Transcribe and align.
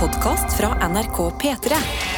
podkast 0.00 0.56
fra 0.56 0.88
NRK 0.88 1.18
P3. 1.42 2.17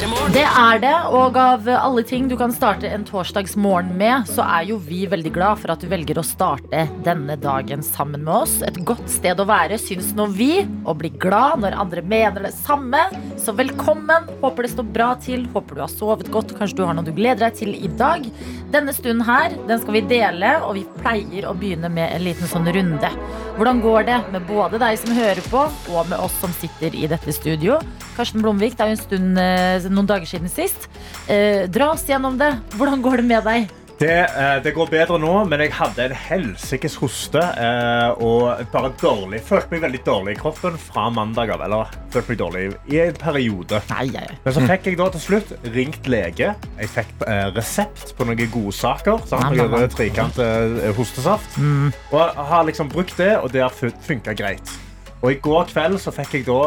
Det 0.00 0.46
er 0.46 0.78
det, 0.80 0.94
og 1.12 1.34
av 1.36 1.66
alle 1.68 2.00
ting 2.08 2.24
du 2.30 2.32
kan 2.40 2.54
starte 2.56 2.88
en 2.88 3.02
torsdagsmorgen 3.04 3.90
med, 4.00 4.24
så 4.30 4.46
er 4.46 4.70
jo 4.70 4.78
vi 4.80 5.02
veldig 5.10 5.32
glad 5.34 5.60
for 5.60 5.74
at 5.74 5.82
du 5.84 5.90
velger 5.90 6.16
å 6.16 6.24
starte 6.24 6.86
denne 7.04 7.36
dagen 7.36 7.84
sammen 7.84 8.24
med 8.24 8.32
oss. 8.46 8.54
Et 8.64 8.78
godt 8.88 9.04
sted 9.12 9.42
å 9.42 9.46
være, 9.50 9.76
syns 9.76 10.14
nå 10.16 10.30
vi, 10.38 10.62
og 10.88 11.02
bli 11.02 11.12
glad 11.20 11.60
når 11.60 11.76
andre 11.84 12.06
mener 12.14 12.48
det 12.48 12.54
samme. 12.56 13.02
Så 13.36 13.52
velkommen. 13.58 14.30
Håper 14.40 14.64
det 14.64 14.72
står 14.72 14.88
bra 14.96 15.12
til, 15.20 15.44
håper 15.52 15.76
du 15.76 15.84
har 15.84 15.92
sovet 15.92 16.32
godt, 16.32 16.56
kanskje 16.56 16.80
du 16.80 16.84
har 16.88 16.96
noe 16.96 17.04
du 17.04 17.12
gleder 17.12 17.50
deg 17.50 17.60
til 17.60 17.76
i 17.76 17.92
dag. 18.00 18.24
Denne 18.72 18.96
stunden 18.96 19.26
her, 19.28 19.52
den 19.68 19.84
skal 19.84 19.98
vi 19.98 20.06
dele, 20.16 20.56
og 20.64 20.78
vi 20.80 20.88
pleier 21.02 21.50
å 21.50 21.56
begynne 21.60 21.92
med 21.92 22.08
en 22.08 22.24
liten 22.24 22.48
sånn 22.48 22.72
runde. 22.72 23.12
Hvordan 23.60 23.84
går 23.84 24.08
det 24.08 24.22
med 24.32 24.48
både 24.48 24.80
deg 24.80 24.96
som 25.02 25.12
hører 25.12 25.44
på, 25.52 25.66
og 25.92 26.08
med 26.08 26.16
oss 26.24 26.40
som 26.40 26.56
sitter 26.56 26.96
i 26.96 27.10
dette 27.10 27.36
studio? 27.36 27.82
Karsten 28.20 28.44
Blomvik, 28.44 28.76
det 28.76 28.84
er 28.84 28.92
jo 28.92 28.98
en 28.98 29.04
stund, 29.06 29.38
eh, 29.40 29.88
noen 29.88 30.08
dager 30.08 30.28
siden 30.28 30.50
sist. 30.52 30.90
Eh, 31.24 31.64
dra 31.72 31.94
oss 31.94 32.04
gjennom 32.04 32.36
det. 32.36 32.52
Hvordan 32.76 33.00
går 33.00 33.22
det 33.22 33.28
med 33.30 33.46
deg? 33.48 33.70
Det, 34.00 34.16
eh, 34.16 34.62
det 34.64 34.72
går 34.76 34.88
bedre 34.88 35.18
nå, 35.20 35.32
men 35.48 35.60
jeg 35.60 35.72
hadde 35.76 36.06
en 36.06 36.14
helsikes 36.16 36.94
hoste 37.00 37.40
eh, 37.40 38.20
og 38.24 38.60
bare 38.72 38.90
dårlig. 39.00 39.40
Følte 39.44 39.74
meg 39.74 39.82
veldig 39.84 40.00
dårlig 40.04 40.34
i 40.34 40.38
kroppen 40.40 40.76
fra 40.80 41.06
mandag 41.12 41.52
av. 41.52 41.64
Eller 41.64 41.94
følte 42.12 42.32
meg 42.32 42.40
dårlig 42.40 42.62
i 42.92 43.00
en 43.06 43.16
periode. 43.20 43.80
Nei, 43.90 44.06
nei. 44.12 44.26
Men 44.44 44.56
så 44.56 44.64
fikk 44.68 44.88
jeg 44.88 45.00
da 45.00 45.08
til 45.16 45.24
slutt 45.26 45.54
ringt 45.76 46.08
lege. 46.12 46.52
Jeg 46.80 46.92
fikk 46.92 47.26
resept 47.56 48.14
på 48.16 48.28
noen 48.28 48.52
godsaker. 48.52 49.20
Sant? 49.28 49.48
Nam, 49.48 49.58
nam, 49.64 49.76
Noe 49.80 49.92
trikant 49.92 50.40
eh, 50.44 50.92
hostesaft. 50.96 51.60
Og 51.60 52.20
jeg 52.20 52.48
har 52.52 52.68
liksom 52.68 52.92
brukt 52.92 53.16
det, 53.20 53.34
og 53.40 53.52
det 53.52 53.64
har 53.64 53.96
funka 54.08 54.36
greit. 54.36 54.76
Og 55.20 55.34
i 55.34 55.40
går 55.44 55.68
kveld 55.74 56.00
så 56.00 56.12
fikk 56.16 56.38
jeg 56.38 56.48
da 56.48 56.62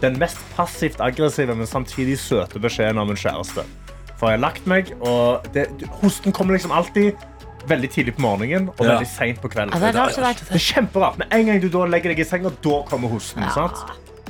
den 0.00 0.18
mest 0.20 0.38
passivt 0.56 1.00
aggressive, 1.02 1.54
men 1.58 1.66
samtidig 1.66 2.18
søte 2.22 2.60
beskjeden 2.62 3.00
av 3.02 3.08
min 3.10 3.18
kjæreste. 3.18 3.64
For 4.20 4.30
jeg 4.30 4.38
har 4.38 4.42
lagt 4.44 4.66
meg, 4.70 4.92
og 5.02 5.46
det, 5.54 5.66
hosten 6.00 6.32
kommer 6.32 6.54
liksom 6.54 6.70
alltid 6.74 7.14
veldig 7.66 7.90
tidlig 7.90 8.14
på 8.18 8.22
morgenen 8.22 8.68
og 8.68 8.84
Ja. 8.84 8.92
veldig 8.92 9.08
seint 9.08 9.40
på 9.42 9.48
kvelden. 9.50 9.72
Ja, 9.74 9.80
det 9.80 9.96
er 9.96 10.34
det 10.34 10.54
er 10.54 10.58
kjemperart. 10.62 11.18
Med 11.18 11.26
en 11.32 11.46
gang 11.46 11.60
du 11.62 11.68
da 11.72 11.84
legger 11.88 12.12
deg 12.12 12.20
i 12.20 12.24
senga, 12.28 12.52
da 12.62 12.82
kommer 12.86 13.08
hosten. 13.08 13.42
Ja. 13.42 13.50
sant? 13.56 13.76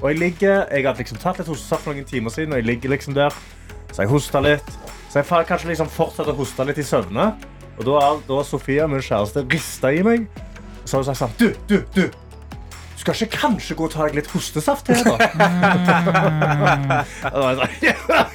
Og 0.00 0.10
jeg 0.10 0.18
ligger, 0.18 0.66
jeg 0.70 0.84
har 0.86 0.94
liksom 0.94 1.18
tatt 1.18 1.38
litt 1.38 1.48
hostesaft 1.48 1.82
for 1.82 1.92
noen 1.94 2.04
timer 2.04 2.30
siden, 2.30 2.52
og 2.52 2.58
jeg 2.62 2.66
ligger 2.66 2.90
liksom 2.90 3.14
der. 3.14 3.30
Så 3.92 4.02
jeg 4.02 4.08
hoster 4.08 4.40
litt. 4.40 4.70
Så 5.10 5.20
jeg 5.20 5.26
får 5.26 5.44
kanskje 5.46 5.68
liksom 5.70 5.88
fortsette 5.88 6.32
å 6.32 6.36
hoste 6.36 6.64
litt 6.66 6.78
i 6.78 6.82
søvne. 6.82 7.34
Og 7.78 7.84
da 7.84 8.00
har 8.00 8.44
Sofia, 8.44 8.86
min 8.86 9.00
kjæreste, 9.02 9.44
rista 9.50 9.92
i 9.92 10.02
meg. 10.02 10.26
Og 10.82 10.88
så 10.88 10.96
har 10.98 11.04
hun 11.04 11.14
sagt 11.14 11.22
sånn 11.22 11.36
Du, 11.38 11.54
du, 11.68 11.84
du. 11.94 12.10
Du 12.94 12.98
skal 13.02 13.14
ikke 13.26 13.40
kanskje 13.42 13.74
gå 13.78 13.82
og 13.88 13.92
ta 13.92 14.00
deg 14.06 14.14
litt 14.20 14.28
hostesaft 14.30 14.84
til, 14.86 15.00
da? 15.04 15.14
Og 17.34 17.34
da 17.34 17.38
var 17.42 17.50
jeg 17.50 17.58
sånn, 17.58 17.72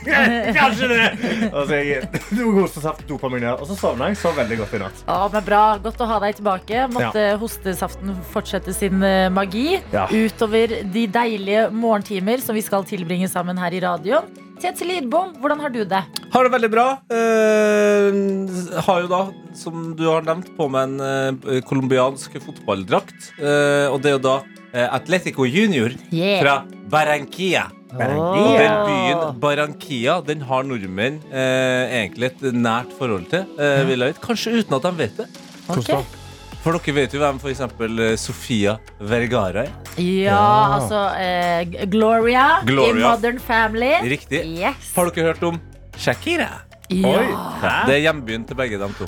kanskje 0.60 0.86
det. 0.92 1.06
Og 1.54 1.62
så 1.70 1.74
jeg, 1.80 2.04
noe 2.36 2.52
hostesaft 2.60 3.02
dopa 3.10 3.28
meg 3.32 3.40
ned. 3.46 3.54
Og 3.56 3.66
så 3.70 3.76
sovna 3.80 4.04
jeg. 4.12 4.18
Sov 4.20 4.34
veldig 4.40 4.58
godt 4.60 4.74
i 4.76 4.78
natt. 4.84 4.98
Å, 5.08 5.10
men 5.34 5.44
bra. 5.48 5.62
Godt 5.84 6.02
å 6.04 6.06
ha 6.12 6.18
deg 6.26 6.32
tilbake. 6.42 6.78
Måtte 6.92 7.24
hostesaften 7.42 8.08
fortsette 8.34 8.72
sin 8.76 8.98
eh, 9.06 9.30
magi 9.34 9.68
Ja. 9.94 10.06
utover 10.12 10.68
de 10.84 11.08
deilige 11.12 11.70
morgentimer 11.72 12.38
som 12.44 12.56
vi 12.58 12.62
skal 12.66 12.84
tilbringe 12.90 13.28
sammen 13.32 13.58
her 13.62 13.72
i 13.76 13.80
radioen. 13.86 14.26
Tete 14.60 14.84
Lidbom, 14.84 15.38
hvordan 15.40 15.62
har 15.64 15.72
du 15.72 15.86
det? 15.88 16.02
Har 16.34 16.44
det 16.44 16.52
veldig 16.52 16.70
bra. 16.74 16.88
Eh, 17.16 18.12
har 18.84 18.98
jo 19.06 19.08
da, 19.08 19.22
som 19.56 19.94
du 19.96 20.04
har 20.10 20.22
nevnt, 20.28 20.52
på 20.58 20.68
meg 20.72 21.00
en 21.00 21.02
eh, 21.48 21.64
fotballdrakt. 22.44 23.32
Eh, 23.40 23.88
og 23.88 24.02
det 24.04 24.10
er 24.12 24.18
jo 24.18 24.24
da 24.26 24.36
Atletico 24.74 25.46
Junior 25.46 25.96
Yeah. 26.12 26.42
fra 26.44 26.56
Barranquilla. 26.90 27.68
Og 27.90 27.98
den 28.60 28.76
byen 28.86 29.40
Barranquilla 29.42 30.20
den 30.26 30.42
har 30.46 30.64
nordmenn 30.64 31.20
eh, 31.32 32.04
egentlig 32.04 32.30
et 32.30 32.44
nært 32.54 32.92
forhold 33.00 33.26
til. 33.32 33.48
Eh, 33.58 33.82
vil 33.90 34.06
jeg. 34.06 34.16
Kanskje 34.22 34.60
uten 34.60 34.78
at 34.78 34.86
de 34.86 34.92
vet 35.00 35.18
det. 35.18 35.28
Okay. 35.70 36.04
For 36.60 36.76
dere 36.76 36.96
vet 36.96 37.14
jo 37.16 37.22
hvem 37.24 37.38
for 37.42 37.50
eksempel 37.50 38.00
eh, 38.04 38.16
Sofia 38.20 38.78
Vergara 39.00 39.64
er. 39.66 39.76
Ja, 39.98 40.78
altså 40.78 41.02
eh, 41.18 41.86
Gloria, 41.90 42.60
i 42.68 42.94
Modern 43.00 43.40
Family. 43.40 43.94
Riktig. 44.04 44.44
Yes. 44.60 44.92
Har 44.96 45.10
dere 45.10 45.32
hørt 45.32 45.46
om 45.50 45.62
Shakira? 45.98 46.50
Ja. 46.90 47.20
Det 47.86 47.94
er 48.00 48.02
hjembyen 48.08 48.46
til 48.50 48.58
begge 48.58 48.80
dem 48.82 48.94
to. 48.98 49.06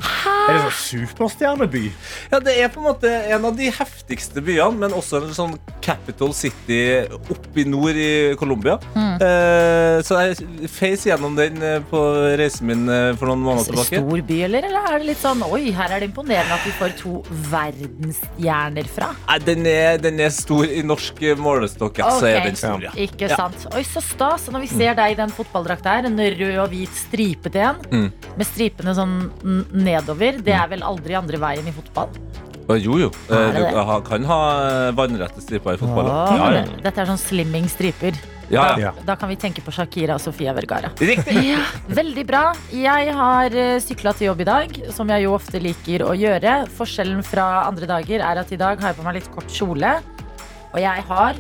Er 0.52 0.58
det 0.58 0.64
sånn 0.68 1.06
superstjerneby? 1.08 1.84
Ja, 2.32 2.40
Det 2.44 2.56
er 2.60 2.70
på 2.74 2.82
en 2.82 2.88
måte 2.90 3.12
en 3.32 3.46
av 3.48 3.56
de 3.58 3.70
heftigste 3.72 4.44
byene, 4.44 4.78
men 4.84 4.92
også 4.98 5.22
en 5.24 5.34
sånn 5.38 5.56
capital 5.82 6.34
city 6.38 6.80
oppe 7.32 7.64
i 7.64 7.66
nord 7.66 7.96
i 7.98 8.36
Colombia. 8.40 8.76
Eh, 8.96 10.02
så 10.06 10.20
jeg 10.28 10.70
feis 10.72 11.06
gjennom 11.08 11.36
den 11.38 11.62
eh, 11.66 11.80
på 11.90 12.00
reisen 12.40 12.68
min 12.70 12.84
eh, 12.90 13.12
for 13.20 13.32
noen 13.32 13.44
måneder 13.46 13.72
tilbake. 13.72 14.02
Stor 14.02 14.22
by, 14.28 14.40
eller? 14.48 14.68
Eller 14.70 14.88
er 14.92 15.00
det 15.02 15.10
litt 15.12 15.22
sånn 15.22 15.42
Oi, 15.48 15.72
her 15.76 15.96
er 15.96 16.04
det 16.04 16.10
imponerende 16.12 16.54
at 16.58 16.66
vi 16.68 16.74
får 16.78 16.94
to 17.00 17.16
verdensstjerner 17.52 18.88
fra. 18.92 19.12
Nei, 19.28 19.38
den, 19.46 19.66
er, 19.70 19.98
den 20.02 20.20
er 20.24 20.32
stor 20.34 20.66
i 20.68 20.82
norsk 20.86 21.22
eh, 21.26 21.38
målestokk, 21.40 22.02
ja. 22.02 22.12
Så 22.20 22.28
er 22.30 22.42
den 22.46 22.58
stor, 22.60 22.82
ja. 22.84 22.94
Ikke 23.00 23.30
Ja. 23.32 23.38
sant. 23.38 23.68
Oi, 23.76 23.84
så 23.88 24.02
stas. 24.04 24.48
Når 24.52 24.66
vi 24.66 24.72
ser 24.74 24.96
deg 24.98 25.14
i 25.14 25.20
den 25.20 25.32
fotballdrakta 25.34 25.98
her, 25.98 26.10
en 26.10 26.18
rød 26.20 26.58
og 26.66 26.70
hvit 26.74 26.96
stripete 27.06 27.62
en, 27.62 27.82
Mm. 27.92 28.12
med 28.38 28.48
stripene 28.48 28.94
sånn 28.96 29.16
nedover, 29.72 30.41
det 30.46 30.54
er 30.58 30.68
vel 30.72 30.84
aldri 30.84 31.16
andre 31.18 31.38
veien 31.42 31.68
i 31.68 31.74
fotball? 31.76 32.10
Jo, 32.80 32.96
jo. 33.02 33.08
Eh, 33.28 33.36
Er 33.36 33.52
det 33.52 33.64
Du 33.74 33.76
det? 33.76 34.04
kan 34.08 34.24
ha 34.30 34.42
eh, 34.68 34.92
vannrette 34.96 35.42
striper 35.44 35.74
i 35.76 35.78
fotball. 35.82 36.08
Åh, 36.08 36.36
Ja, 36.38 36.52
ja. 36.62 36.64
Dette 36.86 37.02
er 37.02 37.10
sånn 37.10 37.20
slimming 37.20 37.68
striper. 37.68 38.16
Ja, 38.52 38.64
ja. 38.76 38.78
Ja. 38.80 38.92
Da 39.08 39.16
kan 39.16 39.30
vi 39.32 39.36
tenke 39.40 39.62
på 39.64 39.72
Shakira 39.72 40.16
og 40.16 40.22
Sofia 40.24 40.54
Vergara. 40.56 40.92
Riktig. 41.00 41.36
Ja, 41.52 41.60
veldig 41.88 42.26
bra. 42.28 42.54
Jeg 42.72 43.14
har 43.16 43.50
sykla 43.84 44.14
til 44.16 44.28
jobb 44.28 44.42
i 44.44 44.48
dag, 44.48 44.80
som 44.92 45.08
jeg 45.12 45.24
jo 45.24 45.34
ofte 45.36 45.60
liker 45.64 46.04
å 46.08 46.16
gjøre. 46.16 46.68
Forskjellen 46.78 47.24
fra 47.24 47.66
andre 47.68 47.88
dager 47.88 48.20
er 48.24 48.42
at 48.44 48.52
i 48.52 48.60
dag 48.60 48.80
har 48.80 48.92
jeg 48.94 49.00
på 49.00 49.08
meg 49.08 49.20
litt 49.20 49.32
kort 49.36 49.48
kjole, 49.52 49.94
og 50.74 50.80
jeg 50.80 51.08
har 51.12 51.40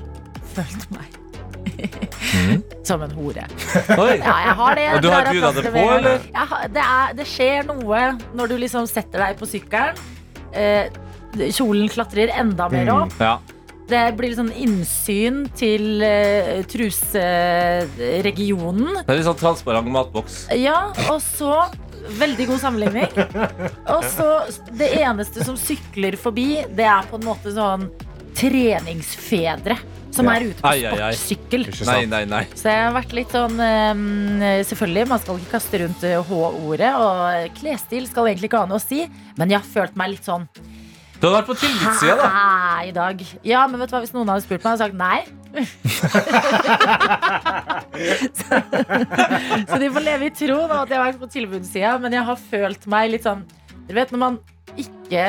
følt 0.55 0.87
meg 0.95 1.20
som 2.87 3.01
en 3.05 3.11
hore. 3.15 3.43
Oi. 3.97 4.17
Ja, 4.17 4.35
jeg 4.47 4.55
har 4.61 4.71
det. 4.75 4.87
Og 4.95 5.01
du 5.05 5.09
har 5.13 5.23
buda 5.31 5.49
det 5.57 5.63
på, 5.71 5.85
eller? 5.97 6.17
Jeg 6.31 6.45
har- 6.53 6.67
det, 6.73 6.83
er, 6.97 7.07
det 7.21 7.27
skjer 7.27 7.63
noe 7.69 8.01
når 8.37 8.45
du 8.47 8.55
liksom 8.61 8.83
setter 8.89 9.19
deg 9.25 9.33
på 9.39 9.45
sykkelen. 9.49 9.95
Eh, 10.53 10.85
kjolen 11.55 11.87
klatrer 11.93 12.27
enda 12.35 12.69
mer 12.69 12.85
Mm. 12.85 13.01
opp. 13.05 13.13
Ja. 13.19 13.37
Det 13.91 14.05
blir 14.15 14.31
sånn 14.37 14.53
innsyn 14.55 15.41
til 15.59 15.99
uh, 15.99 16.61
truseregionen. 16.71 18.93
Det 19.03 19.11
er 19.11 19.17
litt 19.19 19.27
sånn 19.27 19.39
transparent 19.41 19.87
matboks. 19.91 20.45
Ja, 20.55 20.91
og 21.11 21.19
så 21.23 21.65
Veldig 22.17 22.45
god 22.49 22.57
sammenligning. 22.63 23.11
Og 23.93 24.01
så 24.09 24.25
Det 24.73 24.87
eneste 25.03 25.43
som 25.45 25.53
sykler 25.59 26.15
forbi, 26.17 26.63
det 26.73 26.85
er 26.89 27.03
på 27.11 27.15
en 27.19 27.25
måte 27.27 27.51
sånn 27.53 27.83
treningsfedre. 28.33 29.75
Som 30.11 30.25
Ja. 30.27 30.33
er 30.35 30.41
ute 30.49 30.59
på 30.61 30.67
Ai, 30.67 30.83
ai, 30.85 30.99
ai. 30.99 31.11
sportssykkel. 31.15 31.85
Nei, 31.87 32.05
nei, 32.05 32.25
nei. 32.25 32.43
Så 32.53 32.67
jeg 32.69 32.83
har 32.83 32.91
vært 32.93 33.13
litt 33.15 33.31
sånn 33.31 33.59
eh, 33.63 34.63
Selvfølgelig, 34.67 35.07
man 35.07 35.19
skal 35.23 35.37
ikke 35.39 35.51
kaste 35.55 35.79
rundt 35.85 36.03
eh, 36.03 36.19
H-ordet. 36.27 36.91
Og 36.99 37.55
klesstil 37.61 38.07
skal 38.09 38.25
egentlig 38.27 38.49
ikke 38.51 38.59
ha 38.59 38.65
noe 38.67 38.77
å 38.81 38.83
si. 38.83 39.05
Men 39.37 39.49
jeg 39.49 39.59
har 39.61 39.67
følt 39.67 39.95
meg 39.95 40.09
litt 40.17 40.25
sånn 40.27 40.47
Du 41.21 41.27
har 41.29 41.37
vært 41.41 41.47
på 41.51 41.55
tilbudssida, 41.61 42.15
da. 42.17 42.27
Hæ, 42.33 42.87
i 42.89 42.91
dag. 42.91 43.21
Ja, 43.45 43.67
men 43.67 43.79
vet 43.79 43.89
du 43.91 43.95
hva, 43.95 44.01
hvis 44.03 44.13
noen 44.15 44.27
hadde 44.33 44.41
spurt 44.43 44.63
meg, 44.65 44.71
hadde 44.73 44.83
jeg 44.83 44.91
sagt 44.91 44.97
nei. 44.97 45.19
så, 48.33 48.61
så 49.69 49.79
de 49.81 49.89
får 49.93 50.05
leve 50.05 50.25
i 50.29 50.33
tro 50.35 50.57
nå 50.65 50.77
at 50.81 50.89
jeg 50.91 50.97
har 50.97 51.07
vært 51.11 51.21
på 51.21 51.29
tilbudssida, 51.33 51.93
men 52.01 52.15
jeg 52.17 52.25
har 52.27 52.39
følt 52.51 52.87
meg 52.91 53.11
litt 53.15 53.25
sånn 53.27 53.43
Dere 53.87 53.97
vet 54.01 54.11
når 54.13 54.21
man 54.21 54.37
ikke 54.79 55.23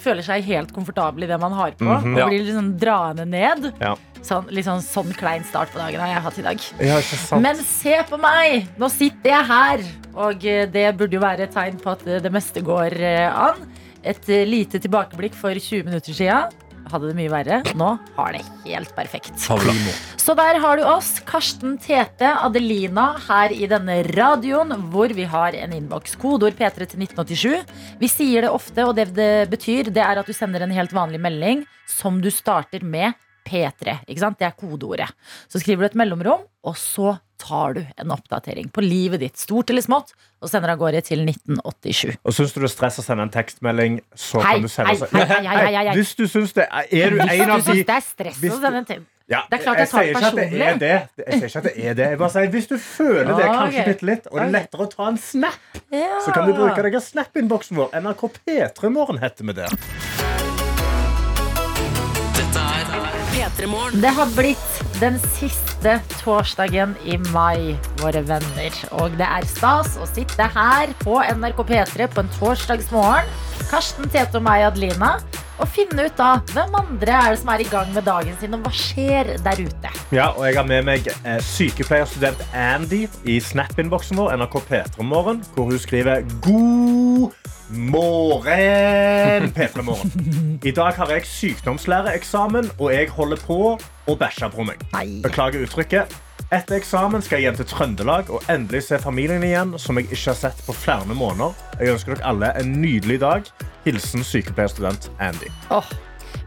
føler 0.00 0.24
seg 0.24 0.44
helt 0.48 0.70
komfortabel 0.74 1.24
i 1.26 1.28
det 1.30 1.36
man 1.40 1.52
har 1.54 1.72
på, 1.78 1.84
Mhm. 1.84 2.14
og 2.14 2.18
Ja. 2.18 2.26
blir 2.28 2.42
litt 2.44 2.54
sånn 2.56 2.70
draende 2.80 3.26
ned. 3.28 3.72
Ja. 3.80 3.94
Sånn, 4.26 4.48
litt 4.52 4.66
sånn, 4.68 4.82
sånn 4.84 5.12
klein 5.16 5.44
start 5.48 5.72
på 5.72 5.80
dagen 5.80 6.02
har 6.02 6.12
jeg 6.12 6.24
hatt 6.26 6.38
i 6.40 6.46
dag. 6.46 6.64
Ja, 6.78 6.98
ikke 7.00 7.18
sant? 7.22 7.44
Men 7.44 7.60
se 7.64 7.96
på 8.08 8.20
meg! 8.20 8.68
Nå 8.80 8.90
sitter 8.92 9.32
jeg 9.32 9.48
her. 9.48 9.84
Og 10.20 10.44
eh, 10.48 10.66
det 10.70 10.88
burde 10.98 11.16
jo 11.16 11.22
være 11.22 11.46
et 11.46 11.54
tegn 11.54 11.78
på 11.80 11.94
at 11.94 12.02
eh, 12.08 12.20
det 12.22 12.32
meste 12.34 12.62
går 12.64 12.96
eh, 13.00 13.28
an. 13.30 13.62
Et 14.00 14.32
lite 14.48 14.80
tilbakeblikk 14.80 15.36
for 15.36 15.56
20 15.56 15.88
minutter 15.88 16.16
sia. 16.16 16.42
Hadde 16.90 17.10
det 17.10 17.16
mye 17.18 17.30
verre. 17.30 17.60
Nå 17.78 17.90
har 18.16 18.34
det 18.34 18.42
helt 18.64 18.92
perfekt. 18.96 19.36
Så 20.20 20.34
der 20.36 20.58
har 20.62 20.80
du 20.80 20.84
oss, 20.88 21.12
Karsten 21.28 21.76
Tete, 21.80 22.32
Adelina, 22.40 23.12
her 23.28 23.52
i 23.54 23.68
denne 23.70 24.00
radioen, 24.08 24.72
hvor 24.92 25.12
vi 25.14 25.26
har 25.28 25.56
en 25.58 25.76
innboks. 25.76 26.16
Kodeord 26.20 26.56
P3 26.58 26.88
til 26.88 27.04
1987. 27.04 27.76
Vi 28.00 28.10
sier 28.10 28.46
det 28.46 28.52
ofte, 28.52 28.88
og 28.88 28.96
det 28.98 29.10
det 29.16 29.50
betyr, 29.52 29.92
det 29.92 30.04
er 30.04 30.20
at 30.20 30.28
du 30.28 30.36
sender 30.36 30.64
en 30.64 30.74
helt 30.74 30.94
vanlig 30.96 31.20
melding 31.22 31.66
som 31.90 32.20
du 32.24 32.30
starter 32.32 32.84
med 32.84 33.12
P3. 33.46 33.98
Ikke 34.08 34.22
sant? 34.22 34.38
Det 34.40 34.46
er 34.48 34.56
kodeordet. 34.58 35.08
Så 35.50 35.60
skriver 35.62 35.84
du 35.86 35.90
et 35.90 35.98
mellomrom, 36.00 36.46
og 36.66 36.76
så 36.78 37.18
tar 37.40 37.72
du 37.78 37.80
en 37.96 38.10
oppdatering 38.12 38.66
på 38.68 38.82
livet 38.84 39.22
ditt, 39.22 39.38
stort 39.40 39.70
eller 39.72 39.80
smått, 39.84 40.10
og 40.44 40.50
sender 40.52 40.74
av 40.74 40.80
gårde 40.82 41.00
til 41.06 41.22
1987. 41.24 42.18
Og 42.20 42.34
Syns 42.36 42.52
du 42.52 42.58
det 42.60 42.68
er 42.68 42.74
stress 42.74 42.98
å 43.00 43.04
sende 43.06 43.24
en 43.24 43.32
tekstmelding, 43.32 44.00
så 44.12 44.42
Hei, 44.44 44.58
kan 44.58 44.66
du 44.66 44.72
sende 44.72 44.92
hei, 44.92 45.24
hei, 45.24 45.46
hei, 45.48 45.70
hei. 45.78 45.94
Hvis 45.96 46.12
du 46.18 46.26
syns 46.28 46.52
det 46.56 46.66
Er 46.68 47.14
du 47.14 47.16
Hvis 47.22 47.32
en 47.40 47.48
du 47.48 47.54
av 47.54 47.62
de 47.62 47.70
syns 47.70 47.86
det 47.88 47.96
er 47.96 48.04
stress 48.04 48.42
å 48.44 48.60
sende 48.60 48.82
en 48.82 48.88
til 48.90 49.00
ja, 49.30 49.40
Det 49.48 49.60
er 49.60 49.62
klart 49.62 49.78
jeg 49.78 49.88
tar 49.92 50.02
det 50.02 50.10
at 50.10 50.34
det 50.34 50.44
er 50.44 50.50
personlig. 50.50 50.80
det. 50.80 50.92
Jeg 51.22 51.38
sier 51.38 51.48
ikke 51.48 51.60
at 51.60 51.68
det 51.68 51.74
er 51.86 51.94
det. 52.00 52.08
Jeg 52.10 52.18
bare 52.18 52.32
sier 52.34 52.50
Hvis 52.56 52.66
du 52.66 52.76
føler 52.82 53.30
det 53.30 53.46
Ah, 53.46 53.56
kanskje 53.60 53.86
bitte 53.86 54.08
litt, 54.10 54.26
og 54.26 54.36
det 54.40 54.46
er 54.48 54.54
lettere 54.58 54.88
å 54.88 54.90
ta 54.90 55.08
en 55.12 55.20
snap, 55.22 55.80
ja. 55.94 56.18
så 56.26 56.34
kan 56.34 56.50
du 56.50 56.56
bruke 56.58 56.82
deg 56.82 56.98
av 56.98 57.06
Snap-innboksen 57.06 57.78
vår. 57.78 57.94
NRK 58.02 58.26
P3 58.42 58.92
Morgen 58.98 59.22
heter 59.22 59.46
vi 59.48 59.58
der. 59.62 60.39
Det 64.00 64.12
har 64.16 64.30
blitt 64.36 64.80
den 65.00 65.18
siste 65.34 65.96
torsdagen 66.20 66.94
i 67.04 67.16
mai, 67.32 67.76
våre 68.00 68.22
venner. 68.28 68.76
Og 69.00 69.16
det 69.18 69.26
er 69.26 69.46
stas 69.48 69.96
å 70.00 70.08
sitte 70.08 70.46
her 70.54 70.92
på 71.02 71.18
NRK 71.20 71.62
P3 71.68 72.08
på 72.12 72.24
en 72.24 72.32
torsdagsmorgen. 72.38 73.28
Karsten, 73.70 74.08
Tete 74.10 74.40
og 74.40 74.46
meg, 74.46 74.64
Adelina. 74.68 75.18
Og 75.60 75.68
finne 75.68 76.06
ut 76.08 76.16
da 76.16 76.38
hvem 76.54 76.78
andre 76.78 77.16
er 77.18 77.34
det 77.34 77.40
som 77.42 77.52
er 77.52 77.60
i 77.60 77.68
gang 77.68 77.90
med 77.92 78.06
dagen 78.08 78.36
sin, 78.40 78.56
og 78.56 78.64
hva 78.64 78.72
skjer 78.72 79.34
der 79.44 79.60
ute. 79.60 79.92
Ja, 80.08 80.30
og 80.30 80.46
jeg 80.48 80.56
har 80.56 80.68
med 80.68 80.86
meg 80.88 81.10
eh, 81.12 81.40
sykepleierstudent 81.44 82.40
Andy 82.56 83.04
i 83.28 83.36
Snap-innboksen 83.44 84.16
vår, 84.20 84.38
NRK 84.40 84.56
P3 84.70 85.04
Morgen, 85.04 85.44
hvor 85.54 85.68
hun 85.68 85.82
skriver 85.82 86.24
God 86.40 87.36
morgen, 87.72 89.52
P3 89.54 89.82
Morgen. 89.82 90.60
I 90.64 90.70
dag 90.70 90.92
har 90.92 91.10
jeg 91.14 91.26
sykdomslæreeksamen, 91.26 92.70
og 92.78 92.92
jeg 92.94 93.08
holder 93.14 93.40
på 93.46 93.58
å 94.06 94.16
bæsje 94.18 94.50
på 94.54 94.66
meg. 94.66 94.82
Beklager 95.24 95.64
uttrykket. 95.64 96.16
Etter 96.50 96.80
eksamen 96.80 97.22
skal 97.22 97.38
jeg 97.38 97.46
hjem 97.46 97.58
til 97.60 97.68
Trøndelag 97.70 98.30
og 98.34 98.46
endelig 98.50 98.82
se 98.88 98.98
familien 98.98 99.44
igjen, 99.46 99.76
som 99.78 100.00
jeg 100.00 100.08
ikke 100.10 100.32
har 100.32 100.38
sett 100.40 100.62
på 100.66 100.74
flere 100.74 101.14
måneder. 101.14 101.54
Jeg 101.78 101.94
ønsker 101.94 102.16
dere 102.16 102.26
alle 102.32 102.52
en 102.58 102.72
nydelig 102.82 103.20
dag. 103.22 103.50
Hilsen 103.86 104.26
sykepleierstudent 104.26 105.12
Andy. 105.22 105.52
Åh. 105.70 105.92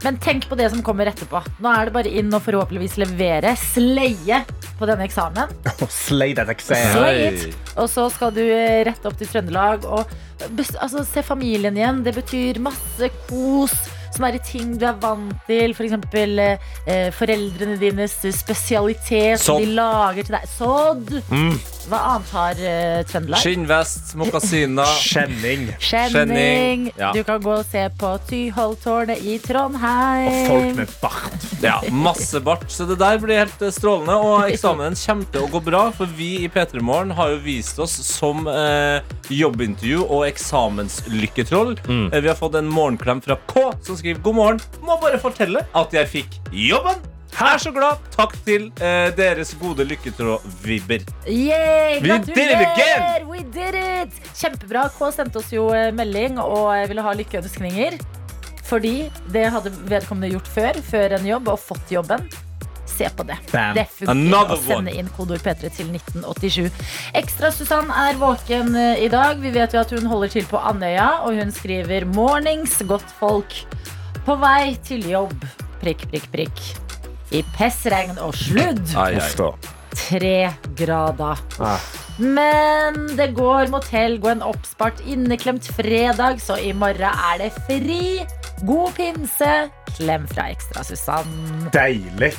Men 0.03 0.17
tenk 0.19 0.50
på 0.50 0.57
det 0.59 0.69
som 0.73 0.83
kommer 0.83 1.07
etterpå. 1.07 1.39
Nå 1.63 1.71
er 1.71 1.88
det 1.88 1.95
bare 1.95 2.11
inn 2.11 2.33
og 2.35 2.44
forhåpentligvis 2.44 2.97
levere, 3.00 3.55
sleie 3.59 4.41
på 4.79 4.89
denne 4.89 5.07
eksamen. 5.07 5.51
Slay 6.03 6.35
that 6.35 6.51
exam. 6.51 6.83
Slay. 6.91 7.53
Og 7.79 7.89
så 7.91 8.09
skal 8.11 8.33
du 8.35 8.44
eh, 8.44 8.83
rett 8.89 9.07
opp 9.07 9.17
til 9.19 9.29
Trøndelag 9.31 9.88
og 9.88 10.11
altså, 10.44 11.05
se 11.07 11.23
familien 11.25 11.77
igjen. 11.79 12.03
Det 12.05 12.15
betyr 12.19 12.61
masse 12.63 13.11
kos. 13.29 13.75
som 14.13 14.27
er 14.27 14.35
i 14.38 14.44
ting 14.45 14.75
du 14.77 14.83
er 14.85 14.97
vant 15.01 15.33
til. 15.47 15.73
F.eks. 15.73 15.95
Eh, 16.13 17.07
foreldrene 17.17 17.79
dines 17.81 18.19
spesialitet 18.35 19.41
som 19.41 19.57
de 19.57 19.71
lager 19.73 20.27
til 20.27 20.38
deg. 20.38 20.51
Sodd. 20.51 21.15
Mm. 21.31 21.55
Hva 21.89 22.00
annet 22.13 22.30
har 22.33 22.59
uh, 22.59 23.00
Trøndelag? 23.09 23.44
Skinnvest, 23.44 24.13
mokasiner. 24.19 24.94
Kjenning. 25.03 25.68
Skjenning. 25.80 26.13
Skjenning, 26.13 26.85
ja. 27.00 27.12
Du 27.15 27.24
kan 27.27 27.41
gå 27.44 27.57
og 27.59 27.65
se 27.68 27.83
på 28.00 28.13
Tyholttårnet 28.30 29.24
i 29.24 29.38
Trondheim. 29.44 30.27
Og 30.30 30.51
folk 30.51 30.80
med 30.80 30.94
bart. 31.01 31.47
Ja, 31.63 31.77
masse 31.91 32.41
bart. 32.44 32.65
Så 32.71 32.88
det 32.89 33.00
der 33.01 33.19
blir 33.21 33.44
helt 33.44 33.63
eh, 33.63 33.74
strålende. 33.74 34.15
Og 34.15 34.47
eksamen 34.47 34.97
kommer 35.00 35.30
til 35.33 35.45
å 35.45 35.51
gå 35.53 35.63
bra, 35.68 35.83
for 35.95 36.12
vi 36.19 36.31
i 36.45 36.51
P3 36.51 36.83
Morgen 36.83 37.13
har 37.18 37.33
jo 37.35 37.41
vist 37.45 37.80
oss 37.83 37.95
som 38.07 38.47
eh, 38.51 39.03
jobbintervju 39.33 40.03
og 40.06 40.27
eksamenslykketroll. 40.29 41.75
Mm. 41.88 42.07
vi 42.13 42.27
har 42.29 42.38
fått 42.39 42.56
en 42.59 42.69
morgenklem 42.71 43.24
fra 43.24 43.39
K, 43.50 43.69
som 43.83 44.00
skriver 44.00 44.24
god 44.24 44.39
morgen. 44.39 44.63
Må 44.83 45.00
bare 45.03 45.19
fortelle 45.21 45.65
at 45.74 45.95
jeg 45.95 46.12
fikk 46.18 46.39
jobben. 46.51 47.01
Er 47.41 47.57
så 47.59 47.71
glad. 47.74 48.01
Takk 48.13 48.35
til 48.45 48.69
eh, 48.83 49.09
deres 49.18 49.53
gode 49.59 49.85
lykketråd-vibber. 49.89 51.03
Yay, 51.27 52.00
We 52.01 52.18
did 52.19 52.38
it 52.38 52.62
again! 52.62 53.01
gratulerer! 53.01 53.25
We 53.30 53.44
did 53.56 53.77
it! 53.80 54.19
Kjempebra. 54.38 54.88
K 54.94 55.09
sendte 55.15 55.41
oss 55.41 55.51
jo 55.53 55.68
eh, 55.75 55.89
melding 55.95 56.39
og 56.41 56.69
eh, 56.75 56.85
ville 56.91 57.03
ha 57.06 57.15
lykkeønskninger. 57.18 57.97
Fordi 58.69 59.09
det 59.33 59.50
hadde 59.53 59.74
vedkommende 59.89 60.31
gjort 60.33 60.50
før, 60.50 60.80
før 60.88 61.18
en 61.18 61.27
jobb, 61.27 61.51
og 61.53 61.62
fått 61.62 61.91
jobben. 61.94 62.24
Se 62.94 63.09
på 63.09 63.25
det. 63.25 63.39
Bam. 63.51 63.74
Det 63.77 63.88
funker 63.89 64.53
å 64.53 64.59
sende 64.62 64.94
inn 64.94 65.09
kodeord 65.18 65.41
P3 65.44 65.71
til 65.74 65.89
1987. 65.89 66.69
Ekstra 67.18 67.50
Susann 67.56 67.89
er 67.89 68.19
våken 68.21 68.75
eh, 68.77 69.03
i 69.07 69.09
dag. 69.12 69.41
Vi 69.41 69.51
vet 69.56 69.74
jo 69.74 69.81
at 69.81 69.91
hun 69.95 70.07
holder 70.09 70.36
til 70.38 70.47
på 70.50 70.62
Andøya, 70.62 71.25
og 71.25 71.39
hun 71.41 71.51
skriver 71.56 72.06
'Mornings, 72.06 72.77
godt 72.88 73.09
folk'. 73.19 73.63
På 74.24 74.38
vei 74.39 74.77
til 74.86 75.03
jobb. 75.09 75.36
Prikk, 75.81 76.06
prikk, 76.13 76.29
prikk. 76.31 76.62
I 77.33 77.41
pissregn 77.56 78.19
og 78.21 78.35
sludd. 78.38 78.81
Ai, 79.00 79.15
ai. 79.18 79.51
Tre 79.94 80.38
grader. 80.77 81.39
Ah. 81.62 81.85
Men 82.21 83.07
det 83.18 83.31
går 83.33 83.71
mot 83.74 83.85
helg 83.89 84.25
og 84.25 84.31
en 84.35 84.44
oppspart 84.45 85.01
inneklemt 85.09 85.65
fredag, 85.74 86.41
så 86.41 86.59
i 86.62 86.74
morgen 86.77 87.09
er 87.09 87.41
det 87.41 87.51
fri. 87.65 88.21
God 88.68 88.94
pinse. 88.97 89.53
Klem 89.94 90.25
fra 90.30 90.47
Ekstra 90.53 90.81
Susann. 90.85 91.33
Deilig. 91.74 92.31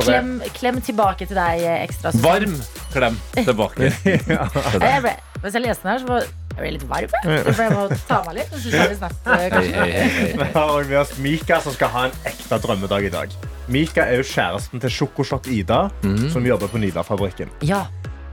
Klem, 0.00 0.36
klem 0.56 0.80
tilbake 0.82 1.26
til 1.26 1.38
deg, 1.38 1.66
Ekstra 1.84 2.14
Susann. 2.14 2.26
Varm 2.26 2.56
klem 2.94 3.18
tilbake. 3.34 3.90
Jeg 4.06 5.02
ble, 5.06 5.16
mens 5.42 5.54
jeg 5.54 5.66
leste 5.66 5.86
den 5.86 5.92
her, 5.92 6.02
så 6.02 6.10
var 6.10 6.30
jeg 6.50 6.58
ble 6.58 6.72
litt 6.74 6.86
varm. 6.90 7.14
jeg. 7.24 7.44
For 7.54 7.62
jeg 7.62 7.72
må 7.76 7.84
ta 8.08 8.18
meg 8.26 8.40
litt. 8.40 8.56
Så 8.58 8.72
tar 8.74 8.90
vi 8.90 8.98
snart, 8.98 9.14
kanskje. 9.24 10.50
har 10.56 10.90
med 10.90 10.98
oss 11.00 11.14
Mika, 11.22 11.60
som 11.64 11.76
skal 11.76 11.94
ha 11.94 12.04
en 12.08 12.18
ekte 12.28 12.58
drømmedag 12.64 13.06
i 13.08 13.14
dag. 13.14 13.38
Mika 13.70 14.04
er 14.10 14.20
jo 14.20 14.26
kjæresten 14.26 14.82
til 14.82 14.90
Sjokosjokk 14.90 15.46
Ida, 15.54 15.86
som 16.34 16.46
jobber 16.46 16.70
på 16.72 16.82
Nidar-fabrikken. 16.82 17.52
Ja. 17.62 17.86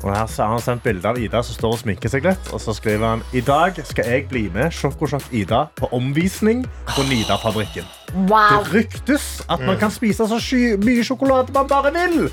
Og 0.03 0.11
her 0.13 0.27
så 0.29 0.45
har 0.45 0.57
han 0.57 0.61
sendt 0.61 0.83
bilde 0.85 1.09
av 1.09 1.17
Ida 1.17 1.39
som 1.45 1.57
står 1.57 1.73
og 1.73 1.79
sminker 1.81 2.11
seg 2.11 2.25
litt. 2.27 2.51
Og 2.53 2.61
så 2.61 2.75
skriver 2.77 3.15
han 3.15 3.23
i 3.37 3.41
dag 3.45 3.79
skal 3.87 4.11
jeg 4.11 4.27
bli 4.29 4.43
med 4.53 4.73
Sjokosjokk 4.75 5.31
Ida 5.33 5.63
på 5.77 5.89
omvisning 5.95 6.65
på 6.91 7.05
Nidar-fabrikken. 7.09 7.87
Wow. 8.27 8.61
Det 8.65 8.75
ryktes 8.75 9.25
at 9.49 9.63
man 9.65 9.79
kan 9.81 9.93
spise 9.93 10.27
så 10.29 10.41
mye 10.83 11.05
sjokolade 11.05 11.53
man 11.55 11.69
bare 11.69 11.93
vil. 11.95 12.27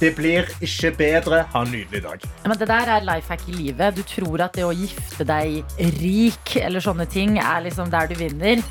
Det 0.00 0.14
blir 0.16 0.48
ikke 0.64 0.94
bedre. 0.96 1.42
Ha 1.52 1.60
en 1.60 1.72
nydelig 1.74 2.00
dag. 2.06 2.22
Men 2.48 2.56
det 2.56 2.68
der 2.70 2.88
er 2.96 3.04
life 3.04 3.28
hack 3.28 3.42
i 3.50 3.56
livet. 3.58 3.98
Du 3.98 4.02
tror 4.08 4.46
at 4.46 4.56
det 4.56 4.64
å 4.64 4.72
gifte 4.72 5.26
deg 5.28 5.76
rik 6.00 6.54
eller 6.62 6.80
sånne 6.84 7.04
ting 7.10 7.36
er 7.36 7.66
liksom 7.66 7.92
der 7.92 8.08
du 8.08 8.16
vinner. 8.16 8.62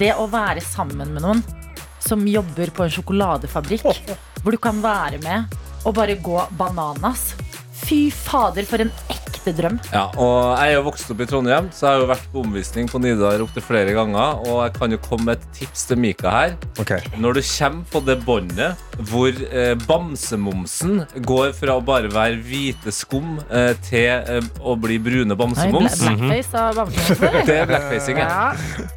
Det 0.00 0.14
å 0.16 0.24
være 0.32 0.64
sammen 0.64 1.12
med 1.12 1.24
noen 1.24 1.44
som 2.00 2.24
jobber 2.28 2.70
på 2.72 2.86
en 2.86 2.92
sjokoladefabrikk, 2.94 3.84
hvor 4.42 4.54
du 4.54 4.60
kan 4.62 4.80
være 4.80 5.20
med 5.24 5.58
og 5.84 5.92
bare 5.98 6.16
gå 6.24 6.40
bananas. 6.56 7.34
Fy 7.78 8.08
fader, 8.12 8.66
for 8.68 8.82
en 8.82 8.90
ekte 9.12 9.52
drøm. 9.56 9.78
Ja, 9.92 10.08
og 10.20 10.58
Jeg 10.58 10.72
er 10.72 10.74
jo 10.76 10.86
vokst 10.88 11.12
opp 11.12 11.20
i 11.24 11.28
Trondheim, 11.28 11.70
så 11.72 11.86
jeg 11.86 11.94
har 11.94 12.02
jo 12.02 12.08
vært 12.10 12.26
på 12.32 12.42
omvisning 12.42 12.90
på 12.90 13.00
Nidar 13.00 13.44
opptil 13.44 13.64
flere 13.64 13.94
ganger. 13.96 14.42
Og 14.48 14.64
jeg 14.64 14.74
kan 14.76 14.92
jo 14.92 14.98
komme 15.04 15.30
med 15.30 15.38
et 15.38 15.62
tips 15.62 15.86
til 15.88 16.00
Mika 16.00 16.32
her. 16.32 16.58
Når 17.16 17.38
du 17.38 17.42
kommer 17.44 17.88
på 17.92 18.04
det 18.08 18.18
båndet 18.26 18.87
hvor 18.98 19.30
eh, 19.30 19.74
bamsemomsen 19.86 21.04
går 21.26 21.52
fra 21.56 21.76
å 21.78 21.82
bare 21.84 22.10
være 22.12 22.38
hvite 22.42 22.90
skum 22.94 23.36
eh, 23.50 23.72
til 23.86 24.08
eh, 24.10 24.48
å 24.60 24.74
bli 24.80 24.96
brune 25.02 25.28
Nei, 25.28 25.36
bla- 25.36 25.44
bamsemoms 25.44 25.98
Blackface 26.02 26.58
av 26.62 26.78
bamsemums. 26.80 27.46
Det 27.48 27.56
er 27.62 27.68
blackfacing, 27.70 28.18
ja. 28.18 28.48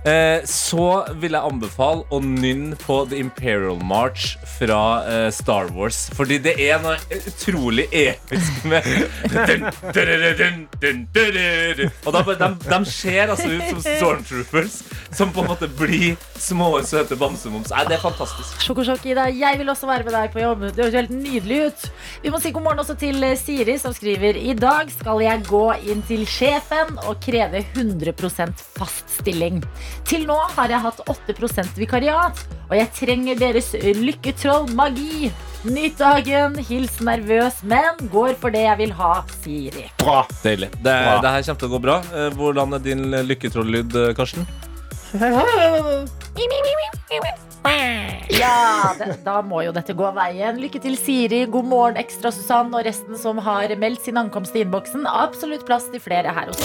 Eh, 0.08 0.46
så 0.50 0.86
vil 1.22 1.36
jeg 1.38 1.52
anbefale 1.52 2.06
å 2.14 2.22
nynne 2.24 2.78
på 2.82 3.02
The 3.12 3.20
Imperial 3.22 3.78
March 3.86 4.32
fra 4.58 4.82
eh, 5.06 5.28
Star 5.36 5.70
Wars. 5.76 6.08
Fordi 6.18 6.40
det 6.44 6.56
er 6.66 6.82
noe 6.84 6.98
utrolig 7.22 7.86
episk 7.92 8.66
med 8.72 8.88
dun, 9.32 9.68
dun, 9.68 9.68
dun, 9.94 10.26
dun, 10.42 10.66
dun, 10.82 11.06
dun. 11.14 11.94
Og 12.06 12.16
da, 12.16 12.24
bare- 12.26 12.40
de, 12.42 12.52
de 12.72 12.82
ser 12.92 13.32
altså 13.36 13.52
ut 13.52 13.68
som 13.70 13.84
stormtroopers 13.86 14.80
som 15.12 15.32
på 15.36 15.44
en 15.44 15.50
måte 15.52 15.68
blir 15.76 16.16
små, 16.40 16.72
søte 16.88 17.18
bamsemums. 17.20 17.70
Nei, 17.74 17.84
det 17.90 17.98
er 18.00 18.04
fantastisk. 18.04 18.62
Sjokosjokk, 18.64 19.04
Ida. 19.12 19.26
Jeg 19.36 19.60
vil 19.60 19.70
også 19.74 19.90
være 19.92 20.08
med 20.08 20.16
deg 20.16 20.32
på 20.34 20.42
jobb. 20.44 20.64
Det 20.72 20.82
høres 20.86 20.98
helt 20.98 21.14
nydelig 21.14 21.60
ut. 21.68 21.86
Vi 22.24 22.32
må 22.34 22.40
si 22.42 22.52
god 22.56 22.66
morgen 22.66 22.82
også 22.84 22.96
til 23.02 23.22
eh, 23.28 23.36
Siri, 23.40 23.76
som 23.82 23.94
skriver 23.96 24.40
I 24.40 24.56
dag 24.58 24.90
skal 24.94 25.22
jeg 25.24 25.44
gå 25.50 25.64
inn 25.92 26.02
til 26.10 26.26
sjefen 26.30 26.96
og 27.06 27.20
kreve 27.24 27.62
100% 27.76 28.66
fast 28.80 29.12
stilling. 29.20 29.62
Til 30.08 30.26
nå 30.30 30.40
har 30.58 30.72
jeg 30.74 30.84
hatt 30.88 31.04
8% 31.12 31.78
vikariat, 31.82 32.44
og 32.72 32.76
jeg 32.80 32.92
trenger 32.98 33.40
deres 33.42 33.74
lykketroll-magi. 33.76 35.32
Nyt 35.68 36.00
dagen. 36.00 36.56
Hils 36.66 36.96
nervøs, 37.06 37.60
men 37.70 38.00
går 38.10 38.34
for 38.42 38.50
det 38.54 38.64
jeg 38.66 38.80
vil 38.80 38.94
ha, 38.98 39.12
Siri. 39.44 39.86
Bra. 40.02 40.24
Deilig. 40.42 40.72
Det, 40.82 40.90
Bra. 40.90 41.20
det 41.22 41.36
her 41.36 41.46
kommer 41.46 41.62
til 41.62 41.70
å 41.70 41.74
gå 41.76 41.82
bra. 41.84 42.00
Eh, 42.16 42.30
Hvordan 42.40 42.74
er 42.78 42.84
din 42.88 43.04
lykketroll-lyd, 43.30 43.94
eh, 44.08 44.14
Karsten? 44.18 44.48
Ja, 48.32 48.94
det, 48.98 49.18
da 49.26 49.42
må 49.46 49.62
jo 49.66 49.72
dette 49.76 49.94
gå 49.98 50.08
veien. 50.16 50.58
Lykke 50.64 50.80
til, 50.82 50.96
Siri. 50.98 51.44
God 51.52 51.68
morgen, 51.70 52.00
Ekstra 52.00 52.32
Susann 52.34 52.72
og 52.74 52.86
resten 52.88 53.20
som 53.20 53.38
har 53.44 53.74
meldt 53.78 54.02
sin 54.08 54.18
ankomst 54.18 54.56
i 54.56 54.64
innboksen. 54.66 55.04
Absolutt 55.06 55.66
plass 55.68 55.86
til 55.92 56.02
flere 56.02 56.32
her 56.34 56.50
oss. 56.54 56.64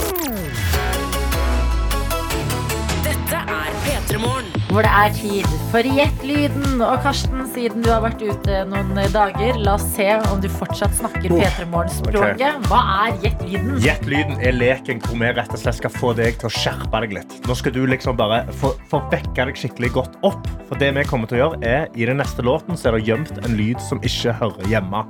Dette 3.04 3.42
er 3.42 3.70
P3 3.84 4.22
Morgen. 4.22 4.55
Hvor 4.76 4.84
det 4.84 4.92
er 4.92 5.12
tid 5.16 5.46
for 5.72 5.86
Gjett-lyden. 5.88 6.82
Og 6.84 6.98
Karsten, 7.00 7.46
siden 7.54 7.80
du 7.80 7.88
har 7.88 8.02
vært 8.04 8.20
ute 8.20 8.58
noen 8.68 8.90
dager, 9.14 9.56
la 9.64 9.78
oss 9.78 9.86
se 9.94 10.04
om 10.28 10.42
du 10.42 10.50
fortsatt 10.52 10.92
snakker 10.98 11.32
Oh, 11.32 11.40
P3 11.40 11.64
Morgen-språket. 11.72 12.66
Hva 12.68 12.80
er 13.06 13.16
Gjett-lyden? 13.24 13.78
Gjett-lyden 13.80 14.44
er 14.44 14.52
leken 14.52 15.00
hvor 15.06 15.16
vi 15.22 15.32
rett 15.38 15.56
og 15.56 15.62
slett 15.62 15.78
skal 15.80 15.94
få 15.96 16.12
deg 16.18 16.36
til 16.42 16.50
å 16.50 16.52
skjerpe 16.52 17.02
deg 17.06 17.16
litt. 17.16 17.38
Nå 17.48 17.56
skal 17.56 17.72
du 17.72 17.80
liksom 17.88 18.20
bare 18.20 18.42
få, 18.60 18.74
få 18.92 19.00
deg 19.14 19.56
skikkelig 19.56 19.94
godt 19.96 20.20
opp. 20.28 20.44
For 20.68 20.76
det 20.82 20.92
vi 20.98 21.08
kommer 21.08 21.30
til 21.30 21.40
å 21.40 21.44
gjøre 21.46 21.64
er, 21.64 21.88
I 21.96 22.12
den 22.12 22.20
neste 22.20 22.44
låten 22.44 22.76
så 22.76 22.90
er 22.90 22.98
det 22.98 23.06
gjemt 23.08 23.32
en 23.46 23.56
lyd 23.56 23.80
som 23.80 24.02
ikke 24.04 24.36
hører 24.42 24.72
hjemme. 24.74 25.06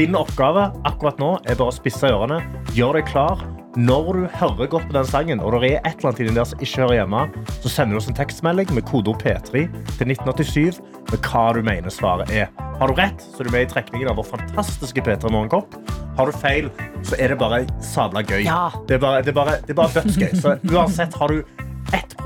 Din 0.00 0.16
oppgave 0.16 0.70
akkurat 0.88 1.20
nå 1.20 1.34
er 1.44 1.60
bare 1.60 1.68
å 1.68 1.76
spisse 1.76 2.08
ørene. 2.08 2.40
Gjør 2.72 3.02
deg 3.02 3.12
klar. 3.12 3.44
Når 3.78 4.06
du 4.16 4.24
hører 4.34 4.66
godt 4.66 4.88
på 4.88 4.94
den 4.96 5.06
sangen, 5.06 5.40
og 5.40 5.52
det 5.54 5.68
er 5.68 5.84
et 5.86 6.00
eller 6.00 6.08
annet 6.10 6.20
inni 6.24 6.32
der 6.34 6.46
som 6.50 6.58
ikke 6.64 6.80
hører 6.82 6.96
hjemme, 6.96 7.20
så 7.62 7.70
sender 7.70 7.94
du 7.94 8.00
oss 8.00 8.08
en 8.10 8.16
tekstmelding 8.18 8.72
med 8.74 8.82
kodeord 8.88 9.22
P3 9.22 9.62
til 9.94 10.10
1987 10.10 10.80
med 11.12 11.28
hva 11.28 11.44
du 11.54 11.60
mener 11.62 11.94
svaret 11.94 12.32
er. 12.34 12.50
Har 12.80 12.90
du 12.90 12.98
rett, 12.98 13.22
så 13.22 13.44
er 13.44 13.46
du 13.46 13.52
med 13.54 13.68
i 13.68 13.70
trekningen 13.70 14.10
av 14.10 14.18
vår 14.18 14.26
fantastiske 14.32 15.04
P3 15.06 15.30
Morgenkopp. 15.30 15.78
Har 16.18 16.26
du 16.26 16.34
feil, 16.34 16.66
så 17.06 17.14
er 17.22 17.30
det 17.30 17.38
bare 17.38 17.62
sabla 17.78 18.24
gøy. 18.26 18.42
Ja. 18.42 18.72
Det 18.90 18.98
er 18.98 19.04
bare, 19.06 19.22
det 19.22 19.30
er 19.30 19.38
bare, 19.38 19.58
det 19.62 19.76
er 19.76 19.78
bare. 19.78 20.02
Så 20.42 20.56
uansett 20.74 21.14
har 21.22 21.30
du 21.30 21.69
1 21.92 22.16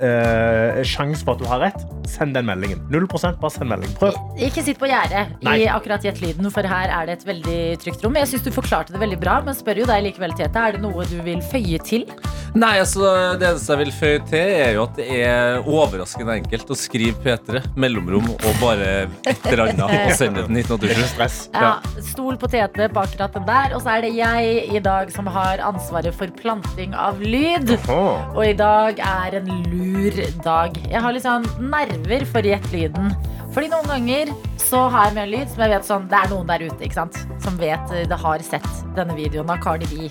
eh, 0.00 0.82
sjanse 0.86 1.24
for 1.24 1.36
at 1.36 1.42
du 1.42 1.46
har 1.48 1.62
rett, 1.62 1.84
send 2.08 2.36
den 2.36 2.46
meldingen. 2.48 2.80
0% 2.92 3.40
bare 3.42 3.54
send 3.54 3.70
melding. 3.70 3.92
Prøv. 4.00 4.16
Ikke 4.42 4.64
sitt 4.64 4.80
på 4.80 4.88
gjerdet 4.90 5.36
i 5.42 5.66
akkurat 5.70 6.04
Gjett-lyden, 6.06 6.48
for 6.54 6.66
her 6.66 6.92
er 6.92 7.08
det 7.08 7.18
et 7.20 7.26
veldig 7.28 7.60
trygt 7.82 8.04
rom. 8.04 8.16
Jeg 8.20 8.32
syns 8.32 8.46
du 8.46 8.52
forklarte 8.54 8.94
det 8.94 9.02
veldig 9.02 9.20
bra, 9.22 9.40
men 9.46 9.56
spør 9.56 9.82
jo 9.82 9.90
deg 9.90 10.04
likevel, 10.08 10.34
Tete. 10.38 10.62
Er 10.62 10.76
det 10.76 10.84
noe 10.84 11.06
du 11.10 11.18
vil 11.26 11.42
føye 11.52 11.80
til? 11.86 12.06
Nei, 12.56 12.78
altså 12.80 13.36
Det 13.36 13.44
eneste 13.50 13.74
jeg 13.74 13.80
vil 13.82 13.92
føye 13.92 14.20
til, 14.30 14.52
er 14.64 14.70
jo 14.76 14.84
at 14.86 14.96
det 14.96 15.06
er 15.26 15.66
overraskende 15.68 16.38
enkelt 16.40 16.70
å 16.72 16.78
skrive 16.78 17.18
P3, 17.24 17.62
mellomrom 17.76 18.30
og 18.36 18.60
bare 18.62 18.88
et 19.28 19.44
eller 19.50 19.66
annet 19.66 19.84
og 19.84 20.14
sende 20.16 20.46
til 20.46 20.60
1987. 20.62 21.04
Stress. 21.12 21.36
Ja, 21.54 21.76
Stol 22.02 22.38
på 22.40 22.48
Tete 22.50 22.88
på 22.92 23.02
akkurat 23.02 23.36
den 23.36 23.46
der. 23.48 23.76
Og 23.76 23.84
så 23.84 23.96
er 23.96 24.06
det 24.06 24.12
jeg 24.16 24.64
i 24.72 24.82
dag 24.82 25.12
som 25.14 25.28
har 25.30 25.60
ansvaret 25.64 26.16
for 26.16 26.32
planting 26.40 26.96
av 26.96 27.20
lyd. 27.22 27.74
Og 27.86 28.42
i 28.46 28.54
dag 28.56 28.95
er 29.04 29.38
en 29.38 29.48
lur 29.70 30.20
dag. 30.44 30.76
Jeg 30.88 31.02
har 31.02 31.14
litt 31.14 31.26
sånn 31.26 31.46
nerver 31.72 32.24
for 32.30 32.46
Gjett-lyden. 32.46 33.12
Fordi 33.56 33.70
noen 33.72 33.88
ganger 33.88 34.32
så 34.60 34.82
har 34.92 35.08
jeg 35.08 35.16
med 35.16 35.22
en 35.22 35.32
lyd 35.32 35.48
som 35.52 35.62
jeg 35.64 35.72
vet 35.72 35.86
sånn 35.86 36.06
Det 36.10 36.18
er 36.18 36.32
noen 36.32 36.48
der 36.50 36.64
ute 36.66 36.84
ikke 36.84 36.98
sant? 36.98 37.18
som 37.40 37.56
vet 37.60 37.92
eh, 37.94 38.04
det 38.10 38.18
har 38.20 38.42
sett 38.44 38.66
denne 38.96 39.14
videoen 39.16 39.52
av 39.54 39.60
Cardi 39.62 39.86
B 39.88 40.08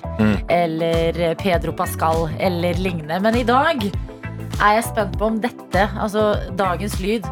eller 0.50 1.20
eh, 1.20 1.36
Pedro 1.38 1.74
Pascal 1.75 2.30
eller 2.39 2.80
lignende. 2.80 3.20
Men 3.22 3.38
i 3.38 3.44
dag 3.46 3.84
er 3.86 4.77
jeg 4.77 4.88
spent 4.88 5.18
på 5.20 5.30
om 5.30 5.42
dette, 5.44 5.88
altså 6.00 6.32
dagens 6.58 6.98
lyd, 7.04 7.27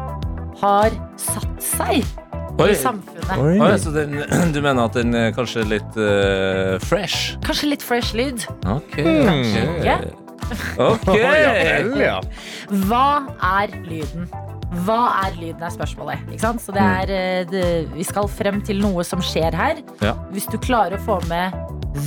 har 0.60 0.94
satt 1.20 1.62
seg 1.62 2.04
Oi. 2.60 2.68
i 2.70 2.74
samfunnet. 2.78 3.38
Oi. 3.40 3.54
Oi, 3.58 3.70
så 3.82 3.90
den, 3.94 4.18
du 4.54 4.60
mener 4.60 4.84
at 4.84 4.98
den 4.98 5.14
er 5.18 5.32
kanskje 5.34 5.64
er 5.64 5.72
litt 5.72 5.96
uh, 5.98 6.76
fresh? 6.84 7.38
Kanskje 7.46 7.72
litt 7.72 7.86
fresh 7.86 8.14
lyd. 8.14 8.44
Ok. 8.76 9.00
Ja. 9.82 9.98
Ok. 10.90 11.10
Hva 12.88 13.06
er 13.60 13.78
lyden? 13.84 14.28
Hva 14.84 15.00
er 15.22 15.36
lyden, 15.38 15.62
er 15.62 15.72
spørsmålet. 15.74 16.24
Ikke 16.32 16.42
sant? 16.42 16.62
Så 16.64 16.74
det 16.74 16.82
er, 16.82 17.12
eh, 17.14 17.44
det, 17.50 17.64
vi 17.94 18.06
skal 18.06 18.28
frem 18.30 18.60
til 18.66 18.82
noe 18.82 19.04
som 19.06 19.22
skjer 19.22 19.54
her. 19.54 19.80
Ja. 20.02 20.16
Hvis 20.34 20.48
du 20.50 20.58
klarer 20.58 20.98
å 20.98 21.04
få 21.04 21.20
med 21.30 21.54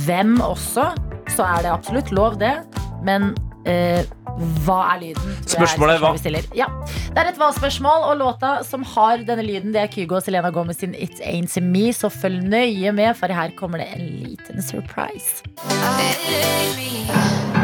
hvem 0.04 0.36
også, 0.44 0.90
så 1.32 1.48
er 1.48 1.64
det 1.64 1.72
absolutt 1.72 2.12
lov, 2.12 2.36
det. 2.40 2.54
Men 3.06 3.32
eh, 3.68 4.04
hva 4.66 4.78
er 4.92 5.00
lyden? 5.02 5.38
Spørsmålet 5.48 5.96
er 5.96 6.04
hva? 6.04 6.12
Ja. 6.56 6.68
Det 7.08 7.22
er 7.22 7.32
et 7.32 7.40
hva-spørsmål, 7.40 8.04
og 8.10 8.20
låta 8.20 8.52
som 8.68 8.84
har 8.94 9.24
denne 9.26 9.46
lyden, 9.46 9.72
det 9.74 9.82
er 9.82 9.92
Kygo 9.92 10.18
og 10.20 10.26
Selena 10.26 10.52
Gomez 10.54 10.82
sin 10.82 10.94
It 10.94 11.22
Ain't 11.24 11.54
To 11.56 11.64
Me, 11.64 11.88
så 11.96 12.12
følg 12.12 12.44
nøye 12.46 12.92
med, 12.94 13.14
for 13.18 13.32
her 13.32 13.54
kommer 13.58 13.82
det 13.82 13.88
en 13.96 14.06
liten 14.28 14.62
surprise. 14.62 15.42
Dette 15.68 17.57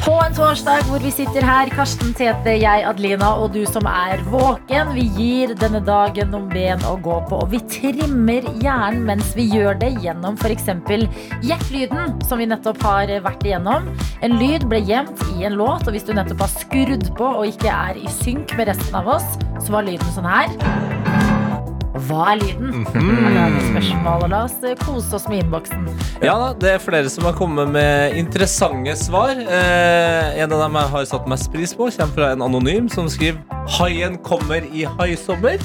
På 0.00 0.16
en 0.24 0.32
torsdag 0.34 0.88
hvor 0.88 1.02
vi 1.04 1.10
sitter 1.14 1.44
her, 1.46 1.68
Karsten 1.70 2.10
Tete, 2.16 2.56
jeg, 2.58 2.82
Adelina 2.88 3.28
og 3.38 3.52
du 3.54 3.60
som 3.68 3.86
er 3.86 4.18
våken. 4.32 4.90
Vi 4.96 5.04
gir 5.14 5.52
denne 5.60 5.78
dagen 5.86 6.32
noen 6.32 6.48
ben 6.50 6.82
å 6.88 6.96
gå 7.04 7.20
på, 7.28 7.38
og 7.44 7.52
vi 7.52 7.60
trimmer 7.70 8.48
hjernen 8.64 9.04
mens 9.06 9.30
vi 9.38 9.46
gjør 9.52 9.78
det 9.78 9.92
gjennom 10.02 10.40
f.eks. 10.40 10.72
Gjett-lyden, 11.46 12.16
som 12.26 12.42
vi 12.42 12.48
nettopp 12.50 12.82
har 12.88 13.14
vært 13.28 13.46
igjennom. 13.46 13.86
En 14.26 14.38
lyd 14.40 14.66
ble 14.72 14.82
gjemt 14.88 15.22
i 15.36 15.46
en 15.46 15.60
låt, 15.60 15.86
og 15.86 15.94
hvis 15.94 16.08
du 16.08 16.14
nettopp 16.16 16.42
har 16.48 16.54
skrudd 16.56 17.06
på 17.20 17.30
og 17.30 17.46
ikke 17.52 17.70
er 17.70 18.00
i 18.00 18.10
synk 18.22 18.56
med 18.58 18.72
resten 18.72 18.98
av 18.98 19.14
oss, 19.20 19.36
så 19.60 19.76
var 19.76 19.86
lyden 19.86 20.16
sånn 20.16 20.26
her. 20.26 21.09
Hva 21.90 22.20
er 22.32 22.38
lyden? 22.38 22.84
Er 22.86 23.50
det 23.50 23.62
spørsmål, 23.66 24.22
og 24.22 24.30
La 24.30 24.44
oss 24.46 24.54
eh, 24.62 24.76
kose 24.78 25.16
oss 25.18 25.24
med 25.30 25.42
innboksen. 25.42 25.88
Ja 26.22 26.36
da, 26.38 26.50
det 26.62 26.74
er 26.76 26.82
flere 26.82 27.10
som 27.10 27.26
har 27.26 27.34
kommet 27.38 27.72
med 27.74 28.14
interessante 28.20 28.94
svar. 29.00 29.32
Eh, 29.34 30.38
en 30.38 30.54
av 30.54 30.62
dem 30.66 30.78
jeg 30.78 30.92
har 30.94 31.08
satt 31.10 31.26
mest 31.30 31.50
pris 31.52 31.74
på, 31.74 31.90
kommer 31.90 32.14
fra 32.14 32.30
en 32.36 32.46
anonym 32.46 32.86
som 32.92 33.10
skriver 33.10 33.42
Haien 33.78 34.18
kommer 34.22 34.62
i 34.70 34.86
haisommer. 35.00 35.58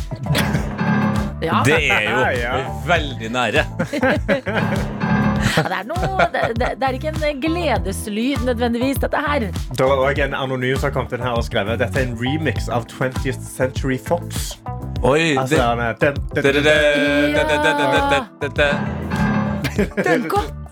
Ja, 1.46 1.62
Det 1.66 1.78
er 1.94 2.10
jo 2.10 2.18
Ja. 2.42 2.56
veldig 2.88 3.30
nære. 3.32 3.66
Ja, 5.56 5.62
det, 5.70 5.78
er 5.78 5.86
noe, 5.88 6.26
det, 6.34 6.56
det, 6.58 6.84
er 6.84 6.96
ikke 6.98 7.12
en 7.14 7.42
gledeslyd 7.44 8.42
nødvendigvis, 8.48 8.98
dette 9.04 9.22
her. 9.28 9.46
Det 9.78 9.86
var 9.86 10.02
også 10.02 10.26
en 10.26 10.34
anonym 10.36 10.78
som 10.82 10.92
kom 10.96 11.08
til 11.12 11.22
her 11.24 11.38
og 11.38 11.46
skrev 11.48 11.70
Dette 11.80 12.02
er 12.02 12.10
en 12.10 12.18
remix 12.20 12.68
av 12.68 12.88
20th 12.92 13.40
Century 13.46 14.00
Fox. 14.02 14.56
Oi! 15.04 15.36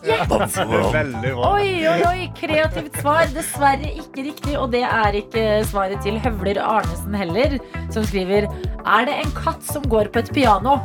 Veldig 0.03 1.31
bra. 1.35 1.49
Oi, 1.53 1.67
oi, 1.87 1.99
oi. 2.07 2.23
Kreativt 2.37 2.99
svar. 2.99 3.27
Dessverre 3.35 3.91
ikke 3.91 4.25
riktig. 4.29 4.57
Og 4.59 4.71
det 4.73 4.83
er 4.87 5.19
ikke 5.19 5.45
svaret 5.69 6.03
til 6.05 6.19
Høvler 6.23 6.59
Arnesen 6.63 7.15
heller, 7.17 7.57
som 7.93 8.05
skriver 8.07 8.49
Er 8.83 9.07
det 9.09 9.19
en 9.23 9.35
katt 9.37 9.63
som 9.67 9.85
går 9.91 10.11
på 10.13 10.23
et 10.23 10.33
piano? 10.35 10.79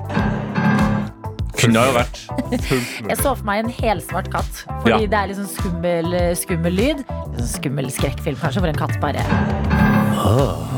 Kunne 1.59 1.89
jo 1.89 1.97
vært. 1.97 2.21
Jeg 2.55 3.17
så 3.19 3.33
for 3.33 3.47
meg 3.49 3.65
en 3.65 3.73
helsvart 3.81 4.31
katt. 4.35 4.63
Fordi 4.85 5.09
ja. 5.09 5.11
det 5.11 5.19
er 5.19 5.33
litt 5.33 5.41
sånn 5.41 5.51
skummel, 5.57 6.15
skummel 6.39 6.79
lyd. 6.79 7.03
Sånn 7.41 7.53
skummel 7.57 7.91
skrekkfilm, 7.95 8.39
kanskje, 8.39 8.63
hvor 8.63 8.71
en 8.71 8.83
katt 8.87 8.99
bare 9.03 9.78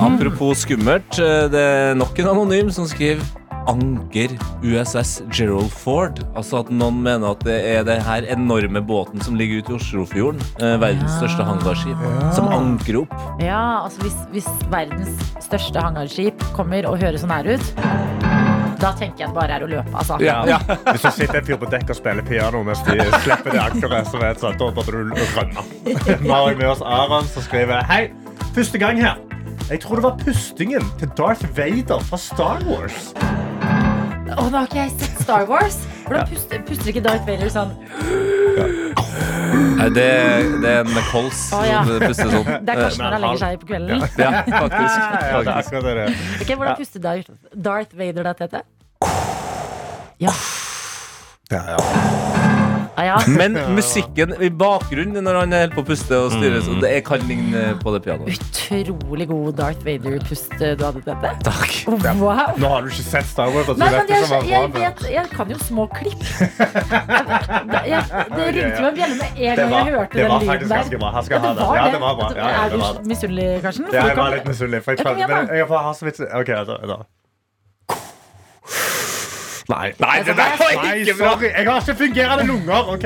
Apropos 0.00 0.62
skummelt, 0.64 1.18
eh, 1.18 1.46
det 1.50 1.60
er 1.60 1.94
nok 1.98 2.18
en 2.22 2.28
anonym 2.34 2.70
som 2.74 2.86
skriver 2.88 3.22
Anker 3.68 4.32
USS 4.64 5.20
Gerald 5.36 5.70
Ford. 5.70 6.20
Altså 6.38 6.62
at 6.62 6.70
noen 6.72 7.02
mener 7.04 7.34
at 7.34 7.42
det 7.44 7.58
er 7.68 7.84
det 7.86 7.98
her 8.06 8.24
enorme 8.32 8.80
båten 8.82 9.20
som 9.22 9.36
ligger 9.38 9.60
ute 9.60 9.74
i 9.74 9.76
Oslofjorden, 9.78 10.40
eh, 10.62 10.76
verdens 10.80 11.12
Ja. 11.12 11.18
største 11.20 11.44
hangarskip, 11.44 12.06
som 12.34 12.48
anker 12.48 13.02
opp. 13.02 13.14
Ja, 13.42 13.84
altså 13.84 14.00
hvis, 14.06 14.16
hvis 14.32 14.48
verdens 14.72 15.20
største 15.44 15.82
hangarskip 15.82 16.42
kommer 16.56 16.86
og 16.88 16.98
høres 17.02 17.20
sånn 17.22 17.30
her 17.34 17.50
ut, 17.54 17.74
da 18.80 18.94
tenker 18.96 19.26
jeg 19.26 19.28
det 19.28 19.34
bare 19.36 19.58
er 19.58 19.60
å 19.66 19.68
løpe, 19.68 19.92
altså. 19.92 20.16
Ja. 20.24 20.40
Hvis 20.94 21.02
du 21.02 21.10
sitter 21.10 21.38
en 21.42 21.44
fyr 21.44 21.58
på 21.60 21.68
dekk 21.68 21.90
og 21.90 21.96
spiller 21.98 22.22
piano 22.24 22.62
mens 22.64 22.80
de 22.86 22.96
slipper 23.20 23.52
det 23.52 23.60
ankeret, 23.60 24.06
så 24.08 24.18
vet 24.22 24.40
du 24.40 24.46
at 24.48 24.56
da 24.58 24.70
burde 24.72 25.02
du 25.10 25.20
rømme. 25.36 25.64
Vi 25.84 26.28
har 26.30 26.54
med 26.56 26.64
oss 26.70 26.80
Aron 26.80 27.28
som 27.28 27.42
skriver 27.44 27.84
Hei, 27.84 28.06
første 28.56 28.78
gang 28.80 28.96
her. 28.96 29.18
Jeg 29.68 29.80
tror 29.80 30.00
det 30.00 30.02
var 30.02 30.16
pustingen 30.24 30.86
til 30.98 31.10
Darth 31.18 31.44
Vader 31.56 32.00
fra 32.08 32.18
Star 32.18 32.62
Wars. 32.66 33.12
Å, 34.30 34.46
nå 34.46 34.56
har 34.56 34.66
ikke 34.66 34.80
jeg 34.80 34.94
sett 34.96 35.22
Star 35.24 35.46
Wars. 35.50 35.76
Hvordan 36.06 36.26
puster, 36.30 36.62
puster 36.66 36.90
ikke 36.92 37.02
Darth 37.04 37.26
Vader 37.28 37.52
sånn? 37.52 37.74
Nei, 39.80 39.88
det, 39.94 40.08
det 40.62 40.72
er 40.72 40.82
en 40.82 40.98
kols 41.10 41.46
Å, 41.56 41.62
ja. 41.66 41.84
som 41.86 42.02
puster 42.02 42.32
sånn. 42.34 42.50
Det 42.66 42.74
er 42.74 42.82
kanskje 42.82 43.04
når 43.04 43.16
han 43.16 43.24
legger 43.26 43.42
seg 43.44 43.62
på 43.62 43.70
kvelden. 43.70 44.04
Ja, 44.18 44.32
faktisk. 44.48 44.98
Ja, 44.98 45.14
det 45.14 45.30
er 45.30 45.32
faktisk. 45.38 45.56
akkurat 45.56 45.88
det 45.88 45.94
det 45.94 46.04
er. 46.04 46.20
Ok, 46.40 46.52
hvordan 46.54 46.76
puster 46.82 47.06
Darth, 47.06 47.32
Darth 47.68 47.98
Vader 48.02 48.30
da, 48.30 48.36
Tete? 48.42 48.64
Ja. 50.20 50.36
Ja, 51.50 51.64
ja. 51.74 52.39
Ja. 53.00 53.16
Men 53.40 53.56
musikken 53.76 54.34
i 54.42 54.50
bakgrunnen 54.52 55.24
når 55.24 55.38
han 55.42 55.54
holder 55.56 55.74
på 55.76 55.82
å 55.84 55.88
puste 55.88 56.18
og 56.20 56.34
styre, 56.34 56.60
så 56.66 56.74
det 56.82 56.92
kan 57.06 57.22
ligne 57.28 57.62
på 57.80 57.92
det 57.94 58.02
pianoet. 58.04 58.36
Utrolig 58.36 59.26
god 59.30 59.56
Darth 59.60 59.84
Vader-pust 59.86 60.52
du 60.60 60.84
hadde, 60.84 61.02
Tete. 61.06 61.32
Takk. 61.46 61.76
Wow. 62.20 62.56
Nå 62.60 62.68
har 62.74 62.84
du 62.84 62.90
ikke 62.92 63.06
sett 63.06 63.28
Star 63.30 63.48
Wars. 63.54 63.70
Nei, 63.80 63.88
men 63.94 64.10
jeg, 64.12 64.26
jeg, 64.28 64.48
jeg, 64.50 64.72
vet, 64.76 65.04
jeg 65.14 65.26
kan 65.32 65.50
jo 65.54 65.58
små 65.64 65.86
klipp. 65.96 66.20
Jeg, 67.70 67.86
jeg, 67.90 68.24
det 68.34 68.46
ringte 68.54 68.80
meg 68.82 68.88
en 68.90 68.96
bjelle 68.96 69.16
med 69.16 69.28
en 69.30 69.56
Det 69.56 69.56
gang 69.56 69.70
var, 69.70 69.86
jeg 69.86 69.94
hørte 69.94 70.16
det 70.16 70.22
den 70.22 70.30
var 70.30 70.40
lyden 70.40 70.50
faktisk 70.50 70.70
der. 70.70 70.76
ganske 70.76 70.98
bra. 71.00 71.10
Han 71.14 71.24
skal 71.26 71.36
Ja, 71.36 71.40
ha 71.40 71.50
det 71.50 71.60
det. 71.60 71.68
Ja, 71.76 71.84
det. 71.84 71.92
det 71.94 72.00
var 72.02 72.14
bra. 72.18 72.28
Ja, 72.34 72.40
ja, 72.40 72.64
er 72.64 72.74
det 72.74 72.80
var 72.80 72.98
du 73.00 73.08
misunnelig, 73.12 73.46
Karsten? 73.64 73.86
Ja, 73.94 74.04
jeg 74.10 74.16
var 74.18 74.34
litt 74.34 74.48
misunnelig. 74.50 74.82
for 74.84 74.90
jeg 74.92 74.98
jeg, 75.00 75.06
jeg, 75.06 75.18
jeg, 75.20 75.30
jeg, 75.30 75.48
jeg, 75.48 75.68
jeg 75.70 75.84
har 75.86 75.94
så 76.00 76.08
vidt 76.08 76.20
Ok, 76.40 76.52
da, 76.70 76.78
da. 76.92 76.98
Nei. 79.68 79.90
Nei, 80.00 80.16
det 80.26 80.34
der 80.38 80.56
var 80.58 80.72
Nei, 80.82 80.94
ikke 81.02 81.14
bra! 81.18 81.32
sorry. 81.34 81.50
Jeg 81.52 81.66
har 81.68 81.80
ikke 81.84 81.94
fungerende 82.00 82.46
lunger. 82.48 82.88
ok? 82.94 83.04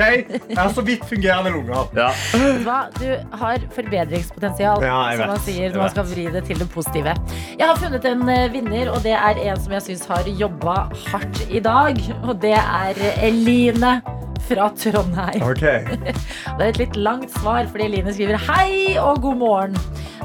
Jeg 0.49 0.57
har 0.57 0.69
så 0.73 0.81
vidt 0.87 1.05
fungerende 1.09 1.51
lunger. 1.51 1.89
Ja. 1.97 2.07
Du 2.33 2.63
hva? 2.65 2.77
Du 2.95 3.37
har 3.41 3.65
forbedringspotensial, 3.75 4.83
Ja, 4.85 4.97
jeg 5.11 5.19
som 5.19 5.33
man 5.33 5.43
sier 5.45 5.73
når 5.73 5.83
man 5.85 5.93
skal 5.95 6.09
vri 6.13 6.25
det 6.37 6.43
til 6.47 6.59
det 6.63 6.69
positive. 6.73 7.15
Jeg 7.59 7.67
har 7.67 7.75
funnet 7.81 8.05
en 8.09 8.27
eh, 8.29 8.45
vinner, 8.53 8.91
og 8.93 9.03
det 9.05 9.13
er 9.17 9.41
en 9.49 9.59
som 9.61 9.75
jeg 9.77 9.85
syns 9.89 10.05
har 10.09 10.29
jobba 10.39 10.77
hardt 11.11 11.43
i 11.49 11.59
dag. 11.59 11.99
Og 12.23 12.35
det 12.41 12.55
er 12.57 13.01
Eline 13.25 13.97
fra 14.45 14.67
Trondheim. 14.77 15.41
Okay. 15.41 15.85
Det 16.55 16.61
er 16.61 16.67
et 16.69 16.77
litt 16.79 16.95
langt 16.95 17.31
svar, 17.41 17.65
fordi 17.71 17.87
Eline 17.89 18.13
skriver 18.13 18.37
hei 18.47 18.93
og 19.01 19.23
god 19.25 19.39
morgen. 19.41 19.79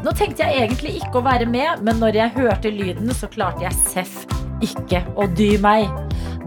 Nå 0.05 0.13
tenkte 0.17 0.45
jeg 0.47 0.67
egentlig 0.69 0.99
ikke 1.01 1.19
å 1.21 1.25
være 1.25 1.49
med, 1.49 1.81
men 1.85 1.99
når 2.01 2.19
jeg 2.21 2.35
hørte 2.37 2.71
lyden, 2.73 3.11
så 3.17 3.29
klarte 3.33 3.65
jeg 3.65 3.73
seff 3.89 4.23
ikke 4.64 5.05
å 5.17 5.26
dy 5.37 5.55
meg. 5.62 5.88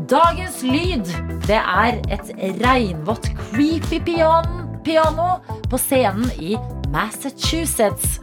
Dagens 0.09 0.61
lyd, 0.65 1.07
det 1.47 1.59
er 1.59 1.99
et 2.13 2.33
regnvått 2.63 3.29
creepy 3.51 4.01
piano 4.03 5.29
på 5.71 5.79
scenen 5.81 6.29
i 6.39 6.57
Massachusetts. 6.93 8.19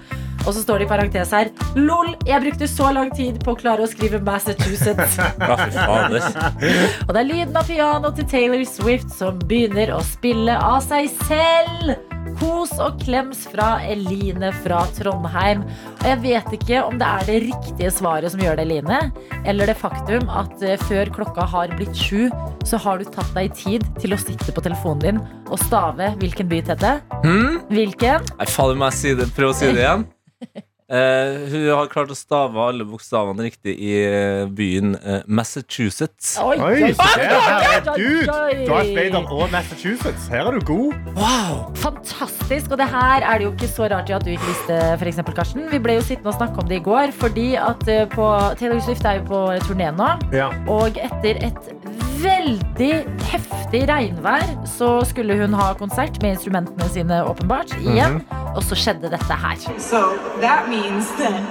Og 0.46 0.54
så 0.54 0.62
står 0.62 0.80
det 0.80 0.86
i 0.86 0.88
parentes 0.88 1.32
her 1.36 1.50
LOL, 1.76 2.14
jeg 2.26 2.40
brukte 2.44 2.68
så 2.70 2.88
lang 2.96 3.10
tid 3.16 3.40
på 3.44 3.52
å 3.52 3.58
klare 3.60 3.84
å 3.84 3.90
skrive 3.90 4.22
Massachusetts. 4.24 5.18
Og 7.06 7.12
det 7.12 7.20
er 7.20 7.28
lyden 7.28 7.60
av 7.60 7.68
piano 7.68 8.12
til 8.16 8.28
Taylor 8.30 8.64
Swift 8.68 9.12
som 9.12 9.40
begynner 9.44 9.92
å 9.96 10.00
spille 10.06 10.56
av 10.56 10.80
seg 10.86 11.10
selv. 11.26 12.09
Kos 12.40 12.72
og 12.80 13.00
klems 13.02 13.42
fra 13.50 13.78
Eline 13.84 14.50
fra 14.62 14.80
Trondheim. 14.96 15.64
Og 15.98 16.06
jeg 16.08 16.20
vet 16.24 16.54
ikke 16.56 16.82
om 16.86 16.96
det 17.00 17.08
er 17.08 17.26
det 17.28 17.38
riktige 17.48 17.92
svaret 17.94 18.32
som 18.32 18.42
gjør 18.42 18.60
det, 18.60 18.66
Eline, 18.68 19.00
eller 19.48 19.70
det 19.70 19.76
faktum 19.80 20.30
at 20.32 20.64
eh, 20.64 20.80
før 20.88 21.12
klokka 21.20 21.48
har 21.52 21.74
blitt 21.76 21.96
sju, 21.96 22.30
så 22.66 22.80
har 22.80 23.00
du 23.00 23.08
tatt 23.08 23.30
deg 23.36 23.52
tid 23.56 23.86
til 24.00 24.16
å 24.16 24.20
sitte 24.20 24.54
på 24.54 24.64
telefonen 24.64 25.04
din 25.04 25.20
og 25.50 25.60
stave 25.66 26.12
hvilken 26.20 26.48
by, 26.50 26.62
Tete? 26.70 26.96
Hmm? 27.24 27.60
Hvilken? 27.72 28.26
Nei, 28.38 28.48
fader 28.48 28.80
meg, 28.80 28.96
si 28.96 29.14
det. 29.18 29.30
prøv 29.36 29.52
å 29.52 29.56
si 29.56 29.72
det 29.72 29.84
igjen. 29.84 30.08
Eh, 30.90 31.36
hun 31.52 31.68
har 31.70 31.86
klart 31.86 32.10
å 32.10 32.16
stave 32.18 32.58
alle 32.58 32.82
bokstavene 32.82 33.44
riktig 33.46 33.76
i 33.78 33.92
eh, 34.02 34.48
byen 34.50 34.96
eh, 34.98 35.20
Massachusetts. 35.30 36.32
Oi, 36.42 36.56
Oi, 36.58 36.88
herregud! 36.98 38.00
Du 38.00 38.64
Darth 38.66 38.90
Vader 38.96 39.30
og 39.30 39.44
Massachusetts. 39.52 40.26
Her 40.32 40.50
er 40.50 40.58
du 40.58 40.66
god. 40.66 40.96
Wow! 41.14 41.60
Fantastisk, 41.78 42.74
og 42.74 42.82
det 42.82 42.88
her 42.90 43.22
er 43.22 43.38
det 43.38 43.46
jo 43.46 43.52
ikke 43.54 43.70
så 43.70 43.86
rart 43.94 44.10
at 44.10 44.26
du 44.26 44.32
ikke 44.34 44.50
visste, 44.50 44.80
for 44.96 45.12
eksempel, 45.12 45.38
Karsten. 45.38 45.70
Vi 45.70 45.78
ble 45.84 46.00
jo 46.00 46.02
sittende 46.08 46.34
og 46.34 46.40
snakke 46.40 46.64
om 46.64 46.72
det 46.72 46.80
i 46.80 46.84
går, 46.90 47.14
fordi 47.22 47.48
at 47.60 47.86
eh, 47.86 48.08
på 48.10 48.26
Taylor 48.58 48.82
Swift 48.82 49.06
er 49.06 49.22
jo 49.22 49.28
på 49.30 49.46
turné 49.68 49.94
nå. 49.94 50.10
Ja. 50.34 50.50
Og 50.74 50.98
etter 50.98 51.38
et 51.38 51.70
veldig 52.20 52.90
heftig 53.30 53.86
regnvær 53.88 54.42
så 54.68 54.90
skulle 55.08 55.38
hun 55.38 55.54
ha 55.56 55.70
konsert 55.78 56.18
med 56.20 56.34
instrumentene 56.34 56.90
sine, 56.92 57.22
åpenbart, 57.30 57.72
igjen. 57.80 58.20
Og 58.50 58.64
så 58.66 58.74
skjedde 58.74 59.12
dette 59.12 59.36
her. 59.44 59.56
So 59.78 60.18
that 60.42 60.66
means 60.68 60.79
that. 60.88 61.42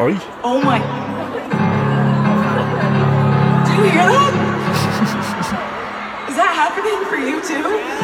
Oi. 0.00 0.16
Oh 0.42 0.60
my. 0.62 0.78
Do 3.64 3.72
you 3.72 3.84
hear 3.90 4.08
that? 4.08 4.34
Is 6.28 6.36
that 6.36 6.52
happening 6.54 7.04
for 7.08 7.16
you 7.16 7.40
too? 7.40 8.03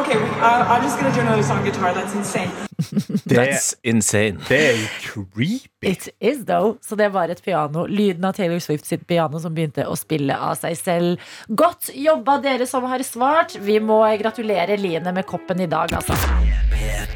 Okay, 0.00 0.16
uh, 0.16 0.72
I'm 0.72 0.82
just 0.82 0.98
gonna 0.98 1.14
do 1.14 1.20
another 1.20 1.42
song 1.42 1.64
guitar. 1.64 1.94
That's 1.94 2.14
insane. 2.14 2.50
That's 3.26 3.74
insane. 3.82 4.38
det 4.48 4.58
er 4.68 4.76
jo 4.76 4.86
creepy. 5.02 5.68
It 5.82 6.08
is 6.20 6.44
though. 6.44 6.76
Så 6.82 6.96
det 6.96 7.08
var 7.12 7.28
et 7.28 7.42
piano. 7.42 7.86
Lyden 7.86 8.24
av 8.24 8.32
Taylor 8.32 8.58
Swift 8.58 8.86
sitt 8.86 9.06
piano 9.06 9.40
som 9.40 9.54
begynte 9.54 9.86
å 9.86 9.96
spille 9.96 10.36
av 10.36 10.56
seg 10.60 10.76
selv. 10.76 11.32
Godt 11.48 11.90
jobba, 11.94 12.38
dere 12.44 12.66
som 12.66 12.84
har 12.90 13.02
svart. 13.06 13.56
Vi 13.62 13.80
må 13.80 14.02
gratulere 14.20 14.76
Line 14.76 15.12
med 15.12 15.26
koppen 15.26 15.60
i 15.60 15.70
dag, 15.70 15.92
altså. 15.96 16.16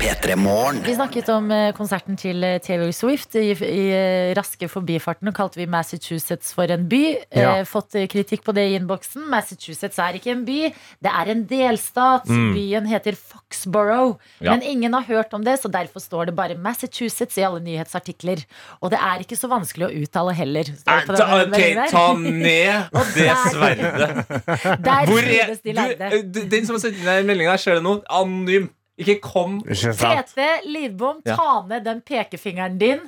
Vi 0.01 0.95
snakket 0.95 1.29
om 1.29 1.51
eh, 1.53 1.71
konserten 1.77 2.17
til 2.17 2.45
eh, 2.45 2.59
Taylor 2.65 2.91
Swift. 2.97 3.35
I, 3.37 3.53
i 3.53 3.83
eh, 3.93 4.31
raske 4.37 4.69
forbifarten 4.71 5.29
Og 5.29 5.35
kalte 5.37 5.61
vi 5.61 5.67
Massachusetts 5.69 6.55
for 6.57 6.73
en 6.73 6.87
by. 6.89 7.03
Ja. 7.37 7.59
Eh, 7.59 7.67
fått 7.69 7.99
kritikk 8.11 8.47
på 8.47 8.55
det 8.57 8.65
i 8.71 8.79
innboksen. 8.79 9.27
Massachusetts 9.31 10.01
er 10.01 10.17
ikke 10.17 10.33
en 10.33 10.47
by, 10.47 10.71
det 11.05 11.13
er 11.13 11.33
en 11.35 11.45
delstat. 11.51 12.31
Byen 12.71 12.87
heter 12.87 13.17
Foxborough. 13.19 14.19
Ja. 14.39 14.53
Men 14.55 14.63
ingen 14.63 14.95
har 14.95 15.03
hørt 15.03 15.35
om 15.35 15.43
det, 15.45 15.57
så 15.63 15.69
derfor 15.73 16.01
står 16.01 16.27
det 16.31 16.35
bare 16.39 16.55
Massachusetts 16.55 17.39
i 17.39 17.43
alle 17.47 17.61
nyhetsartikler. 17.65 18.45
Og 18.81 18.91
det 18.95 19.01
er 19.03 19.25
ikke 19.25 19.39
så 19.39 19.51
vanskelig 19.51 19.89
å 19.89 20.03
uttale 20.05 20.35
heller. 20.39 20.71
ta, 20.87 21.01
denne 21.09 21.49
ok, 21.51 21.91
ta 21.91 22.05
ned 22.15 22.91
det 23.17 23.31
sverdet. 23.51 24.11
Der 24.87 25.11
Hvor 25.11 25.19
er 25.25 25.55
de 25.55 25.57
du, 25.65 25.73
lærde. 25.81 26.13
eh, 26.13 26.45
Den 26.55 26.67
som 26.69 26.77
har 26.79 26.85
sendt 26.85 27.01
inn 27.03 27.11
den 27.11 27.27
meldinga, 27.27 27.57
ser 27.59 27.81
det 27.81 27.85
nå? 27.87 27.97
Anonym. 28.09 28.71
Ikke 29.01 29.19
kom. 29.25 29.63
Tete 29.65 30.49
Lidbom, 30.69 31.23
Ja. 31.27 31.35
ta 31.37 31.65
ned 31.69 31.85
den 31.89 32.03
pekefingeren 32.07 32.79
din. 32.79 33.01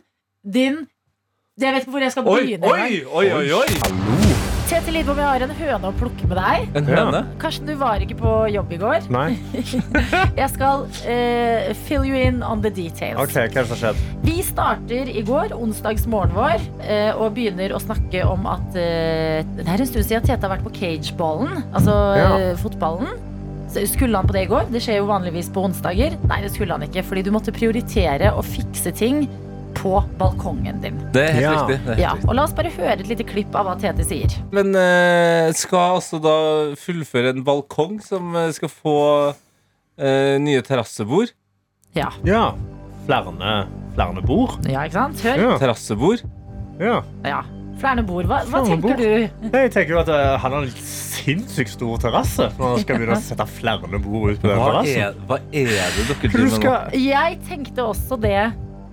Din 0.42 0.86
Jeg 1.60 1.74
vet 1.74 1.82
ikke 1.84 1.92
hvor 1.92 2.00
jeg 2.00 2.12
skal 2.14 2.26
Oi, 2.26 2.40
begynne. 2.40 2.66
oi, 2.66 3.04
oi, 3.04 3.26
oi, 3.30 3.52
oi. 3.60 4.21
Tete 4.72 4.88
Lidbom, 4.94 5.18
jeg 5.20 5.28
har 5.28 5.42
en 5.44 5.50
høne 5.52 5.88
å 5.90 5.92
plukke 6.00 6.24
med 6.30 6.38
deg. 6.38 6.62
En 6.80 6.86
høne. 6.88 7.18
Karsten, 7.42 7.66
du 7.68 7.74
var 7.76 8.00
ikke 8.00 8.14
på 8.16 8.30
jobb 8.54 8.70
i 8.72 8.78
går. 8.80 9.04
Nei? 9.12 9.34
Jeg 10.40 10.46
skal 10.54 10.86
eh, 11.12 11.74
fill 11.84 12.06
you 12.08 12.16
in 12.16 12.38
on 12.46 12.62
the 12.64 12.70
details. 12.72 13.18
Ok, 13.20 13.34
hva 13.36 13.44
er 13.44 13.52
det 13.52 13.66
som 13.68 13.74
har 13.76 13.82
skjedd? 13.82 14.00
Vi 14.24 14.38
starter 14.46 15.10
i 15.12 15.24
går, 15.28 15.52
onsdagsmorgen 15.58 16.32
vår, 16.38 16.64
eh, 16.86 17.10
og 17.12 17.34
begynner 17.36 17.74
å 17.76 17.82
snakke 17.84 18.24
om 18.24 18.48
at 18.48 18.78
eh, 18.80 19.44
Det 19.60 19.68
er 19.68 19.84
en 19.84 19.90
stund 19.92 20.08
siden 20.08 20.24
Tete 20.24 20.40
har 20.48 20.54
vært 20.54 20.64
på 20.64 20.72
cageballen, 20.80 21.60
altså 21.76 21.98
Ja. 22.16 22.32
eh, 22.40 22.56
fotballen. 22.64 23.12
Så 23.72 23.84
Skulle 23.92 24.16
han 24.16 24.28
på 24.28 24.32
det 24.38 24.46
i 24.46 24.50
går? 24.54 24.72
Det 24.72 24.80
skjer 24.86 25.02
jo 25.02 25.10
vanligvis 25.12 25.52
på 25.52 25.66
onsdager. 25.68 26.16
Nei, 26.32 26.40
det 26.46 26.54
skulle 26.56 26.72
han 26.80 26.88
ikke, 26.88 27.04
fordi 27.12 27.28
du 27.28 27.32
måtte 27.36 27.52
prioritere 27.52 28.32
å 28.32 28.40
fikse 28.44 28.96
ting 28.96 29.26
på 29.74 29.94
balkongen 30.20 30.80
din. 30.82 30.98
Det 31.14 31.22
er 31.28 31.32
helt 31.36 31.42
Ja. 31.44 31.52
riktig. 31.62 31.78
Det 31.86 31.92
er 31.92 31.94
helt 31.94 32.02
Ja, 32.24 32.28
og 32.28 32.34
La 32.38 32.44
oss 32.44 32.52
bare 32.56 32.70
høre 32.74 33.00
et 33.00 33.08
lite 33.08 33.24
klipp 33.28 33.54
av 33.58 33.66
hva 33.66 33.76
Tete 33.80 34.04
sier. 34.06 34.34
Men 34.52 34.74
eh, 34.76 35.52
skal 35.58 35.96
altså 36.00 36.20
da 36.22 36.36
fullføre 36.78 37.32
en 37.36 37.44
balkong 37.46 38.00
som 38.04 38.34
eh, 38.36 38.50
skal 38.56 38.68
få 38.72 38.96
eh, 39.98 40.38
nye 40.42 40.62
terrassebord. 40.62 41.32
Ja, 41.94 42.10
Ja. 42.24 42.52
Flere, 43.06 43.32
flere 43.96 44.22
bord? 44.24 44.60
ja 44.70 44.84
ikke 44.86 44.92
sant? 44.94 45.20
Hør. 45.26 45.40
Ja. 45.42 45.58
Terrassebord. 45.58 46.22
ja. 46.80 47.00
Ja. 47.24 47.42
Flere 47.82 48.02
bord. 48.06 48.26
Hva, 48.30 48.42
hva 48.46 48.60
tenker 48.62 48.92
bord. 48.92 49.00
du? 49.00 49.48
Jeg 49.58 49.70
tenker 49.74 49.90
jo 49.96 49.98
at 50.04 50.08
eh, 50.12 50.36
han 50.38 50.52
har 50.54 50.62
en 50.62 50.74
sinnssykt 50.86 51.72
stor 51.74 51.96
terrasse. 51.98 52.46
Når 52.58 52.68
han 52.76 52.82
skal 52.84 53.00
begynne 53.00 53.16
å 53.18 53.22
sette 53.24 53.46
flere 53.50 53.98
bord 53.98 54.30
ut 54.36 54.40
på 54.42 54.46
den 54.52 54.60
terrassen. 54.60 55.00
er, 55.02 55.16
hva 55.26 55.38
er 55.50 55.72
det 55.72 56.06
dere 56.06 56.30
driver 56.30 56.52
med 56.52 56.68
nå? 56.68 57.00
Jeg 57.02 57.38
tenkte 57.48 57.82
også 57.88 58.20
det 58.22 58.36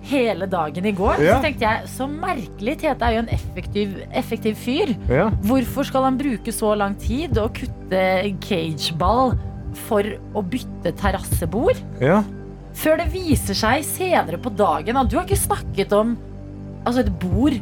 hele 0.02 0.46
dagen 0.50 0.86
i 0.88 0.92
går. 0.96 1.20
Ja. 1.20 1.36
Så 1.36 1.44
tenkte 1.44 1.66
jeg, 1.66 1.88
så 1.92 2.06
merkelig. 2.08 2.78
Tete 2.80 3.04
er 3.06 3.16
jo 3.18 3.22
en 3.24 3.32
effektiv, 3.34 3.94
effektiv 4.16 4.56
fyr. 4.56 4.94
Ja. 5.12 5.28
Hvorfor 5.44 5.84
skal 5.88 6.06
han 6.08 6.18
bruke 6.20 6.52
så 6.54 6.72
lang 6.78 6.96
tid 7.02 7.38
å 7.38 7.48
kutte 7.52 8.04
cageball 8.46 9.34
for 9.86 10.06
å 10.34 10.42
bytte 10.42 10.94
terrassebord? 11.00 11.80
ja. 12.02 12.22
Før 12.80 13.00
det 13.00 13.08
viser 13.10 13.56
seg 13.58 13.82
senere 13.82 14.38
på 14.38 14.48
dagen 14.54 14.94
at 14.96 15.08
du 15.10 15.16
har 15.18 15.24
ikke 15.26 15.36
snakket 15.36 15.90
om 15.92 16.12
altså 16.86 17.02
et 17.02 17.08
bord 17.18 17.56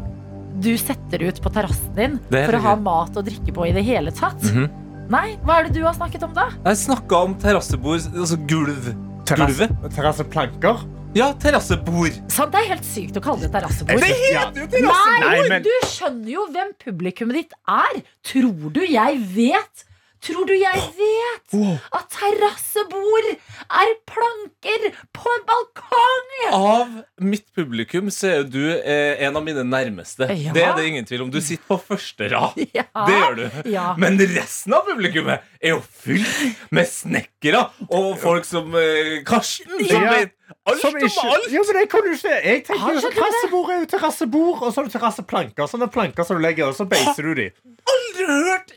du 0.61 0.69
setter 0.79 1.23
ut 1.25 1.39
på 1.43 1.53
terrassen 1.55 1.95
din 1.97 2.19
for 2.29 2.59
å 2.59 2.61
ha 2.67 2.75
mat 2.77 3.17
og 3.17 3.25
drikke 3.25 3.55
på 3.57 3.65
i 3.71 3.73
det 3.73 3.87
hele 3.89 4.13
tatt. 4.13 4.37
Mhm. 4.53 4.69
Nei, 5.09 5.39
hva 5.47 5.57
er 5.59 5.69
det 5.71 5.79
du 5.79 5.87
har 5.87 5.97
snakket 5.97 6.27
om 6.27 6.35
da? 6.37 6.51
Jeg 6.67 6.77
snakka 6.83 7.23
om 7.25 7.35
terrassebord, 7.41 8.05
altså 8.13 8.37
gulv. 8.51 8.91
Gulvet? 9.33 9.73
Terrasseplanker. 9.97 10.85
Ja, 11.17 11.33
terrassebord. 11.41 12.15
Sant, 12.31 12.53
det 12.53 12.61
er 12.63 12.69
helt 12.75 12.87
sykt 12.87 13.17
å 13.19 13.23
kalle 13.25 13.47
det 13.47 13.51
terrassebord. 13.55 14.03
Det 14.05 14.13
heter 14.13 14.61
jo 14.63 14.69
terrassebord! 14.71 15.25
Nei, 15.25 15.49
men- 15.51 15.65
du 15.65 15.73
skjønner 15.89 16.31
jo 16.35 16.47
hvem 16.53 16.73
publikummet 16.85 17.39
ditt 17.41 17.53
er. 17.67 18.03
Tror 18.23 18.73
du 18.77 18.83
jeg 18.87 19.19
vet? 19.35 19.85
Tror 20.21 20.47
du 20.49 20.53
jeg 20.53 20.81
vet 20.99 21.53
at 21.95 22.09
terrassebord 22.11 23.29
er 23.71 23.91
planker 24.11 24.89
på 25.15 25.31
en 25.35 25.45
balkong? 25.47 26.33
Av 26.59 26.97
mitt 27.23 27.47
publikum 27.55 28.11
så 28.11 28.27
er 28.29 28.37
jo 28.43 28.49
du 28.51 28.65
eh, 28.83 29.15
en 29.27 29.37
av 29.39 29.45
mine 29.47 29.63
nærmeste. 29.65 30.27
Ja. 30.35 30.53
Det 30.53 30.65
er 30.65 30.75
det 30.77 30.87
ingen 30.91 31.07
tvil 31.07 31.23
om. 31.23 31.31
Du 31.31 31.41
sitter 31.41 31.65
på 31.71 31.79
første 31.83 32.31
rad. 32.35 32.59
Ja. 32.75 32.85
Det 33.07 33.15
gjør 33.15 33.37
du. 33.39 33.71
Ja. 33.71 33.95
Men 33.99 34.19
resten 34.19 34.75
av 34.75 34.85
publikummet 34.91 35.41
er 35.63 35.77
jo 35.77 35.81
fylt 35.83 36.67
med 36.75 36.87
snekkere 36.91 37.69
og 37.89 38.19
folk 38.23 38.45
som 38.47 38.75
eh, 38.75 39.23
Karsten, 39.27 39.79
som 39.87 40.03
Ja. 40.03 40.11
vet 40.19 40.35
alt 40.69 40.81
Som 40.81 40.95
om 40.97 41.31
alt. 41.33 41.49
ja, 41.53 41.63
men 41.67 41.77
det 41.79 41.85
kan 41.93 42.05
du 42.05 42.11
ikke. 42.13 42.37
Jeg 42.45 42.63
tenker 42.67 42.95
jo 42.95 43.03
det? 43.05 43.13
Terrassebord 43.17 43.73
er 43.75 43.81
jo 43.83 43.89
terrassebord, 43.95 44.63
og 44.63 44.73
så 44.73 44.81
har 44.81 44.89
du 44.89 44.95
terrasseplanker. 44.95 45.71
Sånne 45.71 45.89
planker 45.93 46.29
som 46.29 46.39
du 46.39 46.45
legger, 46.45 46.71
og 46.71 46.77
så 46.79 46.87
beiser 46.89 47.29
du 47.29 47.35
de. 47.39 47.49
Aldri 47.95 48.29
hørt 48.29 48.73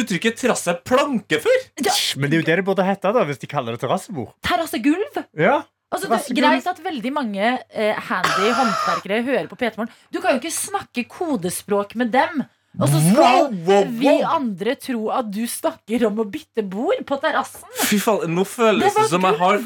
uttrykket 0.00 0.40
terrasseplanke 0.40 1.42
før. 1.42 1.60
Men 2.16 2.30
det 2.32 2.38
er 2.38 2.40
jo 2.40 2.48
det 2.48 2.56
det 2.62 2.66
burde 2.66 2.86
hete 2.86 3.12
da, 3.14 3.26
hvis 3.28 3.40
de 3.42 3.50
kaller 3.50 3.76
det 3.76 3.82
terrassebord. 3.84 4.32
Terrassegulv? 4.46 5.22
Ja. 5.38 5.60
Altså, 5.92 6.08
det 6.08 6.18
er 6.22 6.36
greit 6.40 6.66
at 6.70 6.78
veldig 6.80 7.10
mange 7.12 7.44
eh, 7.68 7.98
handy 8.08 8.48
håndverkere 8.56 9.18
hører 9.26 9.48
på 9.50 9.58
P3 9.60 9.76
Morgen. 9.76 9.92
Du 10.14 10.22
kan 10.24 10.32
jo 10.32 10.40
ikke 10.40 10.54
snakke 10.54 11.04
kodespråk 11.10 11.92
med 12.00 12.14
dem. 12.14 12.44
Og 12.80 12.88
så 12.88 13.00
skal 13.04 13.18
Wow, 13.20 13.50
wow, 13.66 13.88
vi 14.00 14.12
andre 14.24 14.74
tro 14.80 15.10
at 15.12 15.28
du 15.28 15.42
snakker 15.44 16.06
om 16.08 16.22
å 16.22 16.24
bytte 16.32 16.64
bord 16.64 17.02
på 17.04 17.18
terrassen. 17.20 17.68
Fy 17.84 17.98
faen, 18.00 18.32
nå 18.32 18.46
føles 18.48 18.86
Det 18.86 18.94
det, 19.02 19.08
som 19.10 19.26
jeg 19.28 19.36
har 19.42 19.58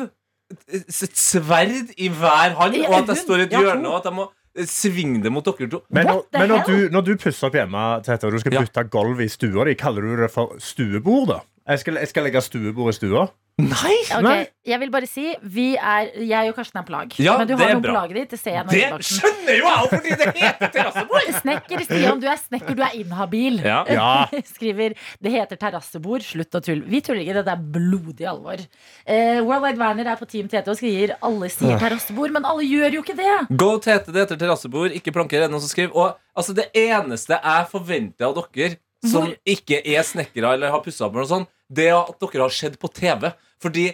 et 0.69 1.17
sverd 1.19 1.93
i 1.99 2.09
hver 2.09 2.55
hånd, 2.59 2.77
og 2.87 2.95
at 3.01 3.09
jeg 3.15 3.23
står 3.25 3.43
i 3.43 3.47
et 3.49 3.55
hjørne, 3.57 3.89
og 3.89 4.01
at 4.03 4.11
jeg 4.11 4.19
må 4.23 4.29
Sving 4.57 5.19
det 5.21 5.29
mot 5.29 5.45
dere 5.45 5.67
to. 5.69 5.83
Men, 5.93 6.07
når, 6.09 6.21
men 6.33 6.49
når, 6.49 6.63
du, 6.65 6.77
når 6.89 7.03
du 7.05 7.11
pusser 7.21 7.45
opp 7.51 7.57
hjemme, 7.59 7.81
Tete, 8.07 8.25
og 8.25 8.33
du 8.33 8.39
skal 8.41 8.55
Ja. 8.57 8.63
bytte 8.65 8.85
gulv 8.89 9.21
i 9.21 9.27
stua 9.29 9.67
di, 9.69 9.75
kaller 9.77 10.01
du 10.07 10.15
det 10.23 10.31
for 10.33 10.55
stuebord? 10.59 11.27
da? 11.29 11.37
Jeg 11.69 11.83
skal, 11.83 11.99
jeg 12.01 12.09
skal 12.09 12.25
legge 12.25 12.41
stuebord 12.41 12.89
i 12.89 12.97
stua. 12.97 13.27
Nei! 13.57 13.95
Okay, 14.05 14.21
Nei. 14.21 14.41
Jeg 14.69 14.77
vil 14.83 14.91
bare 14.93 15.07
si 15.09 15.23
vi 15.49 15.63
er, 15.81 16.11
Jeg 16.29 16.51
og 16.51 16.59
Karsten 16.59 16.77
er 16.77 16.85
på 16.85 16.93
lag. 16.93 17.15
Ja, 17.25 17.39
men 17.41 17.49
du 17.49 17.55
har 17.57 17.71
er 17.71 17.79
noe 17.79 17.81
på 17.81 17.87
bra. 17.87 18.03
laget 18.03 18.19
ditt. 18.19 18.35
Det 18.35 18.39
ser 18.43 18.53
jeg 18.59 18.67
nå. 18.67 18.75
Det 18.75 19.07
skjønner 19.09 19.57
jo 19.57 19.71
jeg, 19.71 19.87
fordi 19.95 20.19
det 20.21 20.27
heter 20.37 20.73
terrassebord! 20.75 21.31
Snekker, 21.41 21.85
Stian, 21.87 22.21
du 22.21 22.27
er 22.29 22.37
snekker, 22.43 22.77
du 22.77 22.83
er 22.85 22.99
inhabil. 23.01 23.57
Ja. 23.65 23.79
Ja. 23.89 24.11
Skriver 24.57 24.93
det 25.25 25.33
heter 25.33 25.61
terrassebord. 25.63 26.27
Slutt 26.27 26.59
å 26.59 26.63
tulle. 26.67 26.85
Vi 26.93 27.01
tuller 27.07 27.23
ikke, 27.25 27.39
dette 27.39 27.55
er 27.57 27.65
blodig 27.79 28.29
alvor. 28.29 28.61
Uh, 29.09 29.41
Worldwide 29.49 29.81
Werner 29.81 30.13
er 30.13 30.21
på 30.21 30.29
Team 30.29 30.53
Tete 30.53 30.75
og 30.75 30.77
skriver 30.77 31.17
alle 31.25 31.49
sier 31.57 31.81
terrassebord, 31.81 32.37
men 32.37 32.45
alle 32.53 32.69
gjør 32.69 32.99
jo 32.99 33.07
ikke 33.07 33.17
det. 33.17 33.33
Go 33.57 33.73
Tete, 33.81 34.13
det 34.13 34.27
heter 34.27 34.43
terrassebord, 34.45 34.93
ikke 35.01 35.17
planker. 35.17 35.47
ennå, 35.47 35.57
noen 35.57 35.65
som 35.65 35.73
skriver. 35.73 35.97
Og 35.97 36.21
altså, 36.37 36.53
det 36.61 36.69
eneste 36.77 37.41
jeg 37.41 37.73
forventer 37.73 38.29
av 38.29 38.37
dere 38.53 38.77
som 39.07 39.31
Hvor- 39.31 39.37
ikke 39.49 39.81
er 39.81 40.05
snekkere 40.05 40.53
eller 40.59 40.77
har 40.77 40.85
pussa 40.85 41.07
opp, 41.09 41.17
med 41.17 41.25
noe 41.25 41.31
sånt, 41.33 41.49
det 41.73 41.89
er 41.89 41.97
at 41.99 42.21
dere 42.21 42.45
har 42.45 42.53
sett 42.53 42.77
på 42.83 42.93
TV. 42.93 43.31
Fordi 43.63 43.91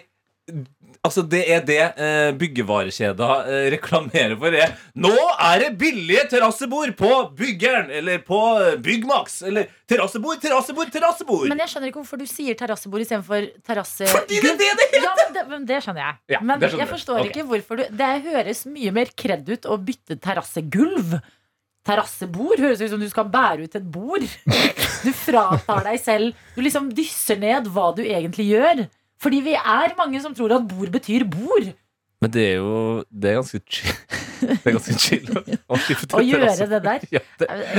Altså 1.03 1.21
Det 1.27 1.41
er 1.51 1.63
det 1.67 1.79
eh, 1.99 2.29
byggevarekjeder 2.39 3.47
eh, 3.51 3.65
reklamerer 3.73 4.35
for. 4.39 4.55
Er, 4.55 4.75
Nå 4.95 5.11
er 5.11 5.59
det 5.59 5.69
billige 5.79 6.23
terrassebord 6.31 6.93
på 6.99 7.09
Byggeren! 7.35 7.91
Eller 7.91 8.21
på 8.23 8.39
eh, 8.61 8.77
Byggmax! 8.83 9.41
Eller 9.49 9.67
terrassebord, 9.89 10.39
terrassebord, 10.43 10.91
terrassebord! 10.93 11.49
Men 11.51 11.59
jeg 11.65 11.73
skjønner 11.73 11.91
ikke 11.91 12.03
hvorfor 12.03 12.21
du 12.21 12.27
sier 12.29 12.55
terrassebord 12.59 13.03
istedenfor 13.03 13.49
terrasse... 13.67 14.07
Fordi 14.13 14.39
det 14.39 14.53
er 14.53 14.59
det 14.61 14.71
det 14.79 14.87
heter! 14.93 15.03
Ja, 15.03 15.13
men 15.19 15.35
det, 15.35 15.45
men 15.51 15.67
det 15.73 15.83
skjønner 15.83 16.05
jeg. 16.05 16.19
Ja, 16.37 16.41
men 16.43 16.63
skjønner 16.63 16.85
jeg 16.85 16.91
forstår 16.93 17.19
okay. 17.19 17.31
ikke 17.33 17.47
hvorfor 17.51 17.81
du 17.81 17.85
Det 18.03 18.11
høres 18.29 18.65
mye 18.71 18.95
mer 18.95 19.13
kredd 19.25 19.51
ut 19.51 19.67
å 19.67 19.79
bytte 19.91 20.19
terrassegulv. 20.23 21.19
Terrassebord 21.83 22.63
høres 22.63 22.79
ut 22.79 22.93
som 22.95 23.03
du 23.03 23.09
skal 23.11 23.27
bære 23.31 23.67
ut 23.67 23.79
et 23.79 23.93
bord. 23.99 24.23
Du 25.03 25.11
fratar 25.11 25.83
deg 25.83 25.99
selv 25.99 26.45
Du 26.55 26.61
liksom 26.63 26.93
dysser 26.95 27.35
ned 27.41 27.67
hva 27.75 27.89
du 27.91 28.05
egentlig 28.05 28.53
gjør. 28.53 28.85
Fordi 29.23 29.39
vi 29.45 29.55
er 29.55 29.95
mange 29.99 30.19
som 30.23 30.35
tror 30.35 30.57
at 30.57 30.67
bord 30.67 30.91
betyr 30.93 31.25
bord. 31.29 31.71
Men 32.23 32.31
det 32.31 32.43
er 32.53 32.59
jo 32.61 33.03
Det 33.11 33.31
er 33.31 33.39
ganske 33.41 33.59
chill. 33.67 33.97
Det 34.43 34.59
er 34.59 34.75
ganske 34.75 34.99
chill 34.99 35.27
å, 35.71 35.77
skifte 35.79 36.19
Å 36.19 36.23
gjøre 36.23 36.49
altså. 36.51 36.67
det 36.71 36.81
der. 36.83 37.05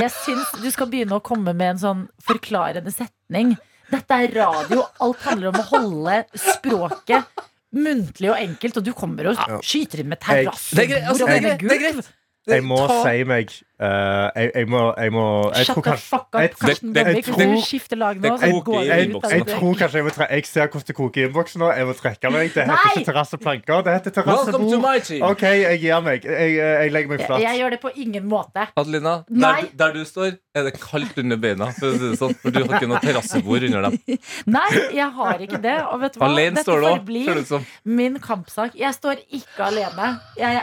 Jeg 0.01 0.11
syns 0.17 0.53
du 0.63 0.67
skal 0.73 0.89
begynne 0.89 1.17
å 1.17 1.23
komme 1.25 1.53
med 1.53 1.75
en 1.75 1.81
sånn 1.81 2.03
forklarende 2.25 2.93
setning. 2.93 3.53
Dette 3.91 4.17
er 4.25 4.33
radio. 4.33 4.85
Alt 5.05 5.25
handler 5.27 5.51
om 5.51 5.59
å 5.61 5.65
holde 5.69 6.21
språket 6.33 7.45
muntlig 7.75 8.31
og 8.31 8.37
enkelt, 8.39 8.79
og 8.79 8.85
du 8.85 8.93
kommer 8.97 9.29
og 9.29 9.41
skyter 9.65 10.01
inn 10.01 10.09
med 10.09 10.21
terrassebord 10.23 10.95
er. 10.95 11.09
Altså, 11.11 11.27
og 11.27 11.65
gulv. 11.65 12.05
Jeg 12.45 12.61
må 12.65 12.77
si 12.89 13.23
meg 13.25 13.53
eh, 13.79 14.27
jeg, 14.35 14.51
jeg 14.55 14.67
må, 14.71 14.81
jeg 14.97 15.11
må 15.11 15.25
jeg 15.55 15.65
Shut 15.67 15.81
the 15.83 15.95
fuck 15.97 16.27
up, 16.35 16.55
Karsten 16.61 16.93
Blomvik. 16.93 17.27
Hvis 17.27 17.49
du 17.51 17.65
skifter 17.65 17.99
lag 17.99 18.19
nå, 18.21 18.31
så 18.39 18.49
går 18.65 18.81
jeg 18.87 19.09
ut 19.15 19.27
Jeg 19.31 19.45
tror 19.49 19.75
kanskje 19.81 19.99
jeg 20.01 20.07
må 20.07 20.13
tre 20.15 20.27
Jeg 20.31 20.45
ser 20.49 20.69
hvordan 20.71 20.87
det 20.87 20.95
koker 20.95 21.21
i 21.21 21.25
innboksen 21.29 21.63
nå. 21.63 21.71
Jeg 21.75 21.89
må 21.89 21.95
trekke 21.99 22.31
meg. 22.35 22.53
Det 22.55 22.65
heter 22.69 22.95
ikke 22.95 23.05
terrasseplanker. 23.11 23.83
Det 23.87 23.95
heter 23.97 24.15
terrassebord. 24.19 25.11
OK, 25.31 25.43
jeg 25.49 25.81
gir 25.83 26.03
meg. 26.05 26.25
Jeg, 26.25 26.55
jeg 26.59 26.95
legger 26.95 27.13
meg 27.13 27.19
Jeg, 27.19 27.29
flat. 27.29 27.45
jeg 27.45 27.61
gjør 27.61 27.75
det 27.75 27.81
på 27.83 27.93
ingen 28.05 28.27
måte. 28.31 28.67
Adelina, 28.75 29.15
der, 29.29 29.69
der 29.83 29.95
du 29.95 30.03
står, 30.07 30.37
er 30.55 30.67
det 30.69 30.75
kaldt 30.79 31.19
under 31.21 31.39
beina. 31.41 31.69
For, 31.79 32.05
sånn, 32.19 32.35
for 32.41 32.55
du 32.55 32.61
har 32.63 32.77
ikke 32.79 32.89
noe 32.91 33.01
terrassebord 33.03 33.67
under 33.69 33.89
dem. 33.89 34.19
Nei, 34.57 34.67
jeg 34.95 35.09
har 35.19 35.45
ikke 35.47 35.61
det. 35.63 35.77
Og 35.91 36.03
vet 36.03 36.15
du 36.15 36.21
hva? 36.21 36.29
Alene 36.31 36.59
Dette 36.59 36.67
står 36.69 36.85
forblir 36.87 37.41
det 37.41 37.63
min 37.83 38.19
kampsak. 38.23 38.75
Jeg 38.79 38.95
står 38.95 39.23
ikke 39.29 39.69
alene. 39.71 40.13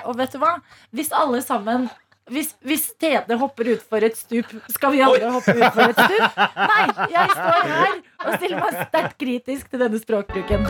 Og 0.08 0.16
vet 0.20 0.32
du 0.34 0.40
hva? 0.42 0.56
Hvis 0.96 1.12
alle 1.16 1.42
sammen 1.44 1.88
hvis, 2.30 2.52
hvis 2.62 2.84
Tete 3.00 3.36
hopper 3.40 3.72
utfor 3.74 4.04
et 4.06 4.16
stup, 4.18 4.50
skal 4.70 4.94
vi 4.94 5.00
andre 5.02 5.30
hoppe 5.34 5.54
utfor 5.58 5.90
et 5.90 5.98
stup? 5.98 6.42
Nei, 6.56 6.84
jeg 7.10 7.32
står 7.32 7.70
her 7.72 7.96
og 8.22 8.36
stiller 8.36 8.60
meg 8.60 8.76
sterkt 8.86 9.16
kritisk 9.18 9.72
til 9.72 9.82
denne 9.82 9.98
språkbruken. 9.98 10.68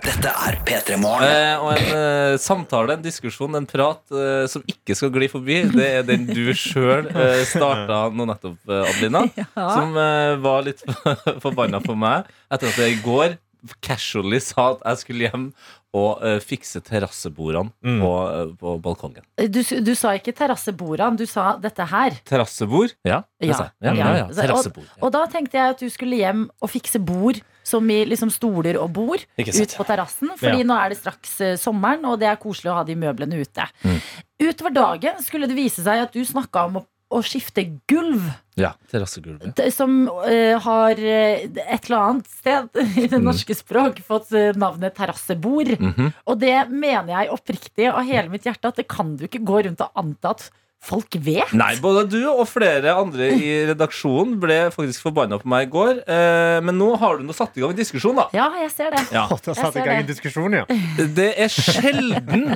Dette 0.00 0.30
er 0.32 0.56
P3 0.64 0.96
Morgen. 1.00 1.28
Eh, 1.28 1.60
og 1.60 1.74
en 1.74 1.90
eh, 1.98 2.38
samtale, 2.40 2.96
en 2.96 3.04
diskusjon, 3.04 3.58
en 3.58 3.68
prat 3.68 4.00
eh, 4.16 4.46
som 4.48 4.64
ikke 4.68 4.96
skal 4.96 5.12
gli 5.12 5.28
forbi, 5.28 5.58
det 5.74 5.90
er 5.98 6.06
den 6.08 6.24
du 6.30 6.54
sjøl 6.56 7.10
eh, 7.12 7.42
starta 7.48 8.06
nå 8.16 8.26
nettopp, 8.32 8.58
Adelina. 8.64 9.26
Ja. 9.36 9.46
Som 9.76 9.92
eh, 10.00 10.38
var 10.40 10.64
litt 10.64 10.80
forbanna 11.44 11.82
på 11.84 11.96
meg 11.98 12.30
etter 12.48 12.72
at 12.72 12.80
jeg 12.80 12.96
i 12.96 13.02
går 13.04 13.36
casually 13.84 14.40
sa 14.40 14.70
at 14.72 14.84
jeg 14.86 15.02
skulle 15.02 15.28
hjem 15.28 15.50
og 15.96 16.20
uh, 16.22 16.36
fikse 16.38 16.78
terrassebordene 16.86 17.72
Mm. 17.82 18.00
på, 18.02 18.10
uh, 18.12 18.52
på 18.60 18.74
balkongen. 18.82 19.24
Du, 19.50 19.60
du 19.62 19.94
sa 19.98 20.12
ikke 20.14 20.32
terrassebordene, 20.38 21.16
du 21.18 21.26
sa 21.26 21.56
dette 21.58 21.82
her. 21.90 22.18
Terrassebord? 22.24 22.94
Ja, 23.04 23.22
det 23.40 23.48
Ja, 23.50 23.56
sa 23.58 23.64
jeg. 23.82 23.96
Ja, 23.98 24.10
ja, 24.20 24.26
Terrassebord. 24.28 24.86
Og, 25.00 25.02
Og 25.08 25.12
da 25.16 25.24
tenkte 25.26 25.58
jeg 25.58 25.74
at 25.74 25.80
du 25.82 25.88
skulle 25.90 26.16
hjem 26.20 26.44
og 26.62 26.70
fikse 26.70 27.00
bord, 27.02 27.40
som 27.66 27.84
i 27.90 28.04
liksom 28.08 28.30
stoler 28.32 28.78
og 28.80 28.92
bord, 28.96 29.20
ut 29.38 29.74
på 29.76 29.84
terrassen. 29.86 30.30
Fordi 30.38 30.62
Ja. 30.62 30.64
nå 30.70 30.78
er 30.78 30.88
det 30.94 30.98
straks 30.98 31.34
uh, 31.40 31.56
sommeren, 31.60 32.04
og 32.06 32.18
det 32.22 32.28
er 32.30 32.36
koselig 32.36 32.70
å 32.72 32.78
ha 32.78 32.84
de 32.84 32.94
møblene 32.94 33.40
ute. 33.42 33.66
Mm. 33.84 33.98
Utover 34.40 34.72
dagen 34.72 35.18
skulle 35.22 35.46
det 35.50 35.56
vise 35.58 35.82
seg 35.84 36.00
at 36.06 36.12
du 36.14 36.22
snakka 36.24 36.66
om 36.70 36.80
å, 36.80 36.86
å 37.10 37.20
skifte 37.26 37.64
gulv. 37.90 38.22
ja 38.60 38.70
terrassegulvet. 38.90 39.58
Som 39.74 40.04
uh, 40.06 40.56
har 40.62 40.98
eh, 40.98 41.46
et 41.48 41.88
eller 41.88 41.98
annet 41.98 42.30
sted 42.30 42.80
i 43.02 43.08
det 43.10 43.20
norske 43.22 43.56
språk 43.56 43.98
fått 44.06 44.32
eh, 44.36 44.54
navnet 44.58 44.94
terrassebord. 44.98 45.74
Mhm. 45.80 46.12
Og 46.30 46.40
det 46.40 46.56
mener 46.70 47.14
jeg 47.16 47.34
oppriktig 47.34 47.90
av 47.90 48.06
hele 48.06 48.30
mitt 48.32 48.46
hjerte 48.46 48.70
at 48.70 48.80
det 48.80 48.88
kan 48.90 49.16
du 49.18 49.26
ikke 49.26 49.42
gå 49.46 49.64
rundt 49.66 49.82
og 49.84 50.02
anta 50.04 50.36
at 50.36 50.50
folk 50.80 51.16
vet. 51.20 51.52
Nei, 51.56 51.74
både 51.82 52.06
du 52.08 52.20
og 52.30 52.46
flere 52.48 52.94
andre 52.96 53.30
i 53.36 53.50
redaksjonen 53.70 54.38
ble 54.42 54.58
faktisk 54.74 55.04
forbanna 55.08 55.40
på 55.40 55.50
meg 55.50 55.68
i 55.68 55.70
går. 55.74 56.02
Eh, 56.04 56.58
men 56.64 56.78
nå 56.80 56.92
har 57.00 57.18
du 57.20 57.26
nå 57.28 57.36
satt 57.36 57.58
i 57.58 57.64
gang 57.64 57.74
en 57.74 57.80
diskusjon, 57.80 58.16
da. 58.18 58.28
Ja, 58.36 58.48
jeg 58.62 58.72
ser 58.74 58.94
det. 58.96 59.04
Ja. 59.14 59.26
Du 59.30 59.50
har 59.52 59.58
satt 59.58 59.76
i 59.76 59.84
gang 59.84 60.00
det. 60.00 60.06
en 60.06 60.10
diskusjon, 60.10 60.56
ja. 60.60 60.64
Det 61.20 61.30
er 61.40 61.52
sjelden 61.52 62.48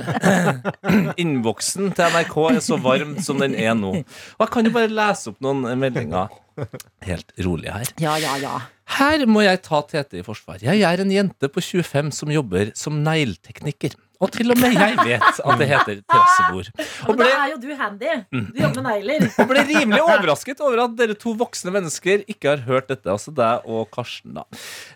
innboksen 1.21 1.93
til 1.95 2.15
NRK 2.15 2.37
er 2.55 2.63
så 2.65 2.79
varm 2.81 3.17
som 3.25 3.41
den 3.43 3.57
er 3.57 3.75
nå. 3.77 3.93
Og 4.01 4.47
jeg 4.47 4.53
kan 4.57 4.67
jo 4.67 4.73
bare 4.75 4.91
lese 4.91 5.31
opp 5.31 5.39
noen 5.45 5.67
meldinger 5.79 6.33
helt 7.05 7.33
rolig 7.43 7.71
her. 7.73 7.91
Ja, 8.01 8.15
ja, 8.21 8.37
ja. 8.41 8.55
Her 8.95 9.25
må 9.27 9.41
jeg 9.43 9.61
ta 9.65 9.81
Tete 9.89 10.19
i 10.21 10.25
forsvar. 10.25 10.61
Jeg 10.63 10.83
er 10.85 11.01
en 11.01 11.11
jente 11.11 11.49
på 11.51 11.63
25 11.63 12.13
som 12.15 12.31
jobber 12.31 12.71
som 12.77 13.01
negletekniker. 13.03 13.97
Og 14.23 14.31
til 14.31 14.51
og 14.53 14.59
med 14.61 14.73
jeg 14.75 14.95
vet 15.01 15.23
at 15.43 15.59
det 15.59 15.67
heter 15.67 15.99
terrassebord. 16.07 16.69
Og 17.09 17.17
Men 17.17 17.21
da 17.25 17.29
er 17.43 17.51
jo 17.51 17.57
du 17.63 17.67
handy. 17.75 18.13
Du 18.31 18.61
jobber 18.61 18.81
med 18.81 18.87
negler. 18.91 19.25
og 19.41 19.49
ble 19.51 19.63
rimelig 19.67 20.01
overrasket 20.05 20.61
over 20.63 20.83
at 20.85 20.95
dere 20.99 21.17
to 21.19 21.33
voksne 21.39 21.73
mennesker 21.75 22.23
ikke 22.31 22.53
har 22.55 22.63
hørt 22.67 22.87
dette. 22.93 23.09
Altså 23.11 23.33
deg 23.35 23.67
og 23.67 23.89
Karsten, 23.95 24.33
da. 24.39 24.45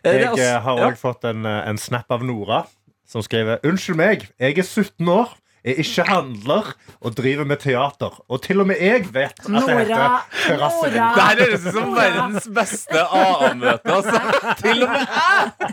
Eh, 0.03 0.08
det 0.08 0.13
er 0.13 0.19
Jeg 0.19 0.32
også- 0.32 0.62
har 0.63 0.79
har 0.79 0.95
ja. 0.95 0.95
fått 1.03 1.23
en, 1.29 1.45
eh, 1.45 1.69
en 1.69 1.77
snap 1.77 2.12
av 2.12 2.23
Nora, 2.23 2.63
som 3.10 3.21
skriver 3.25 3.60
Unnskyld 3.65 3.97
meg, 3.99 4.27
jeg 4.39 4.58
er 4.58 4.63
17 4.63 5.08
år. 5.10 5.36
Er 5.63 5.80
ikke 5.84 6.06
handler 6.08 6.72
og 7.02 7.15
driver 7.17 7.48
med 7.50 7.60
teater. 7.60 8.15
Og 8.30 8.41
til 8.45 8.63
og 8.63 8.69
med 8.69 8.80
jeg 8.80 9.06
vet 9.13 9.39
at 9.43 9.50
det 9.50 9.78
heter 9.82 10.17
terrassebord. 10.45 10.95
Nora. 10.95 11.13
Det 11.15 11.28
her 11.28 11.41
høres 11.43 11.65
ut 11.65 11.74
som 11.76 11.95
verdens 11.98 12.50
beste 12.56 13.04
AA-møte, 13.04 13.95
altså. 13.98 14.22
Til 14.63 14.84
og 14.86 14.93
med 14.93 15.04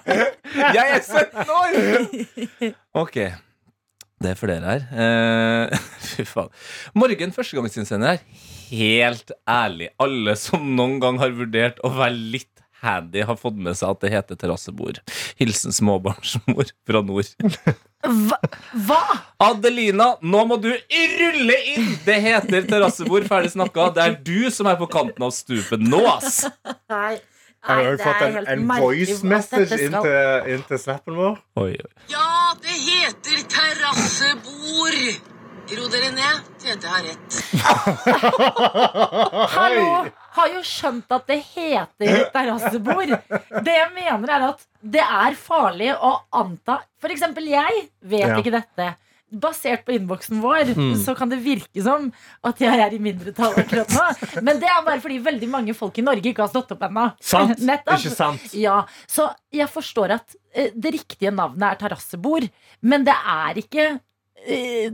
jeg! 0.07 0.29
Jeg 0.75 0.87
er 0.91 1.03
17 1.03 1.51
år! 1.61 2.73
Ok. 3.05 3.21
Det 4.17 4.33
er 4.33 4.39
flere 4.41 4.65
her. 4.65 4.85
Uh, 5.71 5.89
fy 6.09 6.25
faen. 6.27 6.53
Morgen 6.97 7.35
førstegangsinnsender 7.37 8.17
her. 8.17 8.45
Helt 8.67 9.31
ærlig, 9.47 9.91
alle 10.03 10.35
som 10.41 10.65
noen 10.75 10.97
gang 11.03 11.21
har 11.23 11.35
vurdert 11.37 11.83
å 11.87 11.93
være 11.95 12.17
litt 12.17 12.65
handy, 12.85 13.23
har 13.27 13.37
fått 13.41 13.57
med 13.59 13.77
seg 13.79 13.95
at 13.95 14.03
det 14.05 14.13
heter 14.13 14.39
terrassebord. 14.41 15.01
Hilsen 15.41 15.75
småbarnsmor 15.75 16.73
fra 16.87 17.03
nord. 17.07 17.31
Hva? 18.07 18.39
Hva? 18.87 19.01
Adelina, 19.43 20.13
nå 20.23 20.43
må 20.47 20.59
du 20.63 20.69
rulle 20.73 21.57
inn! 21.73 21.89
Det 22.07 22.19
heter 22.23 22.69
terrassebord, 22.69 23.27
ferdig 23.31 23.55
snakka. 23.57 23.89
Det 23.97 24.05
er 24.05 24.19
du 24.27 24.51
som 24.55 24.69
er 24.71 24.79
på 24.79 24.89
kanten 24.93 25.27
av 25.27 25.33
stupet 25.35 25.83
nå, 25.83 26.05
ass! 26.17 26.45
Nei. 26.93 27.17
Jeg 27.67 27.75
har 27.75 27.83
Nei, 27.83 27.95
fått 27.99 28.21
er 28.23 28.37
en, 28.39 28.45
en 28.53 28.69
voice 28.79 29.17
message 29.27 29.67
dette 29.73 29.87
inn 29.89 29.97
til, 30.05 30.51
inn 30.55 30.61
til 30.69 30.79
snappen 30.79 31.17
vår. 31.19 31.41
Oi, 31.59 31.73
oi. 31.75 31.95
Ja, 32.13 32.53
det 32.63 32.77
heter 32.79 33.43
terrassebord. 33.57 35.35
Ro 35.67 35.89
dere 35.91 36.13
ned. 36.15 36.45
Tete 36.63 36.87
har 36.91 37.03
rett. 37.03 37.39
Hallo! 39.57 39.87
Har 40.37 40.53
jo 40.53 40.61
skjønt 40.67 41.11
at 41.17 41.27
det 41.31 41.41
heter 41.49 42.21
terrassebord. 42.35 43.11
Det 43.67 43.75
jeg 43.75 43.89
mener, 43.97 44.31
er 44.37 44.45
at 44.53 44.63
det 44.87 45.03
er 45.03 45.35
farlig 45.41 45.91
å 45.97 46.13
anta 46.39 46.79
eksempel, 47.07 47.47
jeg 47.51 47.89
vet 48.03 48.29
Ja. 48.29 48.39
ikke 48.39 48.55
dette. 48.61 48.95
basert 49.37 49.83
på 49.85 49.91
innboksen 49.93 50.39
vår, 50.41 50.69
Mm. 50.77 50.95
så 51.03 51.15
kan 51.19 51.29
det 51.29 51.41
virke 51.43 51.83
som 51.83 52.13
at 52.45 52.59
jeg 52.63 52.79
er 52.79 52.95
i 52.95 52.99
mindretall 53.03 53.55
akkurat 53.59 53.89
nå. 53.91 54.41
Men 54.41 54.61
det 54.61 54.69
er 54.71 54.85
bare 54.87 55.01
fordi 55.03 55.19
veldig 55.19 55.49
mange 55.51 55.75
folk 55.75 55.99
i 55.99 56.03
Norge 56.07 56.31
ikke 56.31 56.43
har 56.47 56.49
stått 56.49 56.71
opp 56.73 56.81
ennå. 56.87 57.09
Sant? 57.21 57.59
Ikke 57.99 58.15
sant? 58.15 58.55
Ja, 58.55 58.85
så 59.09 59.27
jeg 59.53 59.67
forstår 59.69 60.11
at 60.15 60.37
eh, 60.55 60.71
det 60.73 60.93
riktige 60.95 61.33
navnet 61.35 61.73
er 61.73 61.77
terrassebord, 61.89 62.49
men 62.83 63.05
det 63.05 63.15
er 63.19 63.55
ikke 63.61 63.99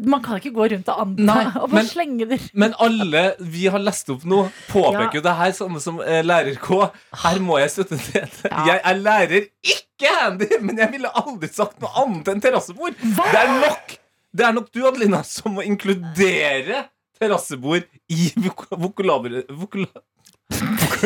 Man 0.09 0.23
kan 0.25 0.39
ikke 0.41 0.53
gå 0.57 0.67
rundt 0.73 0.89
og 0.89 1.01
anta 1.03 1.23
Nei, 1.29 1.45
og 1.61 1.67
bare 1.69 1.75
men- 1.83 1.89
slenge 1.91 2.27
det 2.31 2.39
Men 2.57 2.73
alle 2.81 3.23
vi 3.41 3.67
har 3.73 3.83
lest 3.83 4.09
opp 4.15 4.23
nå, 4.25 4.39
påpeker 4.71 5.09
Ja. 5.09 5.11
jo 5.19 5.21
det 5.27 5.35
her 5.41 5.53
samme 5.57 5.81
som 5.85 5.99
eh, 6.01 6.23
lærer 6.25 6.57
K. 6.63 6.79
Her 7.25 7.41
må 7.45 7.59
jeg 7.61 7.71
støtte 7.75 7.99
til. 8.01 8.29
Ja. 8.49 8.63
Jeg 8.71 8.81
er 8.85 8.95
lærer, 9.03 9.49
ikke 9.63 10.15
handy, 10.21 10.49
men 10.61 10.79
jeg 10.81 10.91
ville 10.95 11.11
aldri 11.21 11.49
sagt 11.53 11.81
noe 11.85 11.93
annet 12.05 12.29
enn 12.33 12.41
terrassebord. 12.45 12.97
Det 13.03 13.43
er 13.43 13.53
nok 13.61 13.99
Det 14.33 14.47
er 14.49 14.53
nok 14.57 14.71
du, 14.73 14.81
Adelina, 14.89 15.21
som 15.29 15.53
må 15.59 15.67
inkludere 15.69 16.87
terrassebord 17.21 17.85
i 18.09 18.33
vokalabere 18.37 19.45
vokabularet 19.53 19.53
vokula 19.53 19.87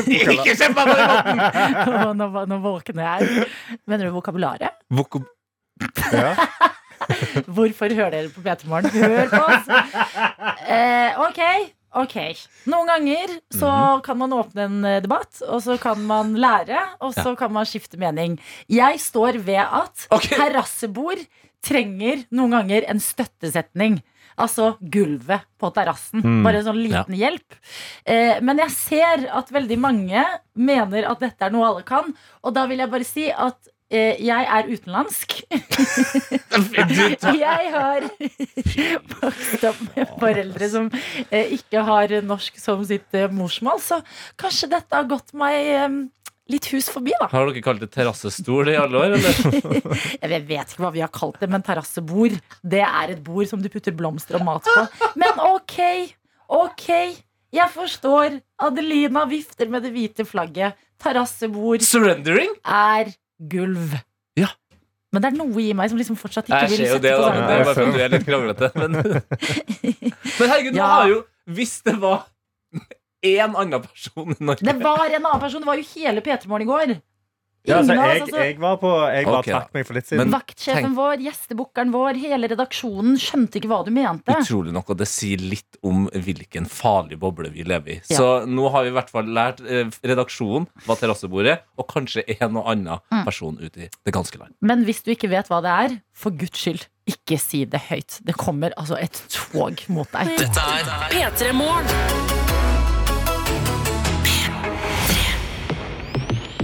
Ikke 0.06 0.54
se 0.58 0.68
på 0.70 0.84
meg 0.86 0.86
på 0.86 0.96
den 0.96 1.10
måten! 1.10 2.16
Nå, 2.20 2.44
nå 2.50 2.58
våkner 2.62 3.02
jeg. 3.10 3.46
Mener 3.86 4.06
du 4.08 4.14
vokabularet? 4.20 4.78
Vokab 4.94 5.26
Ja. 6.12 6.34
Hvorfor 7.44 7.92
hører 7.94 8.10
dere 8.16 8.30
på 8.32 8.42
P3 8.44 8.68
Morgen? 8.70 8.90
Hør 8.90 9.28
på 9.32 9.42
oss! 9.44 9.68
Eh, 10.66 11.18
ok, 11.26 11.40
ok. 12.02 12.16
Noen 12.72 12.90
ganger 12.90 13.36
så 13.54 13.68
Mhm. 13.70 14.02
kan 14.06 14.18
man 14.18 14.30
åpne 14.36 14.64
en 14.68 14.84
eh, 14.84 15.00
debatt, 15.04 15.42
og 15.48 15.60
så 15.62 15.78
kan 15.80 16.00
man 16.06 16.34
lære, 16.34 16.78
og 17.00 17.14
så 17.14 17.36
kan 17.38 17.52
man 17.52 17.64
skifte 17.68 17.98
mening. 17.98 18.38
Jeg 18.68 18.98
står 19.00 19.38
ved 19.44 19.62
at 19.64 20.06
Ok. 20.10 20.28
terrassebord 20.34 21.24
trenger 21.62 22.24
noen 22.30 22.50
ganger 22.50 22.84
en 22.88 23.00
støttesetning. 23.00 24.02
Altså 24.38 24.76
gulvet 24.92 25.40
på 25.58 25.70
terrassen. 25.72 26.20
Mm. 26.22 26.42
Bare 26.44 26.56
en 26.60 26.64
sånn 26.66 26.82
liten 26.82 27.14
hjelp. 27.16 27.54
Eh, 28.04 28.38
men 28.44 28.58
jeg 28.58 28.70
ser 28.70 29.24
at 29.32 29.48
veldig 29.50 29.78
mange 29.80 30.24
mener 30.54 31.08
at 31.08 31.20
dette 31.20 31.40
er 31.46 31.50
noe 31.54 31.64
alle 31.66 31.82
kan, 31.88 32.12
og 32.44 32.52
da 32.54 32.66
vil 32.66 32.78
jeg 32.84 32.90
bare 32.92 33.04
si 33.08 33.30
at 33.32 33.56
jeg 33.90 34.46
er 34.50 34.66
utenlandsk. 34.72 35.36
Jeg 37.36 37.70
har 37.74 38.06
vokst 39.20 39.64
opp 39.68 39.80
med 39.94 40.12
foreldre 40.18 40.68
som 40.72 40.90
eh, 41.30 41.54
ikke 41.54 41.84
har 41.86 42.14
norsk 42.26 42.58
som 42.58 42.82
sitt 42.88 43.14
eh, 43.14 43.30
morsmål, 43.32 43.78
så 43.82 44.00
kanskje 44.40 44.72
dette 44.74 44.96
har 44.96 45.06
gått 45.10 45.34
meg 45.38 45.70
eh, 45.70 45.98
litt 46.52 46.68
hus 46.72 46.88
forbi, 46.92 47.14
da. 47.20 47.28
Har 47.32 47.48
dere 47.50 47.62
kalt 47.64 47.82
det 47.82 47.90
terrassestol 47.94 48.70
i 48.72 48.76
alle 48.78 49.02
år, 49.02 49.16
eller? 49.18 49.34
Jeg 50.22 50.46
vet 50.48 50.74
ikke 50.74 50.84
hva 50.84 50.92
vi 50.94 51.04
har 51.04 51.12
kalt 51.14 51.38
det, 51.42 51.50
men 51.52 51.64
terrassebord, 51.66 52.36
det 52.62 52.82
er 52.86 53.14
et 53.14 53.22
bord 53.26 53.46
som 53.50 53.62
du 53.62 53.70
putter 53.72 53.94
blomster 53.96 54.38
og 54.40 54.46
mat 54.48 54.66
på. 54.66 55.12
Men 55.18 55.42
ok, 55.46 55.78
ok. 56.62 56.88
Jeg 57.56 57.72
forstår. 57.72 58.40
Adelina 58.66 59.24
vifter 59.30 59.70
med 59.70 59.86
det 59.86 59.92
hvite 59.94 60.26
flagget. 60.28 60.76
Terrassebord 61.02 61.84
Surrendering? 61.84 62.54
er 62.64 63.10
gulv. 63.38 63.96
Ja. 64.38 64.50
Men 65.14 65.22
det 65.22 65.30
er 65.30 65.36
noe 65.38 65.62
i 65.62 65.72
meg 65.76 65.90
som 65.92 65.98
liksom 66.00 66.18
fortsatt 66.20 66.48
ikke 66.50 66.68
vil 66.72 66.82
sette 66.82 67.02
det, 67.04 67.14
på 67.16 67.24
da, 67.24 67.32
men 67.32 67.46
det 67.46 67.56
er 67.56 67.64
bare 67.64 67.76
fordi 67.78 67.94
du 67.94 68.04
er 68.04 68.12
litt 68.12 68.26
kranglete. 68.26 68.70
Men, 68.76 68.96
men 70.38 70.50
herregud, 70.52 70.76
nå 70.76 70.88
har 70.92 71.10
jo 71.12 71.20
Hvis 71.56 71.76
det 71.86 71.94
var 72.02 72.26
én 73.24 73.54
annen 73.54 73.84
person 73.84 74.34
i 74.34 74.38
Norge 74.44 74.66
Det 74.66 74.76
var 74.82 75.04
en 75.06 75.20
annen 75.20 75.42
person. 75.42 75.62
Det 75.62 75.70
var 75.70 75.80
jo 75.80 75.86
hele 75.94 76.24
P3 76.24 76.50
Morgen 76.50 76.66
i 76.66 76.70
går. 76.72 76.96
Ja, 77.66 77.78
altså, 77.80 77.94
jeg, 77.96 78.20
altså- 78.22 78.42
jeg 78.44 78.58
var 78.62 78.76
på 78.78 78.90
Jeg 79.12 79.24
bare 79.26 79.38
okay, 79.40 79.52
trakk 79.52 79.74
meg 79.74 79.86
for 79.86 79.94
litt 79.94 80.06
siden. 80.06 80.18
Men- 80.22 80.30
Vaktsjefen 80.40 80.84
tenk- 80.84 80.96
vår, 80.96 81.16
gjestebukkeren 81.26 81.90
vår, 81.92 82.20
hele 82.22 82.48
redaksjonen 82.48 83.16
skjønte 83.18 83.58
ikke 83.60 83.68
hva 83.72 83.84
du 83.84 83.90
mente. 83.90 84.36
Utrolig 84.36 84.72
nok, 84.72 84.90
og 84.90 84.96
det 84.98 85.08
sier 85.08 85.38
litt 85.38 85.76
om 85.82 86.06
hvilken 86.12 86.66
farlig 86.70 87.18
boble 87.18 87.50
vi 87.52 87.64
lever 87.64 87.88
i. 87.96 88.00
Ja. 88.08 88.16
Så 88.18 88.46
nå 88.46 88.70
har 88.70 88.84
vi 88.84 88.90
i 88.90 88.96
hvert 88.96 89.10
fall 89.10 89.24
lært 89.26 89.60
eh, 89.66 89.90
redaksjonen 90.06 90.68
hva 90.86 90.96
terrassebordet 90.96 91.60
og 91.78 91.86
kanskje 91.88 92.24
en 92.40 92.56
og 92.56 92.66
annen 92.66 93.00
Mm. 93.12 93.24
person 93.24 93.58
ute 93.60 93.76
i 93.86 93.88
det 94.04 94.12
ganske 94.14 94.38
land. 94.38 94.54
Men 94.60 94.84
hvis 94.84 95.02
du 95.02 95.10
ikke 95.14 95.28
vet 95.28 95.48
hva 95.48 95.60
det 95.62 95.72
er, 95.92 96.00
for 96.14 96.30
guds 96.30 96.58
skyld, 96.58 96.86
ikke 97.08 97.38
si 97.38 97.64
det 97.64 97.80
høyt. 97.90 98.20
Det 98.24 98.34
kommer 98.36 98.72
altså 98.76 98.96
et 99.00 99.22
tog 99.28 99.78
mot 99.88 100.10
deg. 100.12 100.26
Dette 100.38 100.58
er 100.58 101.10
P3 101.10 101.52
Morgen. 101.52 102.35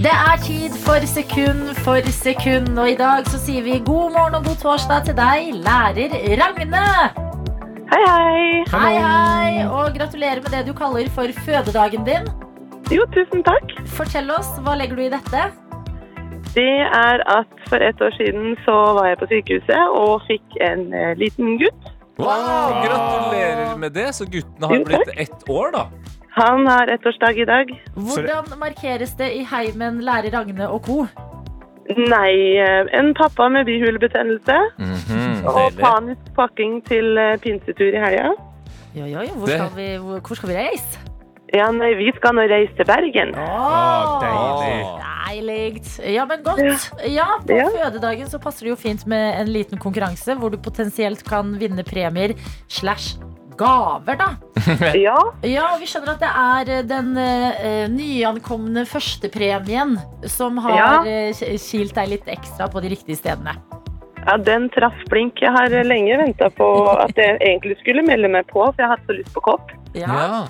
Det 0.03 0.11
er 0.11 0.37
tid 0.43 0.73
for 0.85 1.05
sekund 1.07 1.61
for 1.85 2.07
sekund, 2.11 2.79
og 2.79 2.89
i 2.91 2.95
dag 2.99 3.27
så 3.31 3.37
sier 3.39 3.63
vi 3.63 3.77
god 3.85 4.09
morgen 4.15 4.33
og 4.35 4.47
god 4.47 4.57
torsdag 4.63 5.05
til 5.07 5.15
deg, 5.15 5.53
lærer 5.63 6.15
Ragne. 6.41 6.81
Hei, 7.93 8.01
hei. 8.09 8.41
Hei, 8.73 8.97
hei, 9.05 9.63
og 9.63 9.95
gratulerer 9.95 10.41
med 10.43 10.51
det 10.51 10.65
du 10.67 10.73
kaller 10.75 11.07
for 11.15 11.31
fødedagen 11.45 12.03
din. 12.09 12.27
Jo, 12.91 13.07
tusen 13.15 13.45
takk. 13.47 13.71
Fortell 13.95 14.27
oss, 14.35 14.51
hva 14.65 14.75
legger 14.81 14.99
du 14.99 15.05
i 15.05 15.13
dette? 15.15 15.45
Det 16.51 16.73
er 16.83 17.23
at 17.37 17.55
for 17.69 17.87
et 17.87 18.03
år 18.03 18.11
siden 18.19 18.57
så 18.67 18.75
var 18.99 19.07
jeg 19.07 19.21
på 19.23 19.31
sykehuset 19.31 19.99
og 20.03 20.27
fikk 20.27 20.59
en 20.67 20.89
eh, 20.91 21.13
liten 21.23 21.55
gutt. 21.63 21.93
Wow, 22.19 22.75
gratulerer 22.83 23.77
med 23.79 23.95
det! 23.95 24.11
Så 24.19 24.27
guttene 24.27 24.67
har 24.67 24.83
blitt 24.83 25.15
ett 25.15 25.47
år, 25.49 25.71
da. 25.79 25.87
Han 26.35 26.65
har 26.67 26.89
ettårsdag 26.95 27.37
i 27.37 27.45
dag. 27.45 27.71
Hvordan 27.95 28.47
markeres 28.61 29.13
det 29.19 29.29
i 29.37 29.43
heimen 29.45 29.99
lærer 30.05 30.33
Ragne 30.33 30.65
og 30.69 30.81
co.? 30.87 31.03
Nei, 31.93 32.57
eh, 32.63 32.87
en 32.97 33.11
pappa 33.13 33.49
med 33.51 33.65
bihulebetennelse 33.67 34.55
Mhm, 34.79 35.43
og 35.45 35.75
panisk 35.77 36.29
pakking 36.37 36.79
til 36.87 37.17
eh, 37.19 37.35
pinsetur 37.43 37.91
i 37.91 37.99
helga. 38.05 38.31
Jo, 38.95 39.05
jo, 39.05 39.19
jo, 39.27 39.33
hvor, 39.41 39.47
skal 39.51 39.71
vi, 39.75 39.87
hvor, 39.99 40.19
hvor 40.23 40.35
skal 40.39 40.49
vi 40.49 40.55
reise? 40.57 40.99
Ja, 41.53 41.67
nei, 41.75 41.91
vi 41.99 42.07
skal 42.15 42.33
nå 42.33 42.47
reise 42.49 42.73
til 42.79 42.87
Bergen. 42.89 43.35
Oh, 43.37 44.23
deilig. 44.23 44.79
Deilig. 45.27 45.83
Ja, 46.15 46.25
men 46.25 46.41
godt. 46.45 46.63
Ja, 47.13 47.27
på 47.45 47.53
Ja. 47.59 47.67
fødedagen 47.75 48.27
så 48.31 48.39
passer 48.41 48.65
det 48.65 48.69
jo 48.73 48.75
fint 48.79 49.05
med 49.07 49.41
en 49.41 49.47
liten 49.53 49.77
konkurranse 49.77 50.33
hvor 50.39 50.49
du 50.49 50.57
potensielt 50.57 51.21
kan 51.29 51.53
vinne 51.59 51.83
premier 51.83 52.33
slash 52.69 53.19
gaver, 53.59 54.17
da. 54.19 54.29
Ja, 54.95 55.17
Ja, 55.43 55.65
vi 55.79 55.87
skjønner 55.89 56.13
at 56.15 56.21
det 56.23 56.31
er 56.31 56.71
eh, 56.77 56.83
den 56.87 57.11
uh, 57.17 57.85
nyankomne 57.91 58.85
førstepremien 58.87 59.97
som 60.29 60.57
har 60.63 60.77
Ja. 60.77 60.89
uh, 61.31 61.57
kilt 61.59 61.95
deg 61.97 62.11
litt 62.15 62.27
ekstra 62.31 62.69
på 62.71 62.81
de 62.83 62.93
riktige 62.95 63.19
stedene. 63.19 63.55
ja 64.25 64.37
den 64.37 64.69
traff 64.71 64.95
blink. 65.11 65.41
Jeg 65.43 65.51
har 65.51 65.69
lenge 65.83 66.17
venta 66.17 66.49
på 66.49 66.67
at 66.95 67.15
jeg 67.19 67.37
egentlig 67.47 67.77
skulle 67.81 68.05
melde 68.07 68.29
meg 68.31 68.47
på, 68.47 68.63
for 68.63 68.79
jeg 68.79 68.87
har 68.87 68.97
hatt 68.97 69.07
så 69.09 69.17
lyst 69.17 69.33
på 69.35 69.43
kopp. 69.51 69.71
Ja. 69.93 70.07
Ja. 70.07 70.43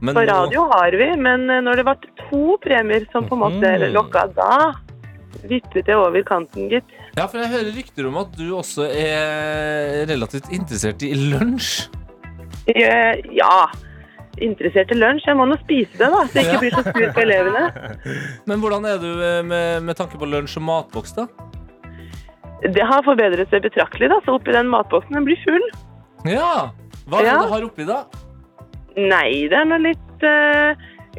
Men 0.00 0.14
På 0.14 0.22
nå- 0.22 0.30
radio 0.32 0.62
har 0.70 0.94
vi, 0.96 1.10
men 1.20 1.44
når 1.46 1.76
det 1.76 1.84
ble 1.84 1.96
to 2.30 2.56
premier 2.62 3.04
som 3.12 3.26
på 3.28 3.36
en 3.36 3.42
måte 3.42 3.74
mm. 3.82 3.90
lokka, 3.92 4.28
da 4.32 4.72
vippet 5.50 5.86
jeg 5.88 5.96
over 5.98 6.22
kanten, 6.26 6.70
gitt. 6.72 6.86
Ja, 7.18 7.26
for 7.26 7.40
jeg 7.42 7.50
hører 7.52 7.72
rykter 7.74 8.06
om 8.08 8.16
at 8.20 8.32
du 8.38 8.46
også 8.56 8.86
er 8.88 10.06
relativt 10.08 10.48
interessert 10.54 11.02
i 11.04 11.12
lunsj. 11.14 11.88
Eh, 12.74 13.20
Ja, 13.36 13.68
interessert 14.40 14.92
i 14.92 14.98
lunsj. 14.98 15.26
Jeg 15.26 15.36
må 15.36 15.46
nå 15.48 15.56
spise 15.60 15.92
det, 15.98 16.08
da, 16.12 16.24
så 16.26 16.38
jeg 16.38 16.46
ikke 16.48 16.60
blir 16.64 16.76
så 16.76 16.82
sur 16.86 17.12
på 17.16 17.22
elevene. 17.24 17.64
Men 18.48 18.60
hvordan 18.62 18.86
er 18.88 18.98
du 19.02 19.10
eh, 19.22 19.40
med, 19.44 19.82
med 19.88 19.98
tanke 19.98 20.18
på 20.20 20.28
lunsj 20.28 20.56
og 20.60 20.66
matboks, 20.68 21.12
da? 21.18 21.26
Det 22.60 22.84
har 22.84 23.04
forbedret 23.06 23.48
seg 23.52 23.62
betraktelig, 23.64 24.10
da, 24.12 24.18
så 24.24 24.36
oppi 24.36 24.52
den 24.52 24.68
matboksen 24.72 25.16
den 25.16 25.24
blir 25.28 25.40
full. 25.46 25.66
Ja! 26.28 26.70
Hva 27.08 27.20
er 27.20 27.24
det 27.24 27.30
Ja. 27.32 27.38
du 27.42 27.52
har 27.54 27.64
oppi, 27.64 27.86
da? 27.88 28.02
Nei, 28.96 29.48
det 29.48 29.56
er 29.56 29.64
noe 29.70 29.80
litt 29.80 30.24
uh, 30.26 30.74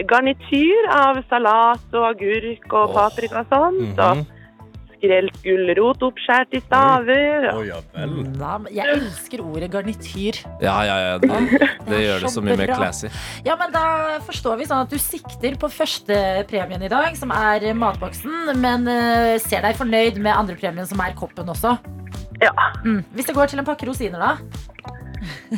garnityr 0.08 0.90
av 0.94 1.18
salat 1.32 1.96
og 1.98 2.06
agurk 2.12 2.68
og 2.74 2.92
Åh. 2.92 2.94
paprika 2.96 3.42
og 3.42 3.50
sånt. 3.50 3.82
Mm 3.82 3.96
-hmm. 3.98 4.22
Mhm. 4.22 4.26
Skrelt 5.02 5.38
gulrot 5.42 6.04
oppskåret 6.06 6.54
i 6.54 6.62
staver. 6.62 7.48
Å, 7.52 7.62
ja 7.66 7.80
vel. 7.96 8.14
Ja, 8.38 8.54
men 8.62 8.70
jeg 8.76 8.96
elsker 8.96 9.44
ordet 9.44 9.72
garnityr. 9.74 10.42
Ja, 10.62 10.78
ja, 10.86 10.98
ja. 11.02 11.16
Det, 11.22 11.70
det 11.90 12.02
gjør 12.04 12.26
det 12.26 12.34
så 12.36 12.46
mye 12.46 12.58
mer 12.60 12.74
classy. 12.76 13.10
Ja, 13.48 13.58
men 13.60 13.74
Da 13.74 14.20
forstår 14.28 14.60
vi 14.62 14.70
sånn 14.70 14.86
at 14.86 14.94
du 14.94 15.00
sikter 15.02 15.58
på 15.60 15.70
førstepremien 15.72 16.86
i 16.86 16.92
dag, 16.92 17.16
som 17.18 17.34
er 17.34 17.72
matboksen, 17.78 18.54
men 18.62 18.86
uh, 18.90 19.38
ser 19.42 19.66
deg 19.66 19.80
fornøyd 19.80 20.22
med 20.22 20.36
andrepremien, 20.36 20.88
som 20.90 21.02
er 21.02 21.18
koppen 21.18 21.50
også. 21.52 21.78
Ja. 22.42 22.54
Mm. 22.86 23.02
Hvis 23.16 23.30
det 23.30 23.38
går 23.38 23.52
til 23.52 23.62
en 23.62 23.68
pakke 23.68 23.88
rosiner, 23.90 24.22
da? 24.22 24.98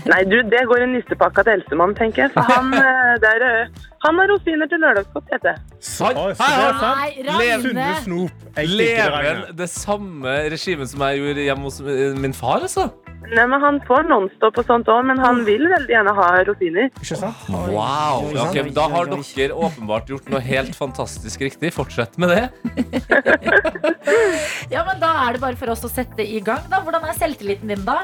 Nei, 0.10 0.22
du, 0.30 0.38
det 0.52 0.64
går 0.70 0.84
en 0.86 0.94
nistepakka 0.98 1.46
til 1.48 1.58
Elsemann, 1.60 1.94
tenker 1.98 2.26
jeg. 2.26 2.34
For 2.36 2.48
han, 2.50 2.74
eh, 2.82 3.14
det 3.24 3.30
er, 3.38 3.46
eh, 3.48 3.86
han 4.06 4.20
har 4.22 4.32
rosiner 4.34 4.70
til 4.72 4.84
lørdagsgodt, 4.84 5.30
heter 5.34 5.54
det. 5.54 5.78
Så, 5.84 6.10
Oi, 6.10 6.14
oi, 6.30 6.34
så 6.40 6.50
det 6.50 6.66
er 6.66 6.82
sant. 6.82 6.98
Nei, 7.30 7.48
Sunne 7.64 7.88
Ragne! 7.88 8.02
snop. 8.04 8.44
Jeg 8.58 8.74
liker 8.74 8.90
det, 8.90 8.98
Leven 8.98 9.16
Ragne. 9.16 9.56
det 9.64 9.70
samme 9.72 10.36
regimet 10.54 10.92
som 10.92 11.08
jeg 11.08 11.24
gjorde 11.24 11.48
hjemme 11.48 11.70
hos 11.70 11.80
eh, 11.84 12.20
min 12.26 12.36
far, 12.38 12.62
altså. 12.68 12.90
Nei, 13.24 13.46
men 13.48 13.62
Han 13.64 13.78
får 13.88 14.04
Nonstop 14.10 14.58
og 14.60 14.66
sånt 14.68 14.90
òg, 14.92 15.06
men 15.08 15.18
han 15.24 15.40
vil 15.48 15.64
veldig 15.72 15.94
gjerne 15.94 16.12
ha 16.18 16.26
rosiner. 16.44 16.90
Ikke 17.00 17.16
sant? 17.22 17.46
Wow! 17.50 18.28
Ja, 18.36 18.50
ok, 18.50 18.68
da 18.76 18.90
har 18.92 19.08
dere 19.08 19.56
åpenbart 19.56 20.12
gjort 20.12 20.28
noe 20.34 20.42
helt 20.44 20.76
fantastisk 20.76 21.46
riktig. 21.48 21.72
Fortsett 21.74 22.20
med 22.20 22.36
det. 22.36 22.44
Ja, 24.74 24.84
men 24.88 25.00
Da 25.02 25.14
er 25.26 25.36
det 25.36 25.42
bare 25.44 25.58
for 25.60 25.72
oss 25.74 25.84
å 25.86 25.92
sette 25.92 26.24
i 26.26 26.40
gang. 26.44 26.64
da 26.72 26.82
Hvordan 26.84 27.08
er 27.08 27.18
selvtilliten 27.18 27.72
din, 27.72 27.84
da? 27.88 28.02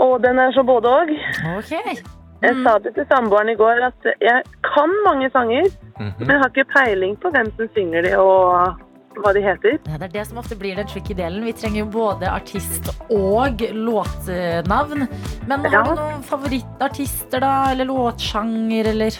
Og 0.00 0.22
den 0.22 0.38
er 0.38 0.52
så 0.52 0.62
både 0.66 0.88
og. 0.88 1.10
Ok. 1.58 1.72
Jeg 2.42 2.54
sa 2.64 2.78
det 2.82 2.94
til 2.96 3.04
samboeren 3.06 3.48
i 3.52 3.54
går 3.54 3.84
at 3.86 4.06
jeg 4.20 4.42
kan 4.66 4.90
mange 5.06 5.28
sanger, 5.30 5.68
men 5.98 6.26
jeg 6.32 6.38
har 6.40 6.48
ikke 6.50 6.64
peiling 6.74 7.16
på 7.22 7.30
hvem 7.30 7.52
som 7.56 7.68
synger 7.76 8.02
de 8.02 8.16
og 8.18 8.74
hva 9.22 9.32
de 9.36 9.42
heter. 9.44 9.76
Ja, 9.86 9.98
Det 10.00 10.08
er 10.08 10.12
det 10.18 10.26
som 10.26 10.38
ofte 10.38 10.56
blir 10.58 10.74
den 10.74 10.86
tricky 10.88 11.14
delen. 11.14 11.44
Vi 11.44 11.52
trenger 11.52 11.84
jo 11.84 11.86
både 11.92 12.26
artist 12.32 12.88
og 13.12 13.60
låtnavn. 13.60 15.06
Men 15.46 15.60
har 15.60 15.70
Ja. 15.70 15.82
du 15.84 15.94
noen 16.00 16.22
favorittartister, 16.22 17.40
da? 17.40 17.70
Eller 17.70 17.84
låtsjanger, 17.84 18.86
eller? 18.90 19.12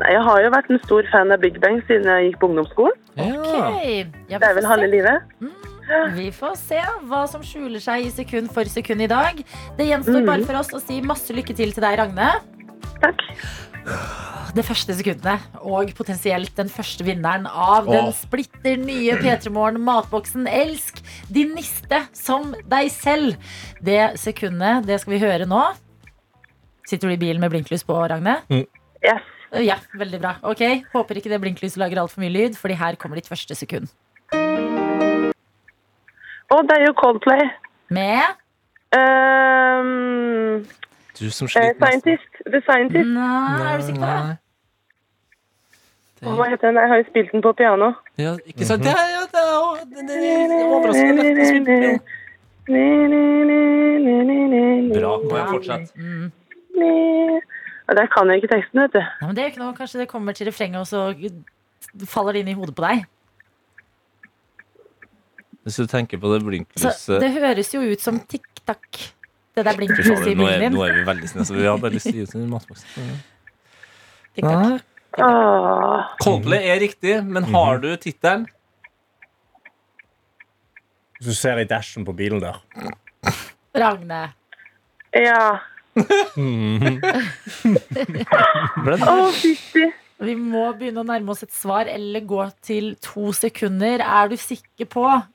Nei, 0.00 0.12
jeg 0.12 0.22
har 0.22 0.40
jo 0.42 0.50
vært 0.50 0.70
en 0.70 0.78
stor 0.84 1.02
fan 1.12 1.32
av 1.32 1.40
Big 1.40 1.60
Bang 1.60 1.82
siden 1.86 2.04
jeg 2.04 2.30
gikk 2.32 2.40
på 2.40 2.48
ungdomsskolen. 2.48 2.96
Ja, 3.16 4.38
Det 4.38 4.48
er 4.48 4.54
vel 4.54 4.64
halve 4.64 4.86
livet. 4.88 5.20
livet. 5.40 5.52
Vi 6.14 6.28
får 6.34 6.54
se 6.60 6.80
hva 7.08 7.24
som 7.30 7.42
skjuler 7.44 7.82
seg 7.82 8.06
i 8.06 8.12
sekund 8.14 8.52
for 8.54 8.68
sekund 8.70 9.02
i 9.02 9.08
dag. 9.10 9.40
Det 9.78 9.88
gjenstår 9.88 10.26
bare 10.28 10.46
for 10.46 10.60
oss 10.60 10.70
å 10.76 10.82
si 10.82 11.00
masse 11.02 11.34
lykke 11.34 11.56
til 11.56 11.74
til 11.74 11.84
deg, 11.84 11.98
Ragne. 12.00 12.30
Takk. 13.00 13.24
Det 14.54 14.64
første 14.66 14.94
sekundet, 14.98 15.44
og 15.62 15.92
potensielt 15.94 16.52
den 16.58 16.70
første 16.70 17.04
vinneren 17.06 17.46
av 17.46 17.86
den 17.86 18.10
splitter 18.18 18.80
nye 18.82 19.14
P3 19.20 19.52
Morgen 19.54 19.78
matboksen 19.86 20.48
Elsk 20.50 20.98
din 21.30 21.54
niste 21.54 22.02
som 22.16 22.50
deg 22.70 22.90
selv. 22.92 23.38
Det 23.82 24.18
sekundet, 24.20 24.88
det 24.90 24.98
skal 25.02 25.14
vi 25.14 25.22
høre 25.22 25.46
nå. 25.48 25.62
Sitter 26.90 27.10
du 27.10 27.14
i 27.14 27.20
bilen 27.22 27.42
med 27.42 27.54
blinklys 27.54 27.86
på, 27.86 27.94
Ragne? 28.10 28.40
Yes. 28.50 29.26
Ja, 29.58 29.80
veldig 29.98 30.20
bra. 30.22 30.36
Ok, 30.46 30.62
Håper 30.92 31.18
ikke 31.18 31.30
det 31.32 31.40
blinklyset 31.42 31.80
lager 31.82 32.04
altfor 32.04 32.22
mye 32.22 32.30
lyd, 32.30 32.58
Fordi 32.58 32.76
her 32.78 32.98
kommer 32.98 33.18
ditt 33.18 33.30
første 33.30 33.56
sekund. 33.58 33.90
Og 36.50 36.60
det 36.68 36.76
er 36.80 36.86
jo 36.88 36.92
Coldplay. 37.02 37.42
Med 37.88 38.22
Um, 38.90 40.66
Du 41.20 41.30
som 41.30 41.44
eh, 41.46 41.50
sliter 41.50 41.74
mest. 41.78 41.86
scientist. 41.86 42.32
The 42.52 42.60
Scientist. 42.66 43.10
Nei, 43.14 43.72
er 43.72 43.76
du 43.78 43.82
sikker 43.86 44.00
på 44.00 44.06
det? 44.10 44.36
Og 46.26 46.32
Hva 46.36 46.44
heter 46.50 46.66
den? 46.66 46.76
Jeg 46.82 46.88
har 46.90 46.96
jo 47.00 47.04
spilt 47.10 47.30
den 47.32 47.42
på 47.42 47.52
piano. 47.60 47.92
Ja, 48.18 48.32
ikke 48.46 48.64
sant? 48.66 48.82
Mm 48.82 48.88
-hmm. 48.88 48.96
ja, 49.16 49.22
det 49.34 49.40
er, 49.44 49.50
jo- 49.58 49.78
det, 49.90 50.00
det, 50.08 50.16
det 50.50 50.56
er 50.60 50.66
overraskende 50.74 51.22
lett 51.22 51.38
å 51.38 51.46
spille 51.48 51.64
på 51.64 51.76
piano. 51.80 51.98
Bra. 55.00 55.12
Må 55.30 55.36
jeg 55.36 55.46
fortsette? 55.54 55.92
Mm. 55.96 56.32
Og 57.88 57.96
Der 57.96 58.06
kan 58.06 58.28
jeg 58.28 58.36
ikke 58.36 58.54
teksten, 58.54 58.80
vet 58.80 58.92
du. 58.92 58.98
Nei, 58.98 59.26
men 59.26 59.36
det 59.36 59.38
er 59.42 59.46
jo 59.46 59.50
ikke 59.52 59.64
noe. 59.64 59.74
Kanskje 59.74 59.98
det 59.98 60.08
kommer 60.08 60.32
til 60.32 60.46
refrenget, 60.46 60.80
og 60.80 60.86
så 60.86 61.14
faller 62.06 62.32
det 62.32 62.40
inn 62.40 62.48
i 62.48 62.58
hodet 62.60 62.74
på 62.74 62.82
deg. 62.82 63.04
Hvis 65.66 65.76
du 65.76 65.86
tenker 65.90 66.20
på 66.20 66.30
det 66.32 66.40
Så 66.40 66.46
blinklyset 66.48 67.20
det 67.20 67.32
høres 67.36 67.74
jo 67.74 67.82
ut 67.84 68.00
som 68.00 68.20
tikk-takk. 68.20 69.00
Det 69.56 69.64
der 69.66 69.76
blinklyset 69.76 70.30
i 70.30 70.34
bilen 70.38 70.62
din. 70.64 70.72
nå 70.72 70.84
er 70.86 70.94
vi 71.00 71.02
veldig 71.08 71.28
snille, 71.28 71.46
så 71.48 71.56
vi 71.58 71.66
har 71.66 71.80
bare 71.82 71.96
lyst 71.96 72.08
til 72.08 72.14
å 72.14 72.20
gi 72.20 72.28
oss 72.28 72.36
en 72.38 72.46
matboks. 72.48 72.86
Tikk-takk. 74.38 74.86
Åh. 75.20 76.14
Coldplay 76.22 76.70
er 76.70 76.80
riktig, 76.80 77.16
men 77.26 77.44
har 77.52 77.80
du 77.82 77.90
tittelen? 78.00 78.46
Hvis 81.18 81.34
du 81.34 81.36
ser 81.36 81.58
i 81.60 81.66
dashen 81.68 82.06
på 82.06 82.14
bilen 82.16 82.40
der. 82.40 82.60
Ragne. 83.76 84.20
Ja. 85.12 85.58
Ble? 88.86 88.96
Å, 88.96 89.16
fytti. 89.34 89.90
Vi 90.20 90.34
må 90.36 90.66
begynne 90.76 91.00
å 91.00 91.06
nærme 91.08 91.32
oss 91.32 91.40
et 91.46 91.52
svar 91.54 91.88
eller 91.88 92.20
gå 92.28 92.42
til 92.66 92.90
to 93.00 93.30
sekunder. 93.32 94.02
Er 94.04 94.28
du 94.28 94.36
sikker 94.36 94.88
på 94.92 95.06
at 95.08 95.30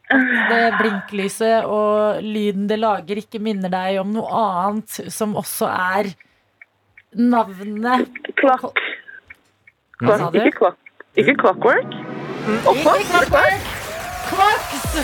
det 0.52 0.60
blinklyset 0.78 1.66
og 1.66 2.22
lyden 2.22 2.68
det 2.70 2.78
lager, 2.84 3.24
ikke 3.24 3.42
minner 3.42 3.74
deg 3.74 3.98
om 4.04 4.14
noe 4.14 4.42
annet 4.42 5.00
som 5.14 5.34
også 5.42 5.72
er 5.74 6.12
navnet 7.16 8.12
Klokk. 8.36 8.78
Hva 10.04 10.20
sa 10.20 10.30
du? 10.30 10.38
Ikke 10.44 10.60
klokk. 10.60 10.78
Ikke 11.16 11.34
clockwork? 11.40 11.96
Og 12.68 12.76
Ikke 12.76 12.84
klokk? 12.84 13.10
Clockwork! 13.10 13.72
Clocks! 14.30 15.00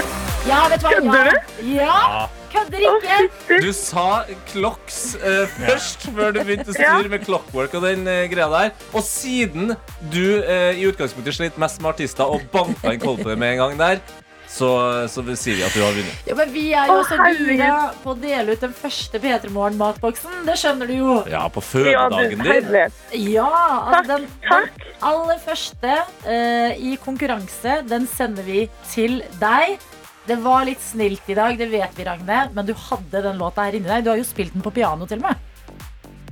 Ja, 0.45 0.67
vet 0.69 0.83
du 0.83 0.87
hva? 0.89 0.93
Kødder 0.99 1.33
Ja. 1.71 1.97
ja. 2.19 2.40
Kødder 2.51 2.83
ikke! 2.83 3.59
Du 3.63 3.69
sa 3.75 4.05
Clocks 4.51 5.01
eh, 5.19 5.45
først, 5.59 6.07
før 6.15 6.33
du 6.35 6.41
begynte 6.43 6.73
å 6.73 6.75
styre 6.77 7.11
med 7.11 7.23
Clockwork 7.27 7.75
og 7.79 7.85
den 7.87 8.07
eh, 8.11 8.25
greia 8.31 8.49
der. 8.51 8.73
Og 8.93 9.03
siden 9.07 9.75
du 10.11 10.23
eh, 10.41 10.79
i 10.81 10.87
utgangspunktet 10.89 11.37
slet 11.37 11.61
mest 11.61 11.79
med 11.83 11.93
artister 11.93 12.27
og 12.27 12.43
banka 12.53 12.91
inn 12.95 12.99
Coldplay 13.03 13.39
med 13.39 13.55
en 13.55 13.63
gang 13.65 13.79
der, 13.79 14.03
så, 14.51 14.67
så 15.07 15.21
sier 15.39 15.55
vi 15.55 15.63
at 15.63 15.71
du 15.71 15.79
har 15.79 15.93
vunnet. 15.95 16.25
Ja, 16.27 16.35
men 16.35 16.49
vi 16.51 16.65
er 16.75 16.89
jo 16.91 16.97
Å, 16.99 17.03
så 17.07 17.15
herregud. 17.21 17.53
gira 17.55 17.77
på 18.03 18.11
å 18.11 18.17
dele 18.19 18.51
ut 18.57 18.65
den 18.65 18.73
første 18.75 19.21
P3 19.23 19.47
Morgen-matboksen. 19.55 20.41
Det 20.49 20.57
skjønner 20.59 20.91
du 20.91 20.95
jo. 20.97 21.13
Ja, 21.31 21.45
på 21.47 21.63
Ja, 21.63 22.09
du, 22.11 22.17
fødedagen 22.17 22.35
din. 22.35 22.43
herlighet. 22.49 22.97
Ja, 23.31 23.47
altså 23.93 24.01
den, 24.17 24.25
den 24.27 24.51
Takk. 24.51 24.83
aller 25.07 25.39
første 25.45 25.95
eh, 26.27 26.83
i 26.91 26.97
konkurranse, 26.99 27.79
den 27.87 28.09
sender 28.11 28.43
vi 28.43 28.65
til 28.91 29.21
deg. 29.39 29.79
Det 30.27 30.37
var 30.43 30.67
litt 30.67 30.81
snilt 30.83 31.29
i 31.29 31.37
dag, 31.37 31.57
det 31.57 31.71
vet 31.71 31.95
vi, 31.97 32.05
Ragne, 32.05 32.43
men 32.53 32.67
du 32.67 32.75
hadde 32.77 33.23
den 33.25 33.39
låta 33.41 33.65
her 33.65 33.77
inni 33.77 33.89
deg. 33.89 34.05
Du 34.05 34.11
har 34.13 34.19
jo 34.21 34.27
spilt 34.27 34.53
den 34.53 34.65
på 34.65 34.73
piano 34.75 35.07
til 35.09 35.21
og 35.23 35.31
med. 35.31 35.47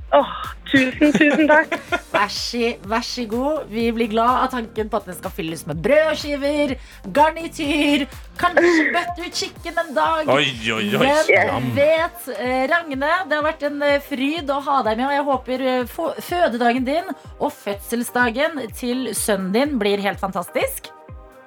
Åh, 0.09 0.29
tusen, 0.71 1.11
tusen 1.13 1.49
takk. 1.49 1.73
Vær 2.13 2.31
så, 2.33 2.71
vær 2.89 3.03
så 3.05 3.23
god. 3.29 3.67
Vi 3.69 3.83
blir 3.93 4.09
glad 4.09 4.43
av 4.43 4.47
tanken 4.55 4.89
på 4.89 4.97
at 4.97 5.05
den 5.05 5.17
skal 5.19 5.33
fylles 5.35 5.61
med 5.69 5.81
brødskiver, 5.85 6.73
garnityr, 7.13 8.05
kanskje 8.41 8.87
butter 8.95 9.29
chicken 9.29 9.77
en 9.83 9.91
dag. 9.93 10.31
Oi, 10.33 10.47
oi, 10.73 10.87
oi. 10.97 11.11
Hvem 11.29 11.69
vet? 11.77 12.29
Eh, 12.33 12.63
Ragne, 12.71 13.13
det 13.29 13.37
har 13.37 13.45
vært 13.45 13.65
en 13.69 13.81
eh, 13.85 13.99
fryd 14.01 14.49
å 14.49 14.59
ha 14.65 14.79
deg 14.89 14.97
med, 14.97 15.05
og 15.11 15.15
jeg 15.15 15.27
håper 15.29 15.65
eh, 15.75 15.97
fødedagen 16.31 16.89
din 16.89 17.13
og 17.37 17.53
fødselsdagen 17.53 18.63
til 18.73 19.11
sønnen 19.17 19.53
din 19.53 19.77
blir 19.81 20.01
helt 20.01 20.21
fantastisk. 20.21 20.89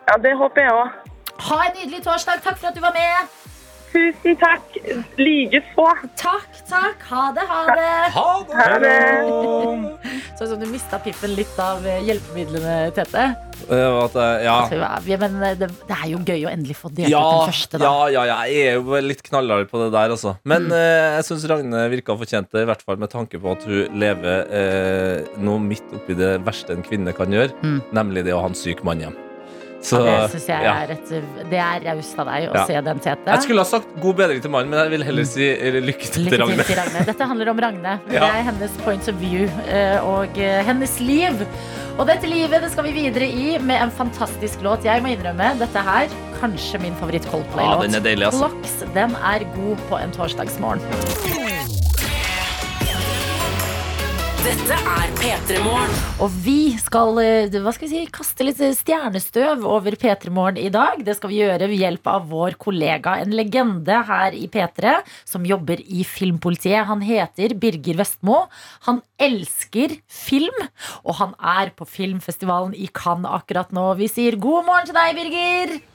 Ja, 0.07 0.19
det 0.23 0.37
håper 0.39 0.69
jeg 0.69 0.79
òg. 0.79 1.12
Ha 1.49 1.61
en 1.69 1.79
nydelig 1.81 2.03
torsdag. 2.07 2.43
Takk 2.45 2.59
for 2.61 2.71
at 2.71 2.77
du 2.79 2.83
var 2.85 2.95
med. 2.97 3.39
Tusen 3.93 4.37
takk. 4.41 4.77
Likeså. 5.21 5.85
Takk, 6.17 6.61
takk. 6.71 7.03
Ha 7.11 7.25
det, 7.37 7.43
ha 7.51 7.63
det. 7.77 7.89
Ha 8.15 8.29
det! 8.49 8.61
Ha 8.65 8.79
det. 8.81 10.13
Sånn 10.39 10.49
som 10.55 10.61
du 10.63 10.65
mista 10.71 10.97
piffen 11.05 11.35
litt 11.37 11.59
av 11.61 11.85
eh, 11.87 11.99
hjelpemidlene, 12.09 12.77
Tete. 12.97 13.25
Eh, 13.69 13.99
at, 14.01 14.17
eh, 14.17 14.45
ja. 14.47 14.55
altså, 14.65 15.19
men 15.21 15.37
det, 15.61 15.69
det 15.87 15.95
er 15.99 16.09
jo 16.11 16.23
gøy 16.25 16.47
å 16.49 16.51
endelig 16.51 16.75
få 16.81 16.89
delt 16.91 17.13
Ja, 17.13 17.21
ut 17.21 17.35
den 17.45 17.53
første, 17.53 17.79
da. 17.79 17.85
ja, 17.85 18.09
ja, 18.17 18.25
ja, 18.33 18.39
jeg 18.49 18.73
er 18.73 18.79
jo 18.81 19.03
litt 19.05 19.21
knallhard 19.29 19.69
på 19.71 19.83
det 19.85 19.91
der, 19.95 20.15
altså. 20.17 20.33
Men 20.49 20.67
Mm. 20.71 20.75
eh, 20.79 21.09
jeg 21.19 21.27
syns 21.29 21.45
Ragne 21.53 21.85
virka 21.93 22.17
fortjent 22.19 22.49
det, 22.51 22.65
i 22.65 22.71
hvert 22.73 22.83
fall 22.83 22.97
med 23.03 23.13
tanke 23.13 23.39
på 23.43 23.53
at 23.53 23.67
hun 23.69 24.01
lever 24.03 24.49
eh, 24.63 25.37
noe 25.45 25.61
midt 25.63 25.93
oppi 26.01 26.17
det 26.19 26.33
verste 26.49 26.75
en 26.75 26.83
kvinne 26.87 27.13
kan 27.15 27.31
gjøre, 27.31 27.53
Mm. 27.63 27.79
nemlig 27.93 28.25
det 28.27 28.33
å 28.35 28.41
ha 28.43 28.49
en 28.51 28.57
syk 28.59 28.83
mann 28.89 29.05
hjem. 29.05 29.15
Så, 29.83 29.99
Ja, 30.07 30.21
det 30.27 30.31
syns 30.37 30.47
jeg 30.47 30.63
ja. 30.63 30.73
er 30.85 30.91
et, 30.95 31.09
Det 31.51 31.59
er 31.59 31.81
raust 31.89 32.19
av 32.23 32.27
deg 32.31 32.45
å 32.51 32.55
Ja. 32.55 32.65
se 32.69 32.81
den, 32.87 33.01
Tete. 33.03 33.27
Jeg 33.27 33.43
skulle 33.43 33.65
ha 33.65 33.67
sagt 33.67 33.89
god 34.01 34.17
bedring 34.21 34.41
til 34.45 34.51
mannen, 34.55 34.71
men 34.71 34.79
jeg 34.85 34.91
vil 34.95 35.03
heller 35.09 35.25
si 35.27 35.49
lykke 35.89 36.11
til 36.13 36.23
Lykke 36.29 36.31
til 36.31 36.41
Ragne. 36.45 36.65
til 36.69 36.77
Ragne. 36.79 37.05
Dette 37.11 37.27
handler 37.33 37.51
om 37.51 37.59
Ragne. 37.67 37.95
Det 38.13 38.23
er 38.23 38.43
hennes 38.47 38.71
point 38.85 39.09
of 39.09 39.15
view 39.21 39.49
eh, 39.67 39.99
og 40.07 40.39
eh, 40.39 40.63
hennes 40.65 40.95
liv. 41.01 41.43
Og 41.99 42.07
dette 42.09 42.25
livet 42.31 42.63
det 42.63 42.71
skal 42.73 42.85
vi 42.85 42.93
videre 42.97 43.27
i 43.29 43.59
med 43.59 43.83
en 43.83 43.91
fantastisk 43.91 44.63
låt. 44.63 44.85
Jeg 44.87 45.03
må 45.03 45.13
innrømme, 45.13 45.59
dette 45.59 45.83
her 45.83 46.07
kanskje 46.41 46.81
min 46.81 46.95
favoritt 46.95 47.27
Coldplay-låt. 47.29 47.83
den 47.91 47.95
er 47.99 48.07
deilig, 48.07 48.31
altså. 48.31 48.49
Clocks, 48.49 48.79
den 48.95 49.15
er 49.19 49.45
god 49.59 49.77
på 49.91 49.99
en 50.01 50.11
torsdagsmorgen. 50.15 51.82
Dette 54.43 54.75
er 54.75 55.11
P3 55.21 55.61
Morgen. 55.63 55.93
Og 56.19 56.33
vi 56.43 56.73
skal, 56.83 57.15
eh, 57.23 57.53
hva 57.63 57.71
skal 57.71 57.87
vi 57.87 57.91
si, 57.93 58.09
kaste 58.11 58.43
litt 58.43 58.59
stjernestøv 58.59 59.63
over 59.63 59.95
P3 59.95 60.33
Morgen 60.35 60.59
i 60.59 60.69
dag. 60.69 60.99
Det 61.07 61.15
skal 61.15 61.31
vi 61.31 61.39
gjøre 61.39 61.69
ved 61.71 61.79
hjelp 61.79 62.11
av 62.11 62.27
vår 62.27 62.57
kollega, 62.59 63.21
en 63.23 63.31
legende 63.31 64.01
her 64.09 64.35
i 64.35 64.49
P3, 64.51 64.97
som 65.25 65.47
jobber 65.47 65.79
i 65.87 66.03
Filmpolitiet. 66.03 66.89
Han 66.91 67.07
heter 67.07 67.55
Birger 67.55 68.03
Vestmo. 68.03 68.49
Han 68.89 69.01
elsker 69.17 70.01
film, 70.11 70.59
og 71.07 71.15
han 71.23 71.39
er 71.39 71.71
på 71.71 71.87
filmfestivalen 71.87 72.75
i 72.75 72.91
Cannes 72.91 73.31
akkurat 73.31 73.71
nå. 73.71 73.97
Vi 73.97 74.11
sier 74.11 74.41
god 74.43 74.67
morgen 74.67 74.91
til 74.91 74.99
deg, 74.99 75.15
Birger. 75.23 75.92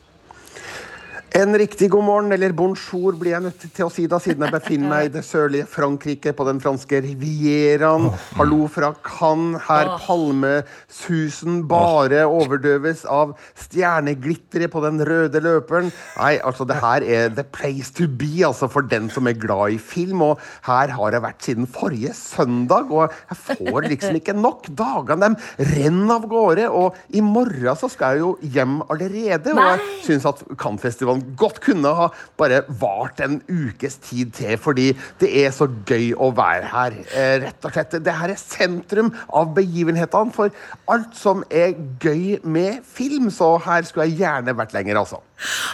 En 1.36 1.51
riktig 1.59 1.89
god 1.91 2.03
morgen, 2.07 2.32
eller 2.32 2.53
bonjour, 2.55 3.11
blir 3.19 3.34
jeg 3.34 3.43
nødt 3.43 3.63
til 3.75 3.84
å 3.84 3.89
si 3.91 4.05
da, 4.09 4.15
siden 4.21 4.45
jeg 4.45 4.53
befinner 4.53 4.89
meg 4.89 5.07
i 5.09 5.11
det 5.11 5.23
sørlige 5.28 5.67
Frankrike, 5.69 6.32
på 6.34 6.45
den 6.47 6.61
franske 6.63 7.01
rivieraen. 7.03 8.07
Hallo 8.39 8.63
fra 8.71 8.93
Cannes, 9.03 9.59
her 9.67 9.91
palmesusen 10.05 11.59
bare 11.67 12.23
overdøves 12.32 13.03
av 13.11 13.34
stjerneglitteret 13.59 14.71
på 14.71 14.82
den 14.86 15.03
røde 15.03 15.41
løperen. 15.43 15.91
Nei, 16.15 16.38
altså, 16.47 16.65
det 16.69 16.80
her 16.80 17.03
er 17.03 17.36
the 17.36 17.43
place 17.43 17.91
to 17.99 18.07
be, 18.07 18.32
altså, 18.47 18.71
for 18.71 18.88
den 18.88 19.11
som 19.11 19.28
er 19.28 19.36
glad 19.38 19.75
i 19.75 19.82
film. 19.84 20.23
Og 20.30 20.41
her 20.69 20.95
har 20.95 21.19
jeg 21.19 21.25
vært 21.28 21.49
siden 21.49 21.67
forrige 21.67 22.15
søndag, 22.17 22.88
og 22.88 23.11
jeg 23.28 23.59
får 23.59 23.89
liksom 23.91 24.21
ikke 24.21 24.38
nok. 24.39 24.71
Dagene 24.80 25.34
de 25.36 25.69
renner 25.75 26.15
av 26.15 26.32
gårde, 26.32 26.71
og 26.71 26.95
i 27.11 27.21
morgen 27.21 27.78
så 27.78 27.91
skal 27.91 28.15
jeg 28.15 28.25
jo 28.25 28.34
hjem 28.55 28.80
allerede. 28.88 29.53
Og 29.53 29.63
jeg 29.75 29.86
syns 30.07 30.30
at 30.32 30.45
Cannes-festivalen 30.55 31.16
festivalen 31.18 31.36
godt 31.38 31.61
kunne 31.61 31.93
ha 31.95 32.09
bare 32.38 32.63
vart 32.80 33.20
en 33.22 33.41
ukes 33.47 33.97
tid 33.97 34.32
til, 34.34 34.57
fordi 34.57 34.95
det 35.20 35.30
er 35.45 35.51
så 35.51 35.68
gøy 35.68 36.13
å 36.15 36.32
være 36.36 36.68
her. 36.72 36.97
Eh, 37.13 37.39
rett 37.45 37.65
og 37.65 37.74
slett. 37.74 38.03
Det 38.03 38.13
her 38.13 38.30
er 38.30 38.38
sentrum 38.38 39.13
av 39.34 39.53
begivenhetene 39.55 40.34
for 40.34 40.51
alt 40.88 41.15
som 41.15 41.43
er 41.49 41.76
gøy 41.99 42.39
med 42.43 42.84
film, 42.84 43.30
så 43.30 43.57
her 43.63 43.84
skulle 43.84 44.07
jeg 44.09 44.20
gjerne 44.22 44.55
vært 44.55 44.74
lenger, 44.74 44.97
altså. 44.97 45.22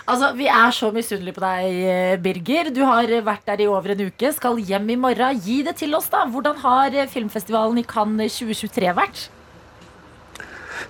Altså, 0.07 0.33
Vi 0.35 0.47
er 0.47 0.71
så 0.71 0.91
misunnelige 0.91 1.35
på 1.35 1.41
deg, 1.43 1.65
eh, 1.87 2.17
Birger. 2.17 2.73
Du 2.73 2.83
har 2.83 3.07
vært 3.07 3.45
der 3.45 3.61
i 3.61 3.67
over 3.67 3.91
en 3.91 4.07
uke, 4.07 4.33
skal 4.33 4.57
hjem 4.57 4.89
i 4.89 4.95
morgen. 4.95 5.39
Gi 5.39 5.63
det 5.63 5.77
til 5.77 5.95
oss, 5.95 6.09
da. 6.09 6.25
Hvordan 6.25 6.57
har 6.57 6.91
eh, 6.93 7.07
filmfestivalen 7.07 7.77
i 7.77 7.87
Cannes 7.87 8.39
2023 8.39 8.93
vært? 8.95 9.29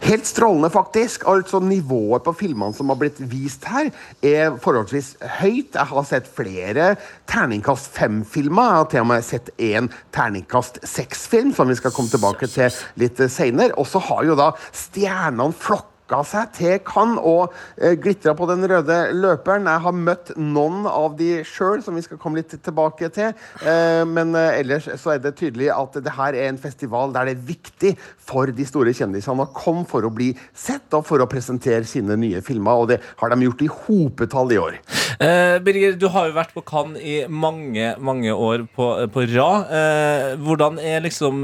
Helt 0.01 0.25
strålende, 0.27 0.69
faktisk. 0.73 1.27
Altså 1.29 1.59
Nivået 1.63 2.23
på 2.25 2.33
filmene 2.33 2.73
som 2.73 2.89
har 2.91 2.99
blitt 3.01 3.21
vist 3.31 3.65
her, 3.69 3.91
er 4.25 4.57
forholdsvis 4.63 5.13
høyt. 5.39 5.75
Jeg 5.75 5.89
har 5.93 6.09
sett 6.09 6.27
flere 6.27 6.93
terningkast 7.29 7.91
fem-filmer. 7.93 8.63
Jeg 8.73 8.81
har 8.81 8.91
til 8.91 9.05
og 9.05 9.09
med 9.13 9.25
sett 9.27 9.53
én 9.61 9.89
terningkast 10.15 10.81
seks-film, 10.87 11.53
som 11.55 11.69
vi 11.69 11.79
skal 11.79 11.93
komme 11.95 12.11
tilbake 12.11 12.49
til 12.51 12.73
litt 13.01 13.21
seinere. 13.29 13.77
Og 13.77 13.87
så 13.87 14.01
har 14.09 14.25
jo 14.27 14.37
da 14.39 14.51
stjernene 14.73 15.53
flokka 15.53 15.92
seg 16.27 16.51
til 16.53 16.79
Cannes 16.85 17.21
og 17.23 17.53
eh, 17.77 17.95
glitra 17.99 18.33
på 18.37 18.47
den 18.49 18.65
røde 18.69 18.97
løperen. 19.15 19.65
Jeg 19.69 19.83
har 19.85 19.95
møtt 19.95 20.31
noen 20.37 20.85
av 20.89 21.15
de 21.17 21.43
sjøl, 21.47 21.81
som 21.83 21.95
vi 21.95 22.03
skal 22.05 22.19
komme 22.21 22.41
litt 22.41 22.53
tilbake 22.53 23.09
til. 23.13 23.33
Eh, 23.63 24.03
men 24.05 24.35
eh, 24.35 24.59
ellers 24.61 24.89
så 25.01 25.15
er 25.15 25.23
det 25.23 25.35
tydelig 25.39 25.71
at 25.73 25.97
det 26.03 26.13
her 26.13 26.33
er 26.35 26.49
en 26.51 26.61
festival 26.61 27.13
der 27.13 27.29
det 27.29 27.37
er 27.37 27.47
viktig 27.47 27.93
for 28.19 28.51
de 28.51 28.65
store 28.67 28.93
kjendisene 28.93 29.45
å 29.45 29.53
komme 29.55 29.85
for 29.89 30.05
å 30.05 30.11
bli 30.13 30.31
sett 30.53 30.93
og 30.93 31.05
for 31.07 31.23
å 31.23 31.29
presentere 31.29 31.87
sine 31.87 32.17
nye 32.19 32.43
filmer. 32.45 32.83
Og 32.83 32.91
det 32.93 32.99
har 33.21 33.33
de 33.33 33.47
gjort 33.47 33.63
i 33.63 33.71
hopetall 33.71 34.53
i 34.53 34.61
år. 34.61 34.79
Eh, 35.23 35.57
Birger, 35.63 35.95
du 35.99 36.07
har 36.11 36.29
jo 36.29 36.35
vært 36.35 36.53
på 36.55 36.63
Cannes 36.67 36.99
i 36.99 37.23
mange, 37.29 37.93
mange 38.03 38.33
år 38.33 38.65
på, 38.75 38.89
på 39.13 39.25
rad. 39.33 39.71
Eh, 39.71 40.33
hvordan 40.43 40.79
er 40.81 41.03
liksom 41.05 41.43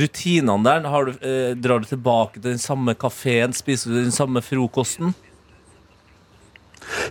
rutinene 0.00 0.64
der? 0.66 1.06
Du, 1.06 1.12
eh, 1.24 1.54
drar 1.56 1.80
du 1.80 1.86
tilbake 1.88 2.40
til 2.40 2.50
den 2.50 2.58
samme 2.60 2.94
kafeen? 2.98 3.54
Spiser 3.56 3.79
du 3.84 3.94
den 3.94 4.12
samme 4.12 4.42
frokosten? 4.42 5.14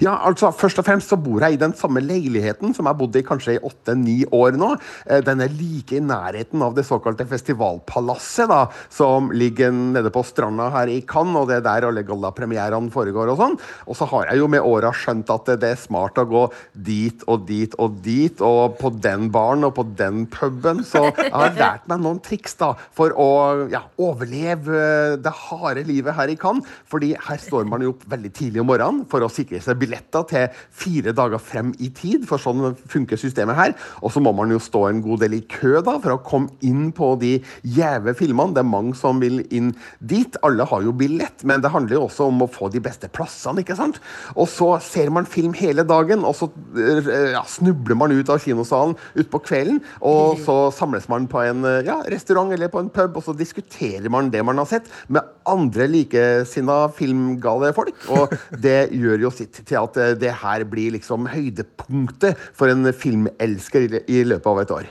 Ja, 0.03 0.15
altså 0.27 0.51
Først 0.55 0.79
og 0.81 0.85
fremst 0.87 1.11
så 1.11 1.17
bor 1.19 1.43
jeg 1.43 1.55
i 1.55 1.61
den 1.61 1.73
samme 1.77 2.01
leiligheten 2.03 2.73
som 2.75 2.85
jeg 2.85 2.91
har 2.91 2.99
bodd 2.99 3.15
i 3.15 3.23
kanskje 3.25 3.55
i 3.57 3.61
åtte-ni 3.63 4.17
år 4.35 4.57
nå. 4.59 4.73
Eh, 5.05 5.21
Den 5.25 5.43
er 5.45 5.53
like 5.53 5.97
i 5.97 6.03
nærheten 6.03 6.61
av 6.65 6.75
det 6.75 6.85
såkalte 6.87 7.25
festivalpalasset, 7.29 8.49
da, 8.49 8.65
som 8.93 9.29
ligger 9.31 9.71
nede 9.71 10.11
på 10.13 10.23
stranda 10.25 10.69
her 10.73 10.91
i 10.91 10.99
Cannes, 11.07 11.37
og 11.39 11.49
det 11.49 11.59
er 11.59 11.65
der 11.67 11.87
alle 11.89 12.03
gallapremierene 12.07 12.91
foregår. 12.93 13.31
Og 13.33 13.39
sånn. 13.39 13.57
Og 13.87 13.97
så 13.97 14.07
har 14.09 14.29
jeg 14.31 14.41
jo 14.41 14.49
med 14.51 14.65
åra 14.65 14.91
skjønt 14.95 15.29
at 15.33 15.51
det 15.61 15.71
er 15.73 15.79
smart 15.79 16.17
å 16.19 16.27
gå 16.29 16.45
dit 16.73 17.23
og 17.27 17.45
dit 17.47 17.75
og 17.79 17.99
dit, 18.05 18.41
og 18.45 18.77
på 18.79 18.91
den 19.01 19.29
baren 19.33 19.67
og 19.67 19.75
på 19.77 19.85
den 19.99 20.25
puben. 20.31 20.83
Så 20.87 21.05
jeg 21.09 21.31
har 21.33 21.55
lært 21.57 21.87
meg 21.91 22.01
noen 22.03 22.21
triks 22.25 22.57
da, 22.59 22.73
for 22.95 23.13
å 23.13 23.29
ja, 23.71 23.83
overleve 24.01 25.17
det 25.21 25.35
harde 25.45 25.85
livet 25.87 26.15
her 26.17 26.31
i 26.31 26.37
Cannes. 26.39 26.65
Fordi 26.89 27.13
her 27.27 27.37
står 27.41 27.67
man 27.69 27.83
jo 27.85 27.93
opp 27.93 28.05
veldig 28.09 28.31
tidlig 28.33 28.63
om 28.63 28.69
morgenen 28.71 29.05
for 29.09 29.23
å 29.25 29.29
sikre 29.31 29.61
seg 29.61 29.68
billetter 29.77 30.25
til 30.29 30.61
fire 30.71 31.13
dager 31.15 31.41
frem 31.41 31.73
i 31.79 31.91
tid, 31.95 32.25
for 32.29 32.41
sånn 32.41 32.73
funker 32.89 33.19
systemet 33.19 33.57
her. 33.59 33.75
Og 34.03 34.13
så 34.13 34.23
må 34.23 34.33
man 34.35 34.51
jo 34.53 34.61
stå 34.61 34.85
en 34.89 35.03
god 35.05 35.23
del 35.25 35.37
i 35.39 35.43
kø 35.49 35.79
da, 35.85 35.97
for 36.01 36.15
å 36.15 36.21
komme 36.25 36.53
inn 36.65 36.89
på 36.95 37.13
de 37.21 37.35
gjeve 37.63 38.15
filmene. 38.17 38.55
Det 38.55 38.63
er 38.63 38.69
mange 38.69 38.95
som 38.97 39.21
vil 39.21 39.41
inn 39.55 39.73
dit. 39.99 40.39
Alle 40.45 40.67
har 40.69 40.85
jo 40.85 40.95
billett, 40.95 41.45
men 41.47 41.63
det 41.63 41.73
handler 41.73 41.99
jo 41.99 42.05
også 42.07 42.29
om 42.31 42.45
å 42.45 42.49
få 42.51 42.71
de 42.73 42.81
beste 42.83 43.09
plassene. 43.13 43.63
ikke 43.63 43.77
sant? 43.79 43.99
Og 44.35 44.49
så 44.51 44.71
ser 44.83 45.11
man 45.13 45.29
film 45.29 45.53
hele 45.57 45.85
dagen, 45.87 46.25
og 46.27 46.35
så 46.37 46.49
eh, 46.77 47.33
ja, 47.35 47.43
snubler 47.47 47.97
man 47.99 48.13
ut 48.15 48.29
av 48.31 48.41
kinosalen 48.43 48.95
utpå 49.19 49.43
kvelden. 49.49 49.81
Og 50.05 50.39
så 50.45 50.57
samles 50.75 51.09
man 51.11 51.27
på 51.29 51.41
en 51.43 51.65
eh, 51.67 51.81
ja, 51.87 51.99
restaurant 52.11 52.53
eller 52.55 52.71
på 52.71 52.83
en 52.83 52.91
pub, 52.93 53.17
og 53.19 53.25
så 53.25 53.35
diskuterer 53.37 54.09
man 54.11 54.31
det 54.33 54.43
man 54.45 54.61
har 54.61 54.69
sett, 54.69 54.89
med 55.07 55.25
andre 55.49 55.87
likesinna 55.89 56.81
filmgale 56.95 57.73
folk. 57.77 57.95
Og 58.15 58.35
det 58.65 58.89
gjør 58.95 59.27
jo 59.27 59.33
sitt 59.33 59.58
til 59.67 59.81
at 59.81 59.99
eh, 59.99 60.15
det 60.19 60.31
her 60.43 60.65
blir 60.69 60.95
liksom 60.95 61.29
høydepunktet 61.31 62.39
for 62.55 62.71
en 62.71 62.89
filmelsker 62.93 64.01
i, 64.05 64.23
løpet 64.27 64.49
av 64.51 64.63
et 64.63 64.73
år. 64.79 64.89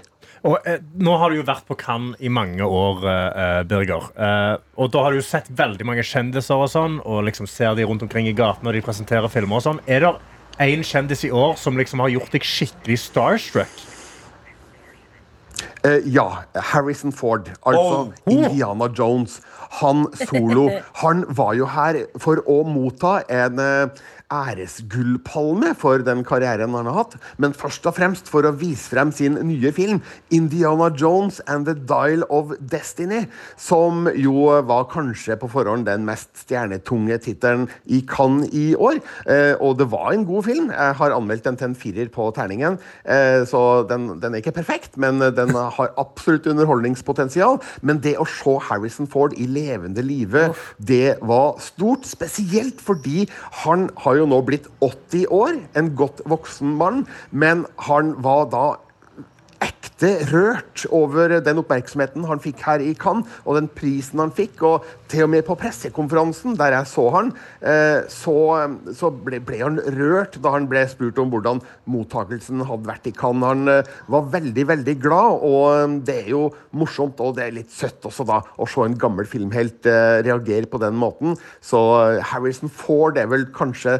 Og 0.49 0.69
eh, 0.71 0.79
Nå 1.03 1.17
har 1.19 1.31
du 1.33 1.41
jo 1.41 1.47
vært 1.49 1.67
på 1.69 1.77
Cannes 1.81 2.19
i 2.23 2.31
mange 2.33 2.65
år, 2.65 3.05
eh, 3.11 3.61
Birger. 3.69 4.09
Eh, 4.15 4.55
og 4.79 4.93
da 4.95 5.05
har 5.05 5.15
du 5.15 5.21
jo 5.21 5.27
sett 5.27 5.51
veldig 5.51 5.87
mange 5.89 6.07
kjendiser 6.07 6.59
og 6.59 6.71
sånn, 6.73 7.01
og 7.05 7.25
liksom 7.29 7.51
ser 7.51 7.75
de 7.79 7.87
rundt 7.89 8.05
omkring 8.07 8.31
i 8.31 8.37
gaten 8.37 8.67
når 8.69 8.79
de 8.79 8.87
presenterer 8.87 9.33
filmer 9.33 9.61
og 9.61 9.67
sånn. 9.67 9.83
Er 9.91 10.07
det 10.07 10.17
én 10.63 10.83
kjendis 10.87 11.27
i 11.27 11.35
år 11.35 11.59
som 11.59 11.79
liksom 11.79 12.03
har 12.03 12.15
gjort 12.15 12.35
deg 12.35 12.47
skikkelig 12.47 12.99
starstruck? 13.09 13.87
Eh, 15.87 16.01
ja. 16.05 16.45
Harrison 16.55 17.13
Ford. 17.13 17.51
Altså 17.67 17.89
Oh. 17.89 18.13
Indiana 18.33 18.89
Jones. 18.99 19.41
Han 19.81 20.07
solo. 20.15 20.71
Han 21.03 21.25
var 21.29 21.55
jo 21.55 21.67
her 21.67 22.07
for 22.19 22.43
å 22.47 22.63
motta 22.67 23.23
en 23.29 23.59
eh, 23.59 23.89
æresgullpalme 24.29 25.73
for 25.79 26.03
den 26.05 26.23
karrieren 26.27 26.75
han 26.77 26.89
har 26.89 26.97
hatt, 27.01 27.17
men 27.41 27.55
først 27.57 27.87
og 27.89 27.97
fremst 27.97 28.29
for 28.29 28.45
å 28.45 28.53
vise 28.61 28.91
frem 28.93 29.13
sin 29.15 29.39
nye 29.49 29.73
film, 29.73 30.03
'Indiana 30.31 30.91
Jones 30.93 31.41
and 31.47 31.67
the 31.67 31.75
Dial 31.75 32.25
of 32.29 32.53
Destiny', 32.61 33.27
som 33.57 34.09
jo 34.15 34.49
var 34.69 34.89
kanskje 34.93 35.39
på 35.41 35.49
forhånd 35.49 35.87
den 35.87 36.05
mest 36.05 36.29
stjernetunge 36.45 37.19
tittelen 37.25 37.69
i 37.87 38.03
Cannes 38.07 38.53
i 38.53 38.75
år. 38.77 39.01
Eh, 39.27 39.55
og 39.61 39.79
det 39.79 39.91
var 39.91 40.13
en 40.13 40.27
god 40.27 40.45
film. 40.45 40.71
Jeg 40.71 40.95
har 41.01 41.17
anmeldt 41.17 41.45
den 41.45 41.57
til 41.57 41.71
en 41.71 41.79
firer 41.79 42.09
på 42.13 42.29
terningen, 42.37 42.79
eh, 43.05 43.45
så 43.49 43.89
den, 43.89 44.21
den 44.21 44.35
er 44.35 44.43
ikke 44.43 44.53
perfekt, 44.61 44.97
men 44.97 45.19
den 45.19 45.55
har 45.55 45.93
absolutt 45.97 46.47
underholdningspotensial. 46.47 47.61
Men 47.83 48.01
det 48.05 48.17
å 48.19 48.27
se 48.29 48.59
Harrison 48.69 49.07
Ford 49.07 49.33
i 49.37 49.47
levende 49.47 50.03
live, 50.03 50.53
det 50.79 51.19
var 51.23 51.59
stort. 51.63 52.05
Spesielt 52.09 52.81
fordi 52.81 53.29
han 53.65 53.89
har 54.05 54.18
jo 54.21 54.29
nå 54.29 54.41
blitt 54.47 54.69
80 54.85 55.27
år, 55.35 55.57
en 55.79 55.95
godt 55.99 56.23
voksen 56.29 56.77
mann, 56.81 57.07
men 57.31 57.65
han 57.89 58.15
var 58.25 58.49
da 58.53 58.67
ekte 59.65 60.11
rørt 60.31 60.85
over 60.95 61.33
den 61.43 61.59
oppmerksomheten 61.59 62.27
han 62.29 62.41
fikk 62.43 62.63
her 62.67 62.83
i 62.85 62.93
Cannes, 62.99 63.27
og 63.45 63.59
den 63.59 63.69
prisen 63.75 64.23
han 64.23 64.33
fikk. 64.35 64.63
Og 64.67 64.87
til 65.11 65.25
og 65.25 65.33
med 65.33 65.45
på 65.47 65.57
pressekonferansen 65.59 66.57
der 66.59 66.77
jeg 66.77 66.91
så 66.91 67.07
han, 67.15 67.33
eh, 67.61 68.07
så, 68.13 68.37
så 68.95 69.11
ble, 69.11 69.41
ble 69.45 69.61
han 69.65 69.81
rørt 69.97 70.39
da 70.45 70.55
han 70.55 70.69
ble 70.71 70.85
spurt 70.91 71.19
om 71.19 71.33
hvordan 71.33 71.63
mottakelsen 71.91 72.63
hadde 72.69 72.91
vært 72.91 73.11
i 73.11 73.15
Cannes. 73.17 73.49
Han 73.49 73.73
eh, 73.73 73.93
var 74.13 74.31
veldig, 74.35 74.67
veldig 74.73 74.97
glad, 75.03 75.43
og 75.49 75.65
eh, 75.73 75.99
det 76.09 76.19
er 76.25 76.33
jo 76.37 76.45
morsomt, 76.79 77.21
og 77.25 77.37
det 77.39 77.49
er 77.49 77.59
litt 77.59 77.75
søtt 77.75 78.07
også 78.09 78.27
da, 78.29 78.41
å 78.59 78.69
se 78.69 78.87
en 78.87 78.99
gammel 78.99 79.27
filmhelt 79.29 79.87
reagere 79.89 80.69
på 80.71 80.81
den 80.83 80.97
måten. 80.99 81.35
Så 81.65 81.81
Harrison 82.31 82.71
Ford 82.71 83.19
er 83.19 83.29
vel 83.31 83.49
kanskje 83.55 83.99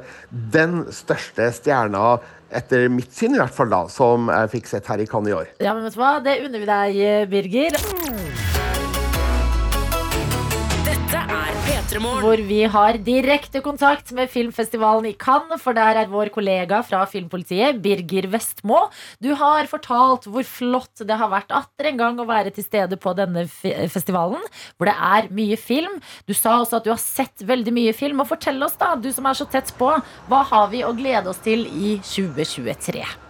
den 0.55 0.85
største 0.95 1.51
stjerna 1.57 2.19
etter 2.51 2.89
mitt 2.93 3.13
syn, 3.15 3.37
i 3.37 3.41
hvert 3.43 3.55
fall 3.55 3.73
da, 3.73 3.85
som 3.93 4.31
jeg 4.33 4.53
fikk 4.57 4.71
sett 4.71 4.89
her 4.89 5.05
i 5.05 5.09
Cannes 5.09 5.33
i 5.33 5.37
år. 5.37 5.55
Ja, 5.61 5.75
men 5.77 5.85
vet 5.87 5.97
du 5.97 6.03
hva? 6.03 6.19
Det 6.25 6.41
unner 6.47 6.65
vi 6.65 6.71
deg, 6.73 7.03
Birger. 7.33 8.48
Hvor 11.99 12.39
vi 12.47 12.61
har 12.71 12.97
direkte 13.03 13.59
kontakt 13.65 14.13
med 14.15 14.31
filmfestivalen 14.31 15.09
i 15.11 15.17
Cannes, 15.19 15.59
for 15.63 15.75
der 15.75 15.99
er 15.99 16.11
vår 16.13 16.31
kollega 16.35 16.79
fra 16.87 17.01
Filmpolitiet, 17.11 17.81
Birger 17.83 18.29
Vestmo. 18.31 18.85
Du 19.23 19.33
har 19.35 19.67
fortalt 19.67 20.29
hvor 20.31 20.47
flott 20.47 21.03
det 21.03 21.19
har 21.19 21.33
vært 21.33 21.51
atter 21.51 21.91
en 21.91 21.99
gang 21.99 22.23
å 22.23 22.29
være 22.29 22.55
til 22.55 22.67
stede 22.67 22.99
på 23.03 23.17
denne 23.19 23.49
fe- 23.51 23.89
festivalen, 23.91 24.43
hvor 24.79 24.91
det 24.93 24.95
er 24.95 25.31
mye 25.35 25.59
film. 25.59 25.99
Du 26.29 26.35
sa 26.39 26.61
også 26.61 26.79
at 26.79 26.87
du 26.87 26.93
har 26.95 27.03
sett 27.03 27.43
veldig 27.43 27.75
mye 27.75 27.95
film, 27.97 28.23
og 28.23 28.31
fortell 28.31 28.63
oss 28.63 28.79
da, 28.79 28.95
du 28.95 29.11
som 29.13 29.27
er 29.27 29.39
så 29.39 29.49
tett 29.51 29.75
på, 29.79 29.91
hva 30.31 30.45
har 30.53 30.69
vi 30.71 30.85
å 30.87 30.95
glede 30.95 31.35
oss 31.35 31.43
til 31.43 31.67
i 31.67 31.97
2023? 31.99 33.28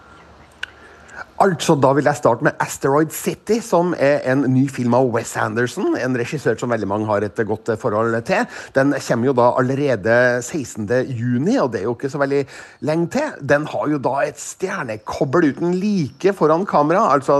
Altså, 1.39 1.77
Da 1.79 1.93
vil 1.95 2.03
jeg 2.03 2.19
starte 2.19 2.43
med 2.43 2.57
Asteroid 2.59 3.13
City, 3.15 3.61
som 3.63 3.93
er 3.95 4.25
en 4.27 4.41
ny 4.51 4.65
film 4.67 4.91
av 4.97 5.07
Wes 5.13 5.37
Anderson. 5.39 5.93
En 5.95 6.17
regissør 6.19 6.57
som 6.59 6.73
veldig 6.73 6.87
mange 6.91 7.07
har 7.07 7.23
et 7.23 7.39
godt 7.47 7.69
forhold 7.79 8.17
til. 8.27 8.43
Den 8.75 8.91
kommer 8.91 9.29
jo 9.29 9.33
da 9.37 9.45
allerede 9.55 10.41
16. 10.43 10.89
juni, 11.07 11.55
og 11.55 11.71
det 11.71 11.79
er 11.79 11.85
jo 11.87 11.93
ikke 11.95 12.09
så 12.11 12.19
veldig 12.19 12.41
lenge 12.81 13.07
til. 13.13 13.37
Den 13.39 13.67
har 13.71 13.87
jo 13.87 13.99
da 14.03 14.15
et 14.27 14.41
stjernekobbel 14.41 15.53
uten 15.53 15.77
like 15.79 16.33
foran 16.35 16.65
kamera. 16.67 17.05
Altså, 17.13 17.39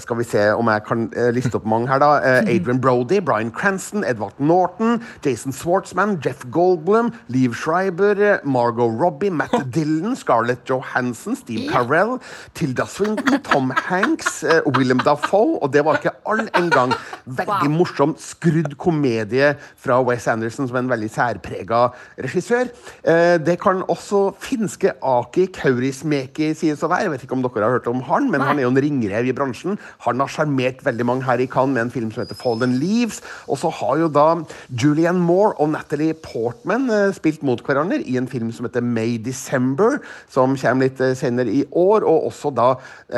skal 0.00 0.16
vi 0.16 0.24
se 0.24 0.46
om 0.54 0.72
jeg 0.72 0.84
kan 0.88 1.04
eh, 1.12 1.28
liste 1.36 1.60
opp 1.60 1.68
mange 1.68 1.92
her, 1.92 2.00
da. 2.00 2.10
Eh, 2.24 2.56
Adrian 2.56 2.80
Brody, 2.80 3.20
Bryan 3.20 3.52
Cranston, 3.52 4.04
Edvard 4.08 4.40
Norton, 4.40 5.02
Jason 5.20 5.52
Swartzman, 5.52 6.16
Jeff 6.24 6.46
Goldblum, 6.50 7.12
Liv 7.28 7.52
Schreiber, 7.52 8.40
Margot 8.44 8.88
Robbie, 8.88 9.30
Matt 9.30 9.52
Dillon, 9.74 10.16
Scarlett 10.16 10.64
Johansson, 10.64 11.36
Steve 11.36 11.68
Carell, 11.68 12.16
Tilda 12.54 12.86
Swinton, 12.86 13.33
Tom 13.42 13.70
Hanks, 13.70 14.42
eh, 14.44 14.60
Willem 14.76 15.00
Dafoe, 15.04 15.58
og 15.62 15.72
det 15.72 15.84
var 15.84 15.98
ikke 15.98 16.12
all 16.26 16.44
en 16.54 16.70
gang. 16.70 16.92
Veldig 17.26 17.70
morsom, 17.72 18.14
skrudd 18.20 18.76
komedie 18.78 19.54
fra 19.80 20.00
Wes 20.04 20.26
Anderson, 20.28 20.68
som 20.68 20.76
er 20.76 20.84
en 20.84 20.90
veldig 20.92 21.10
særprega 21.10 21.92
regissør. 22.18 22.68
Eh, 23.04 23.38
Det 23.44 23.58
kan 23.60 23.82
også 23.88 24.34
finske 24.38 24.92
Aki 25.02 25.48
Kaurismäki 25.48 26.54
sies 26.56 26.82
å 26.82 26.88
være. 26.88 27.02
Jeg 27.02 27.10
vet 27.10 27.22
ikke 27.24 27.32
om 27.36 27.42
dere 27.42 27.64
har 27.64 27.78
hørt 27.78 27.88
om 27.90 28.00
han, 28.02 28.30
men 28.30 28.40
han 28.40 28.58
er 28.58 28.62
jo 28.62 28.70
en 28.72 28.82
ringrev 28.82 29.26
i 29.28 29.32
bransjen. 29.32 29.78
Han 30.06 30.20
har 30.20 30.28
sjarmert 30.28 30.84
veldig 30.84 31.04
mange 31.06 31.24
her 31.24 31.38
i 31.38 31.46
Cannes 31.46 31.74
med 31.74 31.82
en 31.86 31.90
film 31.90 32.12
som 32.12 32.24
heter 32.24 32.36
Fallen 32.38 32.78
Leaves. 32.78 33.20
Og 33.48 33.58
så 33.58 33.70
har 33.72 33.98
jo 33.98 34.08
da 34.08 34.44
Julianne 34.70 35.20
Moore 35.20 35.54
og 35.60 35.70
Natalie 35.70 36.14
Portman 36.14 36.88
eh, 36.90 37.12
spilt 37.12 37.42
mot 37.42 37.60
hverandre 37.64 38.00
i 38.04 38.16
en 38.16 38.28
film 38.28 38.52
som 38.52 38.66
heter 38.68 38.82
May 38.84 39.18
December, 39.18 39.98
som 40.28 40.56
kommer 40.56 40.88
litt 40.88 41.00
senere 41.18 41.50
i 41.50 41.64
år. 41.70 42.04
Og 42.04 42.30
også 42.30 42.52
da 42.54 42.74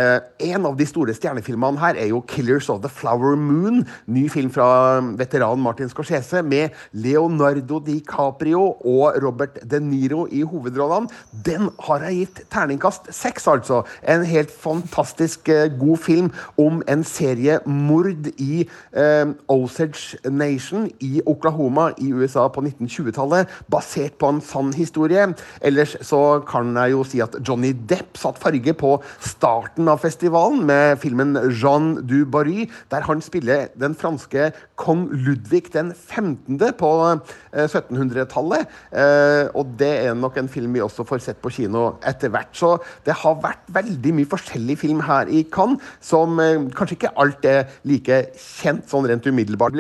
eh, 0.07 0.51
En 0.55 0.67
av 0.69 0.77
de 0.79 0.87
store 0.87 1.15
stjernefilmene 1.17 1.81
her 1.81 1.99
er 1.99 2.11
jo 2.13 2.23
Killers 2.31 2.69
of 2.71 2.83
the 2.85 2.91
Flower 2.93 3.37
Moon. 3.41 3.83
Ny 4.07 4.27
film 4.31 4.51
fra 4.55 5.01
veteran 5.19 5.61
Martin 5.63 5.91
Scorsese 5.91 6.43
med 6.47 6.75
Leonardo 6.93 7.81
DiCaprio 7.83 8.63
og 8.87 9.19
Robert 9.23 9.59
De 9.65 9.81
Niro 9.83 10.27
i 10.31 10.43
hovedrollene. 10.47 11.11
Den 11.47 11.71
har 11.87 12.05
jeg 12.07 12.21
gitt 12.21 12.43
terningkast 12.53 13.11
seks, 13.15 13.49
altså. 13.51 13.83
En 14.07 14.25
helt 14.29 14.53
fantastisk 14.53 15.51
eh, 15.53 15.69
god 15.81 16.03
film 16.05 16.31
om 16.61 16.83
en 16.89 17.05
serie 17.07 17.59
mord 17.67 18.31
i 18.37 18.67
eh, 18.93 19.27
Osage 19.53 20.21
Nation 20.31 20.87
i 21.01 21.21
Oklahoma 21.27 21.91
i 21.99 22.13
USA 22.13 22.47
på 22.53 22.63
1920-tallet, 22.65 23.51
basert 23.73 24.19
på 24.21 24.31
en 24.31 24.41
sann 24.45 24.73
historie. 24.77 25.27
Ellers 25.61 25.97
så 26.07 26.41
kan 26.47 26.75
jeg 26.77 26.95
jo 26.95 27.05
si 27.07 27.23
at 27.25 27.37
Johnny 27.47 27.73
Depp 27.89 28.19
satt 28.21 28.41
farge 28.43 28.77
på 28.77 28.97
starten 29.21 29.89
av 29.91 29.96
festivalen 30.01 30.65
med 30.69 31.01
filmen 31.03 31.37
Jean 31.51 31.95
du 32.07 32.25
Barry, 32.29 32.67
der 32.93 33.05
han 33.07 33.23
spiller 33.25 33.69
den 33.79 33.95
franske 33.99 34.51
kong 34.81 35.07
Ludvig 35.13 35.71
den 35.75 35.93
15. 35.95 36.59
på 36.79 36.91
eh, 37.11 37.67
1700-tallet. 37.67 38.67
Eh, 38.93 39.49
og 39.57 39.75
det 39.81 39.93
er 40.07 40.17
nok 40.19 40.39
en 40.41 40.51
film 40.51 40.77
vi 40.77 40.85
også 40.85 41.07
får 41.09 41.25
sett 41.25 41.41
på 41.43 41.53
kino 41.55 41.97
etter 42.07 42.33
hvert. 42.35 42.53
Så 42.57 42.77
det 43.07 43.17
har 43.23 43.39
vært 43.43 43.65
veldig 43.73 44.15
mye 44.19 44.31
forskjellig 44.31 44.79
film 44.83 45.03
her 45.07 45.31
i 45.33 45.45
Cannes, 45.53 45.83
som 46.05 46.41
eh, 46.43 46.69
kanskje 46.77 46.99
ikke 46.99 47.15
alt 47.23 47.49
er 47.49 47.65
like 47.89 48.23
kjent 48.41 48.87
sånn 48.91 49.09
rent 49.09 49.27
umiddelbart, 49.27 49.75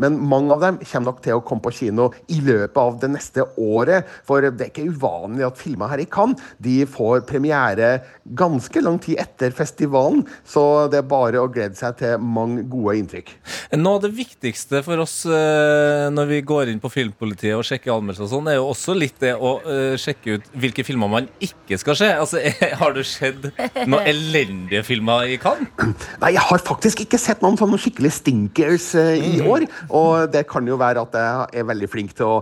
men 0.00 0.18
mange 0.30 0.54
av 0.54 0.62
dem 0.62 0.78
kommer 0.80 1.10
nok 1.10 1.22
til 1.24 1.38
å 1.38 1.42
komme 1.44 1.64
på 1.64 1.72
kino 1.74 2.10
i 2.32 2.40
løpet 2.44 2.78
av 2.80 2.98
det 3.02 3.10
neste 3.12 3.44
året. 3.60 4.08
For 4.26 4.44
det 4.44 4.66
er 4.66 4.72
ikke 4.72 4.90
uvanlig 4.90 5.46
at 5.46 5.60
filmer 5.60 5.90
her 5.92 6.02
i 6.02 6.08
Cannes 6.10 6.40
de 6.62 6.80
får 6.88 7.24
premiere 7.28 7.90
ganske 8.36 8.82
lang 8.82 8.98
tid 9.02 9.20
etter 9.22 9.49
festivalen, 9.56 10.22
så 10.46 10.86
det 10.90 11.00
er 11.00 11.08
bare 11.08 11.40
å 11.42 11.48
glede 11.52 11.76
seg 11.78 11.96
til 12.00 12.20
mange 12.20 12.64
gode 12.70 12.96
inntrykk. 13.00 13.32
Noe 13.78 13.98
av 13.98 14.04
det 14.04 14.12
viktigste 14.16 14.82
for 14.86 15.02
oss 15.02 15.22
eh, 15.28 16.06
når 16.12 16.30
vi 16.30 16.40
går 16.46 16.72
inn 16.72 16.80
på 16.82 16.90
Filmpolitiet 16.92 17.56
og 17.56 17.66
sjekker 17.66 17.94
anmeldelser, 17.94 18.26
og 18.26 18.32
sånn, 18.32 18.50
er 18.50 18.58
jo 18.58 18.68
også 18.70 18.96
litt 18.96 19.18
det 19.22 19.34
å 19.36 19.56
eh, 19.62 19.94
sjekke 20.00 20.38
ut 20.38 20.50
hvilke 20.62 20.84
filmer 20.86 21.10
man 21.12 21.28
ikke 21.42 21.78
skal 21.80 21.98
se. 21.98 22.10
Altså, 22.14 22.42
Har 22.80 22.94
du 22.96 23.02
sett 23.06 23.48
noen 23.86 24.08
elendige 24.08 24.82
filmer 24.86 25.28
i 25.30 25.38
Cannes? 25.40 25.70
Nei, 26.22 26.34
jeg 26.36 26.44
har 26.50 26.64
faktisk 26.64 27.04
ikke 27.04 27.20
sett 27.20 27.44
noen 27.44 27.58
sånne 27.60 27.80
skikkelig 27.80 28.12
stinkers 28.20 28.90
eh, 28.98 29.14
i 29.18 29.40
år. 29.44 29.66
Og 29.88 30.30
det 30.32 30.46
kan 30.50 30.66
jo 30.68 30.78
være 30.80 31.04
at 31.06 31.16
jeg 31.16 31.62
er 31.62 31.68
veldig 31.70 31.90
flink 31.90 32.14
til 32.16 32.26
å 32.26 32.38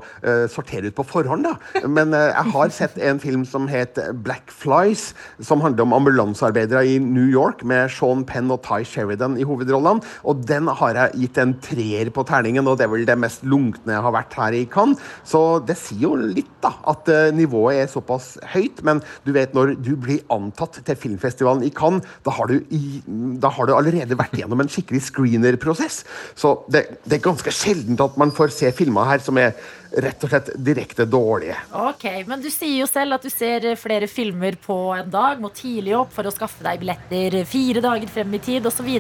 sortere 0.51 0.91
ut 0.91 0.97
på 0.97 1.05
forhånd, 1.07 1.47
da. 1.47 1.87
Men 1.89 2.13
jeg 2.15 2.53
har 2.53 2.73
sett 2.75 2.97
en 3.03 3.21
film 3.23 3.45
som 3.49 3.67
het 3.71 3.99
Black 4.25 4.53
Flies, 4.55 5.11
som 5.45 5.63
handler 5.65 5.87
om 5.87 5.95
ambulansearbeidere 5.97 6.85
i 6.89 6.98
New 7.03 7.29
York, 7.31 7.65
med 7.69 7.91
Sean 7.93 8.25
Penn 8.29 8.51
og 8.55 8.63
Ty 8.67 8.85
Sheridan 8.87 9.37
i 9.39 9.47
hovedrollene. 9.49 10.05
Og 10.29 10.43
den 10.49 10.69
har 10.81 10.99
jeg 10.99 11.23
gitt 11.25 11.41
en 11.43 11.55
treer 11.65 12.11
på 12.15 12.25
terningen, 12.29 12.67
og 12.69 12.79
det 12.79 12.87
er 12.87 12.93
vel 12.93 13.07
det 13.09 13.19
mest 13.21 13.45
lunkne 13.49 13.97
jeg 13.97 14.05
har 14.05 14.15
vært 14.15 14.37
her 14.39 14.57
i 14.57 14.65
Cannes. 14.71 15.01
Så 15.27 15.43
det 15.67 15.79
sier 15.81 16.07
jo 16.09 16.15
litt, 16.19 16.51
da, 16.63 16.73
at 16.91 17.11
eh, 17.13 17.31
nivået 17.37 17.83
er 17.83 17.91
såpass 17.93 18.35
høyt. 18.55 18.83
Men 18.87 19.03
du 19.27 19.33
vet, 19.37 19.55
når 19.57 19.77
du 19.79 19.95
blir 20.01 20.25
antatt 20.35 20.81
til 20.85 20.99
filmfestivalen 20.99 21.65
i 21.67 21.73
Cannes, 21.75 22.07
da 22.27 22.35
har 22.39 22.51
du, 22.51 22.59
i, 22.75 23.01
da 23.43 23.53
har 23.55 23.69
du 23.69 23.75
allerede 23.77 24.19
vært 24.19 24.37
gjennom 24.39 24.65
en 24.65 24.73
skikkelig 24.73 25.05
screener-prosess. 25.09 26.03
Så 26.39 26.59
det, 26.73 26.87
det 27.09 27.19
er 27.19 27.27
ganske 27.29 27.53
sjeldent 27.55 28.03
at 28.05 28.19
man 28.21 28.35
får 28.35 28.55
se 28.55 28.73
filmer 28.77 29.09
her 29.09 29.23
som 29.25 29.39
er 29.41 29.55
rett 29.91 30.25
og 30.25 30.33
slett 30.33 30.51
direkte 30.65 31.07
dårlige. 31.09 31.57
Ok, 31.73 32.05
Men 32.29 32.43
du 32.43 32.51
sier 32.53 32.83
jo 32.83 32.89
selv 32.91 33.17
at 33.17 33.25
du 33.25 33.31
ser 33.33 33.65
flere 33.81 34.09
filmer 34.11 34.59
på 34.61 34.77
en 34.97 35.11
dag. 35.11 35.41
Må 35.41 35.51
tidlig 35.55 35.97
opp 35.99 36.13
for 36.15 36.29
å 36.29 36.35
skaffe 36.35 36.65
deg 36.67 36.83
billetter 36.83 37.39
fire 37.49 37.85
dager 37.85 38.13
frem 38.13 38.35
i 38.37 38.43
tid 38.43 38.69
osv. 38.69 38.91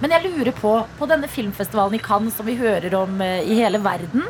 Men 0.00 0.16
jeg 0.16 0.30
lurer 0.30 0.54
på, 0.56 0.78
på 0.98 1.10
denne 1.10 1.28
filmfestivalen 1.30 1.98
i 1.98 2.02
Cannes 2.02 2.36
som 2.36 2.48
vi 2.48 2.56
hører 2.60 2.96
om 2.98 3.20
eh, 3.24 3.42
i 3.44 3.60
hele 3.60 3.82
verden 3.82 4.26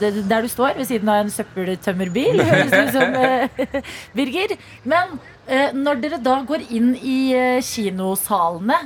der 0.00 0.42
du 0.42 0.48
står 0.48 0.74
ved 0.74 0.88
siden 0.88 1.08
av 1.08 1.22
en 1.22 1.30
søppeltømmerbil, 1.30 2.42
høres 2.48 2.70
det 2.70 2.80
ut 2.88 2.94
som, 2.96 3.14
eh, 3.14 3.82
Birger. 4.16 4.56
Men 4.82 5.18
eh, 5.46 5.70
når 5.72 6.00
dere 6.02 6.18
da 6.22 6.40
går 6.42 6.66
inn 6.70 6.94
i 6.98 7.34
eh, 7.36 7.62
kinosalene, 7.62 8.80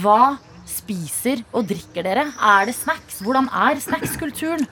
hva 0.00 0.36
spiser 0.68 1.42
og 1.52 1.68
drikker 1.70 2.04
dere? 2.06 2.28
Er 2.36 2.68
det 2.68 2.76
snacks? 2.76 3.22
Hvordan 3.24 3.48
er 3.48 3.80
snackskulturen? 3.80 4.68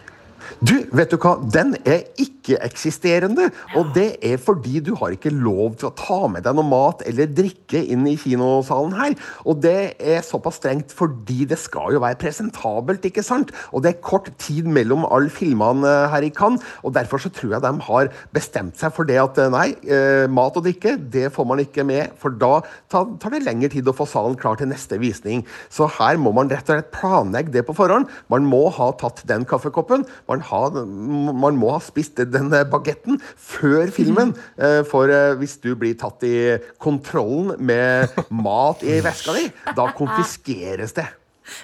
Du, 0.61 0.75
vet 0.95 1.13
du 1.13 1.19
hva? 1.21 1.37
Den 1.55 1.75
er 1.83 2.05
ikke-eksisterende. 2.21 3.49
Og 3.79 3.93
det 3.97 4.17
er 4.25 4.41
fordi 4.43 4.81
du 4.85 4.95
har 5.01 5.15
ikke 5.15 5.33
lov 5.35 5.77
til 5.81 5.91
å 5.91 5.95
ta 5.99 6.21
med 6.31 6.47
deg 6.47 6.57
noe 6.59 6.69
mat 6.69 7.03
eller 7.09 7.31
drikke 7.31 7.83
inn 7.83 8.07
i 8.11 8.17
kinosalen 8.21 8.95
her. 8.99 9.17
Og 9.47 9.63
det 9.65 9.95
er 9.99 10.25
såpass 10.27 10.61
strengt 10.61 10.95
fordi 10.95 11.47
det 11.51 11.59
skal 11.61 11.97
jo 11.97 12.03
være 12.03 12.21
presentabelt, 12.21 13.05
ikke 13.09 13.25
sant? 13.27 13.53
Og 13.73 13.85
det 13.85 13.95
er 13.95 14.05
kort 14.05 14.31
tid 14.43 14.69
mellom 14.71 15.07
alle 15.09 15.33
filmene 15.33 15.93
her 16.13 16.27
i 16.27 16.33
Cannes, 16.35 16.63
og 16.83 16.95
derfor 16.97 17.23
så 17.23 17.31
tror 17.33 17.57
jeg 17.57 17.65
de 17.65 17.73
har 17.89 18.11
bestemt 18.35 18.79
seg 18.81 18.95
for 18.95 19.09
det 19.09 19.19
at 19.21 19.39
nei, 19.53 19.73
eh, 19.87 20.25
mat 20.31 20.57
og 20.59 20.67
drikke, 20.67 20.97
det 21.13 21.31
får 21.35 21.49
man 21.49 21.63
ikke 21.63 21.85
med, 21.89 22.15
for 22.21 22.35
da 22.39 22.61
tar 22.93 23.35
det 23.35 23.43
lengre 23.47 23.71
tid 23.73 23.89
å 23.89 23.97
få 23.97 24.07
salen 24.09 24.37
klar 24.39 24.59
til 24.61 24.71
neste 24.71 24.99
visning. 25.03 25.45
Så 25.73 25.89
her 25.99 26.21
må 26.21 26.35
man 26.37 26.51
rett 26.53 26.69
og 26.69 26.79
slett 26.79 26.93
planlegge 26.95 27.55
det 27.55 27.65
på 27.69 27.77
forhånd. 27.77 28.11
Man 28.33 28.47
må 28.49 28.67
ha 28.75 28.91
tatt 29.01 29.23
den 29.29 29.47
kaffekoppen. 29.49 30.07
Man, 30.31 30.42
har, 30.49 30.77
man 30.85 31.59
må 31.61 31.73
ha 31.75 31.81
spist 31.83 32.21
den 32.21 32.51
bagetten 32.73 33.21
før 33.37 33.91
filmen. 33.95 34.35
eh, 34.59 34.83
For 34.89 35.11
eh, 35.13 35.35
hvis 35.41 35.57
du 35.63 35.73
blir 35.79 35.97
tatt 35.99 36.23
i 36.29 36.59
kontrollen 36.83 37.57
med 37.59 38.15
mat 38.45 38.83
i 38.83 39.01
veska 39.05 39.35
di, 39.39 39.49
da 39.77 39.91
konfiskeres 39.97 40.97
det. 40.99 41.09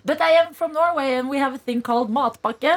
But 0.05 0.21
I 0.21 0.33
am 0.43 0.55
from 0.55 0.73
Norway 0.73 1.15
and 1.19 1.31
we 1.31 1.39
have 1.39 1.55
a 1.55 1.59
thing 1.59 1.81
called 1.83 2.11
matpakke. 2.11 2.73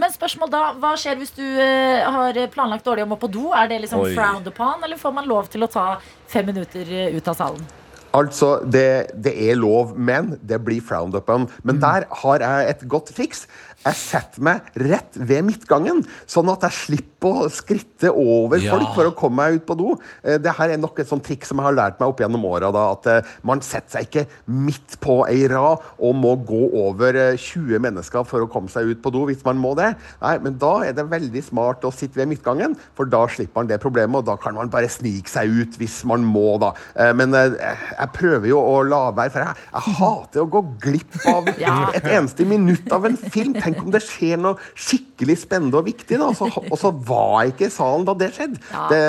Men 0.00 0.14
spørsmål 0.14 0.50
da, 0.52 0.62
hva 0.80 0.94
skjer 0.98 1.20
hvis 1.20 1.34
du 1.36 1.44
eh, 1.44 2.02
har 2.16 2.38
planlagt 2.54 2.86
dårlig 2.88 3.04
om 3.06 3.14
å 3.16 3.20
på 3.20 3.30
do? 3.32 3.50
Er 3.56 3.68
det 3.70 3.82
liksom 3.84 4.02
Oi. 4.06 4.14
frowned 4.16 4.48
upon, 4.48 4.82
eller 4.82 5.00
får 5.00 5.14
man 5.20 5.28
lov 5.28 5.52
til 5.52 5.66
å 5.66 5.70
ta 5.70 5.86
fem 6.32 6.48
minutter 6.48 6.88
eh, 6.88 7.14
ut 7.16 7.28
av 7.28 7.38
salen? 7.38 7.70
Altså, 8.12 8.58
det, 8.68 9.12
det 9.24 9.32
er 9.48 9.56
lov, 9.56 9.94
men 9.96 10.34
det 10.44 10.58
blir 10.64 10.82
frowned 10.84 11.16
upon. 11.16 11.46
Men 11.64 11.78
der 11.80 12.04
har 12.22 12.42
jeg 12.44 12.72
et 12.74 12.82
godt 12.92 13.12
triks. 13.16 13.46
Jeg 13.82 13.96
setter 13.98 14.42
meg 14.46 14.68
rett 14.78 15.16
ved 15.18 15.42
midtgangen, 15.48 16.04
sånn 16.30 16.50
at 16.52 16.62
jeg 16.68 16.76
slipper 16.76 17.40
å 17.42 17.48
skritte 17.50 18.10
over 18.14 18.58
Ja. 18.62 18.76
folk 18.76 18.94
for 18.94 19.04
å 19.10 19.14
komme 19.14 19.36
meg 19.42 19.54
ut 19.60 19.66
på 19.66 19.76
do. 19.78 19.96
Eh, 20.22 20.38
Det 20.38 20.52
her 20.54 20.70
er 20.70 20.76
nok 20.78 20.98
et 21.00 21.08
sånt 21.08 21.22
trikk 21.24 21.44
som 21.44 21.58
jeg 21.58 21.66
har 21.66 21.74
lært 21.74 21.98
meg 22.00 22.08
opp 22.08 22.18
gjennom 22.20 22.44
åra. 22.44 22.70
At 22.92 23.06
eh, 23.06 23.22
man 23.42 23.60
setter 23.60 23.98
seg 23.98 24.06
ikke 24.08 24.26
midt 24.46 25.00
på 25.00 25.26
ei 25.28 25.46
rad 25.50 25.78
og 25.98 26.14
må 26.14 26.36
gå 26.46 26.62
over 26.74 27.14
eh, 27.14 27.36
20 27.36 27.78
mennesker 27.82 28.24
for 28.26 28.40
å 28.42 28.50
komme 28.50 28.68
seg 28.70 28.86
ut 28.90 29.02
på 29.02 29.10
do 29.12 29.24
hvis 29.26 29.44
man 29.44 29.58
må 29.58 29.74
det. 29.78 29.96
Nei, 30.22 30.38
men 30.38 30.58
da 30.58 30.82
er 30.86 30.92
det 30.92 31.08
veldig 31.10 31.42
smart 31.44 31.82
å 31.82 31.92
sitte 31.92 32.16
ved 32.22 32.28
midtgangen, 32.28 32.76
for 32.94 33.04
da 33.06 33.26
slipper 33.26 33.56
man 33.62 33.66
det 33.66 33.80
problemet, 33.82 34.16
og 34.22 34.24
da 34.26 34.36
kan 34.36 34.54
man 34.54 34.68
bare 34.68 34.88
snike 34.90 35.28
seg 35.30 35.48
ut 35.50 35.78
hvis 35.78 36.04
man 36.04 36.22
må, 36.24 36.58
da. 36.62 36.72
Eh, 36.96 37.12
Men 37.12 37.34
eh, 37.34 37.50
jeg 37.98 38.12
prøver 38.14 38.46
jo 38.48 38.58
å 38.62 38.82
la 38.86 39.10
være, 39.10 39.30
for 39.30 39.40
jeg, 39.42 39.56
jeg 39.74 39.94
hater 39.98 40.42
å 40.42 40.50
gå 40.50 40.62
glipp 40.82 41.18
av 41.26 41.48
et 41.48 42.04
eneste 42.04 42.46
minutt 42.46 42.90
av 42.92 43.04
en 43.06 43.16
film. 43.16 43.54
Tenk 43.54 43.71
om 43.80 43.90
det 43.92 44.02
skjer 44.04 44.40
noe 44.40 44.58
skikkelig 44.74 45.38
spennende 45.44 45.80
og 45.80 45.86
viktig, 45.88 46.18
da. 46.20 46.30
Så, 46.36 46.48
og 46.62 46.76
så 46.78 46.92
var 47.08 47.42
jeg 47.42 47.54
ikke 47.54 47.68
i 47.68 47.74
salen 47.74 48.06
da 48.08 48.14
det 48.18 48.30
skjedde. 48.36 48.60
Det, 48.92 49.02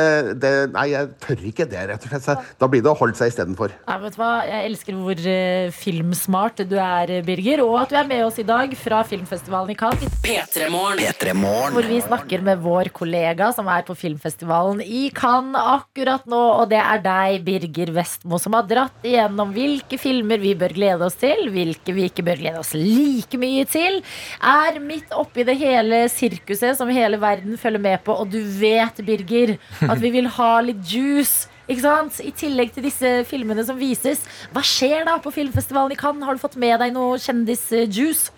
det, 0.44 0.54
nei, 0.74 0.88
jeg 0.94 1.12
tør 1.24 1.46
ikke 1.50 1.68
det, 1.70 1.86
rett 1.92 2.08
og 2.08 2.14
slett. 2.14 2.26
Så 2.28 2.38
Da 2.62 2.70
blir 2.72 2.84
det 2.86 2.92
å 2.92 2.98
holde 2.98 3.18
seg 3.18 3.34
istedenfor. 3.34 3.74
Ja, 3.88 3.98
vet 4.02 4.16
du 4.16 4.22
hva? 4.22 4.32
Jeg 4.48 4.70
elsker 4.70 5.00
hvor 5.00 5.24
uh, 5.26 5.74
filmsmart 5.76 6.64
du 6.70 6.78
er, 6.80 7.16
Birger, 7.26 7.64
og 7.66 7.80
at 7.84 7.94
du 7.94 8.00
er 8.00 8.10
med 8.10 8.24
oss 8.26 8.40
i 8.42 8.48
dag 8.48 8.74
fra 8.80 9.04
filmfestivalen 9.08 9.74
i 9.74 9.78
Cannes. 9.80 10.20
P3morgen. 10.24 11.02
P3 11.04 11.36
Morgen. 11.38 11.76
Hvor 11.76 11.90
vi 11.90 12.00
snakker 12.04 12.44
med 12.46 12.62
vår 12.64 12.92
kollega 12.96 13.52
som 13.56 13.70
er 13.72 13.86
på 13.88 13.96
filmfestivalen 13.98 14.84
i 14.84 15.08
Cannes 15.16 15.60
akkurat 15.60 16.28
nå. 16.30 16.42
Og 16.62 16.70
det 16.72 16.80
er 16.82 17.04
deg, 17.04 17.42
Birger 17.46 17.94
Vestmo, 17.96 18.40
som 18.42 18.56
har 18.58 18.68
dratt 18.70 19.08
igjennom 19.08 19.54
hvilke 19.56 20.00
filmer 20.02 20.42
vi 20.42 20.54
bør 20.60 20.76
glede 20.76 21.08
oss 21.08 21.18
til, 21.20 21.50
hvilke 21.54 21.96
vi 21.96 22.08
ikke 22.10 22.26
bør 22.26 22.40
glede 22.40 22.62
oss 22.62 22.74
like 22.78 23.40
mye 23.42 23.66
til. 23.70 24.00
Er 24.40 24.53
midt 24.84 25.14
oppi 25.16 25.46
det 25.48 25.56
hele 25.60 26.04
sirkuset 26.12 26.78
som 26.78 26.92
hele 26.94 27.20
verden 27.22 27.58
følger 27.60 27.82
med 27.82 28.04
på, 28.06 28.16
og 28.16 28.30
du 28.34 28.40
vet, 28.60 29.02
Birger, 29.06 29.58
at 29.82 30.02
vi 30.02 30.14
vil 30.14 30.30
ha 30.38 30.52
litt 30.66 30.84
juice. 30.90 31.50
Ikke 31.68 31.86
sant? 31.86 32.20
I 32.20 32.34
tillegg 32.36 32.74
til 32.76 32.84
disse 32.84 33.12
filmene 33.30 33.64
som 33.66 33.78
vises. 33.80 34.26
Hva 34.52 34.64
skjer 34.68 35.06
da 35.08 35.16
på 35.24 35.32
filmfestivalen 35.32 35.96
i 35.96 36.00
Cannes? 36.00 36.26
Har 36.28 36.36
du 36.36 36.44
fått 36.44 36.60
med 36.60 36.76
deg 36.84 36.96
noe 36.96 37.20
kjendisjuice? 37.24 38.34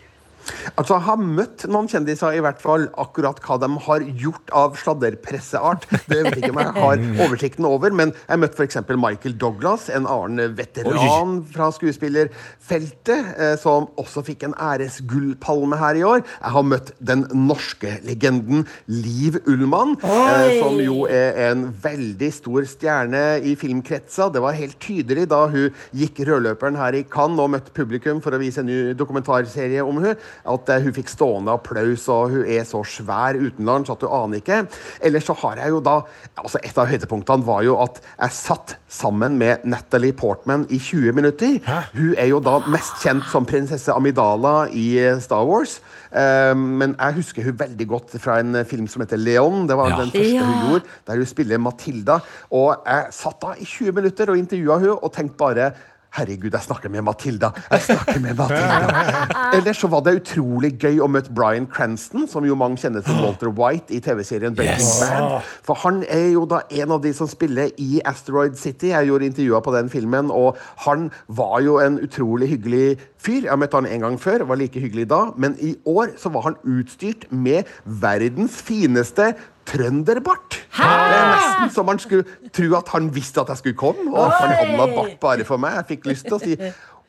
Altså, 0.75 0.95
Jeg 0.95 1.05
har 1.07 1.21
møtt 1.21 1.65
noen 1.71 1.87
kjendiser, 1.91 2.35
i 2.37 2.43
hvert 2.43 2.61
fall. 2.61 2.87
Akkurat 3.01 3.39
hva 3.45 3.57
de 3.61 3.69
har 3.87 4.05
gjort 4.23 4.51
av 4.55 4.75
sladderpresseart, 4.79 5.87
det 6.09 6.21
vet 6.25 6.39
ikke 6.39 6.51
om 6.53 6.61
jeg 6.61 6.73
har 6.77 7.03
oversikten 7.25 7.67
over. 7.69 7.93
Men 7.95 8.13
jeg 8.27 8.41
møtte 8.41 8.59
f.eks. 8.59 8.79
Michael 8.95 9.37
Douglas, 9.41 9.89
en 9.93 10.07
annen 10.09 10.55
veteran 10.57 11.39
fra 11.53 11.69
skuespillerfeltet, 11.75 13.31
eh, 13.37 13.55
som 13.61 13.89
også 14.01 14.23
fikk 14.27 14.47
en 14.47 14.55
æresgullpalme 14.61 15.79
her 15.81 15.99
i 15.99 16.05
år. 16.07 16.23
Jeg 16.25 16.55
har 16.57 16.67
møtt 16.67 16.93
den 16.99 17.25
norske 17.45 17.97
legenden 18.05 18.65
Liv 18.91 19.39
Ullmann, 19.45 19.95
Oi. 20.03 20.59
som 20.61 20.79
jo 20.81 21.05
er 21.09 21.51
en 21.51 21.67
veldig 21.83 22.31
stor 22.33 22.67
stjerne 22.69 23.23
i 23.45 23.55
filmkretser. 23.59 24.31
Det 24.33 24.43
var 24.43 24.57
helt 24.57 24.79
tydelig 24.83 25.27
da 25.31 25.45
hun 25.51 25.69
gikk 25.95 26.23
rødløperen 26.27 26.79
her 26.79 26.97
i 26.97 27.05
Cannes 27.11 27.41
og 27.43 27.51
møtte 27.55 27.73
publikum 27.75 28.21
for 28.23 28.35
å 28.35 28.41
vise 28.41 28.61
en 28.63 28.69
ny 28.69 28.79
dokumentarserie 28.97 29.83
om 29.85 29.99
hun, 30.03 30.13
at 30.43 30.69
eh, 30.69 30.81
hun 30.83 30.93
fikk 30.95 31.09
stående 31.09 31.53
applaus, 31.55 32.07
og 32.11 32.29
hun 32.35 32.45
er 32.45 32.63
så 32.67 32.81
svær 32.87 33.37
utenlands 33.39 33.89
at 33.93 34.01
du 34.03 34.07
aner 34.09 34.41
ikke. 34.41 34.63
Ellers 35.05 35.25
så 35.29 35.35
har 35.43 35.61
jeg 35.63 35.69
jo 35.75 35.79
da 35.85 36.01
altså 36.35 36.59
Et 36.65 36.77
av 36.77 36.87
høydepunktene 36.89 37.45
var 37.45 37.61
jo 37.63 37.77
at 37.81 38.01
jeg 38.19 38.31
satt 38.35 38.75
sammen 38.91 39.37
med 39.39 39.63
Natalie 39.65 40.13
Portman 40.13 40.65
i 40.69 40.77
20 40.79 41.13
minutter. 41.15 41.59
Hun 41.95 42.13
er 42.17 42.27
jo 42.31 42.39
da 42.43 42.59
mest 42.71 42.99
kjent 43.03 43.23
som 43.31 43.45
prinsesse 43.47 43.91
Amidala 43.93 44.67
i 44.71 44.97
eh, 44.99 45.19
Star 45.23 45.45
Wars. 45.47 45.79
Eh, 46.11 46.53
men 46.55 46.95
jeg 46.99 47.17
husker 47.21 47.43
hun 47.49 47.57
veldig 47.59 47.87
godt 47.91 48.15
fra 48.23 48.39
en 48.43 48.59
film 48.67 48.87
som 48.91 49.03
heter 49.05 49.17
Leon. 49.21 49.65
Det 49.69 49.77
var 49.79 49.95
den 49.97 50.11
første 50.11 50.35
hun 50.35 50.55
Ja. 50.55 50.69
gjorde, 50.69 50.85
der 51.07 51.15
hun 51.21 51.25
spiller 51.25 51.57
Matilda. 51.61 52.19
Og 52.51 52.83
jeg 52.85 53.11
satt 53.15 53.41
da 53.41 53.53
i 53.59 53.65
20 53.65 53.91
minutter 53.95 54.29
og 54.31 54.37
intervjua 54.39 54.79
hun 54.79 54.95
og 54.95 55.11
tenkte 55.15 55.37
bare 55.37 55.71
Herregud, 56.15 56.53
jeg 56.53 56.63
snakker 56.63 56.91
med 56.91 57.03
Matilda. 57.03 57.49
Jeg 57.71 57.81
snakker 57.89 58.21
med 58.23 58.37
Matilda. 58.39 59.49
Ellers 59.57 59.81
så 59.83 59.89
var 59.91 60.05
det 60.05 60.13
utrolig 60.21 60.71
gøy 60.79 61.01
å 61.03 61.09
møte 61.11 61.33
Bryan 61.35 61.67
Cranston, 61.67 62.23
som 62.31 62.45
jo 62.47 62.55
mange 62.55 62.79
kjenner 62.79 63.03
som 63.03 63.19
Walter 63.19 63.51
White 63.51 63.91
i 63.91 63.99
TV-serien 64.03 64.55
Breaking 64.55 64.93
Bad. 65.01 65.49
For 65.67 65.75
han 65.83 66.03
er 66.07 66.29
jo 66.31 66.45
da 66.49 66.61
en 66.71 66.95
av 66.95 67.01
de 67.03 67.11
som 67.17 67.27
spiller 67.27 67.73
i 67.81 67.99
Asteroid 68.07 68.55
City. 68.59 68.93
Jeg 68.93 69.09
gjorde 69.09 69.27
intervjuer 69.27 69.65
på 69.65 69.75
den 69.75 69.91
filmen, 69.91 70.31
og 70.31 70.55
han 70.85 71.09
var 71.27 71.59
jo 71.65 71.81
en 71.83 71.99
utrolig 71.99 72.49
hyggelig 72.53 72.85
fyr. 73.19 73.49
Jeg 73.49 73.59
møtte 73.59 73.81
han 73.81 73.89
en 73.89 74.07
gang 74.07 74.19
før, 74.21 74.45
var 74.47 74.61
like 74.61 74.79
hyggelig 74.79 75.09
da, 75.11 75.21
men 75.35 75.57
i 75.59 75.75
år 75.89 76.15
så 76.21 76.31
var 76.31 76.47
han 76.47 76.59
utstyrt 76.63 77.27
med 77.31 77.67
verdens 77.83 78.61
fineste 78.63 79.33
trønderbart. 79.65 80.59
Det 80.75 80.85
er 80.85 81.29
nesten 81.35 81.71
så 81.73 81.83
man 81.87 81.99
skulle 82.01 82.25
tro 82.53 82.67
at 82.77 82.91
han 82.93 83.09
visste 83.15 83.41
at 83.41 83.49
jeg 83.53 83.63
skulle 83.63 83.79
komme, 83.79 84.11
og 84.13 84.27
at 84.27 84.41
han 84.43 84.55
hadde 84.59 84.91
bart 84.95 85.15
bare 85.23 85.47
for 85.47 85.61
meg. 85.61 85.79
Jeg 85.81 85.89
fikk 85.95 86.11
lyst 86.11 86.27
til 86.29 86.37
å 86.37 86.41
si 86.43 86.57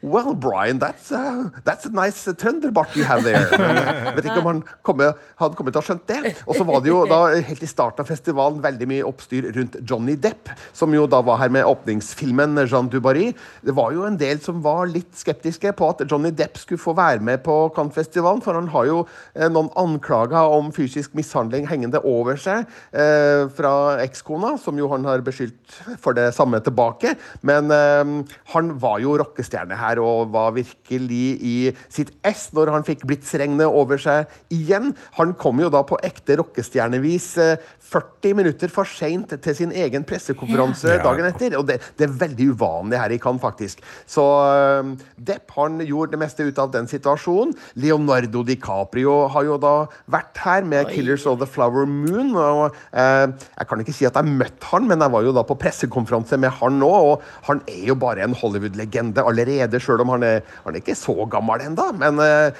Well, 0.06 0.34
Brian, 0.34 0.78
that's, 0.78 1.10
uh, 1.10 1.50
that's 1.64 1.84
a 1.84 1.90
nice 1.90 2.28
uh, 2.28 2.32
trønderbart 2.32 2.94
you 2.94 3.02
have 3.02 3.24
there. 3.24 3.42
Jeg 3.50 4.12
vet 4.16 4.28
ikke 4.28 4.38
om 4.38 4.48
han 4.52 4.60
komme, 4.86 5.08
hadde 5.40 5.58
kommet 5.58 5.74
til 5.74 5.80
å 5.80 5.82
ha 5.82 5.86
skjønt 5.88 6.04
det. 6.06 6.32
Og 6.46 6.54
så 6.54 6.66
var 6.68 6.84
det 6.84 6.92
jo 6.92 7.00
da 7.10 7.18
helt 7.34 7.64
i 7.66 7.66
starten 7.66 8.04
av 8.04 8.06
festivalen 8.06 8.60
veldig 8.62 8.86
mye 8.86 9.06
oppstyr 9.08 9.48
rundt 9.56 9.80
Johnny 9.82 10.14
Depp, 10.22 10.52
som 10.76 10.94
jo 10.94 11.08
da 11.10 11.18
var 11.26 11.40
her 11.40 11.50
med 11.50 11.66
åpningsfilmen 11.66 12.54
Jean 12.68 12.90
Dubarry. 12.92 13.32
Det 13.66 13.74
var 13.74 13.96
jo 13.96 14.04
en 14.06 14.18
del 14.20 14.38
som 14.44 14.60
var 14.62 14.86
litt 14.92 15.10
skeptiske 15.18 15.72
på 15.74 15.90
at 15.90 16.04
Johnny 16.06 16.30
Depp 16.30 16.62
skulle 16.62 16.84
få 16.84 16.94
være 16.94 17.26
med 17.26 17.42
på 17.42 17.58
Cannes-festivalen, 17.74 18.44
for 18.46 18.54
han 18.54 18.70
har 18.76 18.86
jo 18.86 19.02
eh, 19.34 19.50
noen 19.50 19.72
anklager 19.74 20.54
om 20.54 20.70
fysisk 20.76 21.18
mishandling 21.18 21.66
hengende 21.66 21.98
over 22.06 22.38
seg 22.38 22.62
eh, 22.94 23.50
fra 23.58 23.74
ekskona, 24.06 24.54
som 24.62 24.78
jo 24.78 24.92
han 24.94 25.10
har 25.10 25.26
beskyldt 25.26 25.82
for 25.98 26.14
det 26.14 26.30
samme 26.38 26.62
tilbake. 26.62 27.16
Men 27.42 27.74
eh, 27.74 28.32
han 28.54 28.72
var 28.78 29.02
jo 29.02 29.18
rockestjerne 29.18 29.82
her 29.82 29.95
og 30.02 30.32
var 30.34 30.54
virkelig 30.56 31.24
i 31.40 31.56
sitt 31.92 32.12
ess 32.26 32.48
når 32.56 32.72
han 32.74 32.86
fikk 32.86 33.06
blitsregnet 33.08 33.66
over 33.66 34.00
seg 34.00 34.30
igjen. 34.54 34.92
Han 35.18 35.34
kom 35.38 35.60
jo 35.62 35.70
da 35.72 35.82
på 35.86 35.98
ekte 36.06 36.38
rockestjernevis 36.40 37.28
eh, 37.42 37.64
40 37.86 38.36
minutter 38.40 38.72
for 38.72 38.88
seint 38.88 39.30
til 39.30 39.56
sin 39.56 39.72
egen 39.74 40.04
pressekonferanse 40.06 40.98
dagen 41.04 41.28
etter. 41.28 41.56
Og 41.58 41.66
det, 41.68 41.78
det 41.98 42.08
er 42.08 42.16
veldig 42.24 42.50
uvanlig 42.56 43.00
her 43.00 43.14
i 43.14 43.20
Cannes, 43.22 43.42
faktisk. 43.42 43.82
Så 44.10 44.24
eh, 44.50 44.92
Depp 45.28 45.54
han 45.56 45.80
gjorde 45.84 46.16
det 46.16 46.22
meste 46.22 46.46
ut 46.46 46.58
av 46.62 46.72
den 46.74 46.88
situasjonen. 46.90 47.54
Leonardo 47.80 48.42
DiCaprio 48.46 49.18
har 49.32 49.46
jo 49.46 49.58
da 49.62 49.74
vært 50.12 50.42
her 50.44 50.66
med 50.66 50.90
'Killers 50.90 51.26
of 51.28 51.40
the 51.40 51.48
Flower 51.48 51.86
Moon'. 51.86 52.34
Og, 52.36 52.76
eh, 52.92 53.26
jeg 53.58 53.68
kan 53.68 53.82
ikke 53.82 53.96
si 53.96 54.08
at 54.08 54.18
jeg 54.18 54.36
møtte 54.36 54.70
han, 54.72 54.88
men 54.88 55.02
jeg 55.02 55.12
var 55.14 55.26
jo 55.26 55.34
da 55.36 55.44
på 55.46 55.58
pressekonferanse 55.60 56.38
med 56.40 56.54
han 56.60 56.80
nå, 56.80 56.90
og 56.90 57.22
han 57.48 57.62
er 57.70 57.86
jo 57.90 57.96
bare 57.98 58.24
en 58.24 58.36
Hollywood-legende 58.36 59.24
allerede, 59.24 59.80
sjøl 59.86 60.02
om 60.04 60.14
han 60.16 60.26
er, 60.26 60.42
han 60.64 60.74
er 60.74 60.82
ikke 60.82 60.98
så 60.98 61.14
gammel 61.30 61.64
ennå. 61.64 61.88
Men 62.00 62.20
uh, 62.20 62.50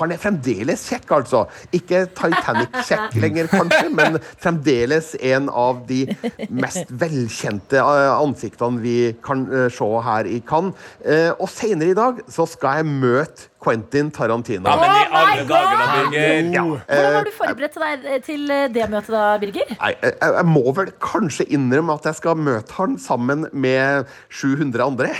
han 0.00 0.14
er 0.14 0.20
fremdeles 0.22 0.86
kjekk, 0.90 1.14
altså. 1.18 1.44
Ikke 1.76 2.04
Titanic-kjekk 2.16 3.18
lenger, 3.22 3.50
kanskje, 3.52 3.88
men 3.94 4.18
fremdeles 4.42 5.14
en 5.22 5.48
av 5.50 5.84
de 5.88 6.04
mest 6.50 6.90
velkjente 6.90 7.80
eh, 7.80 8.10
ansiktene 8.14 8.82
vi 8.84 8.98
kan 9.24 9.46
uh, 9.50 9.66
se 9.72 9.90
her 10.08 10.28
i 10.30 10.40
Cannes. 10.46 10.76
Uh, 11.04 11.32
og 11.38 11.48
senere 11.52 11.94
i 11.94 11.98
dag 11.98 12.22
så 12.32 12.46
skal 12.50 12.82
jeg 12.82 12.90
møte 12.90 13.50
Quentin 13.64 14.12
Tarantino. 14.14 14.68
Ja, 14.68 14.76
men 14.80 14.94
i 14.94 15.04
Oh 15.14 15.24
alle 15.34 15.44
dager, 15.48 15.78
da, 15.78 15.86
Birger. 16.10 16.50
Ja, 16.52 16.62
Hvordan 16.62 17.06
eh, 17.06 17.14
har 17.16 17.26
du 17.26 17.32
forberedt 17.34 17.76
deg 17.80 18.24
til 18.26 18.50
eh, 18.52 18.66
det 18.72 18.86
møtet 18.92 19.14
da, 19.14 19.24
Birger? 19.40 19.70
Nei, 19.78 19.92
jeg, 20.02 20.14
jeg 20.20 20.46
må 20.48 20.62
vel 20.76 20.90
kanskje 21.02 21.46
innrømme 21.54 21.96
at 21.98 22.08
jeg 22.08 22.18
skal 22.20 22.38
møte 22.40 22.76
han 22.78 22.96
sammen 23.00 23.46
med 23.52 24.10
700 24.34 24.84
andre. 24.84 25.10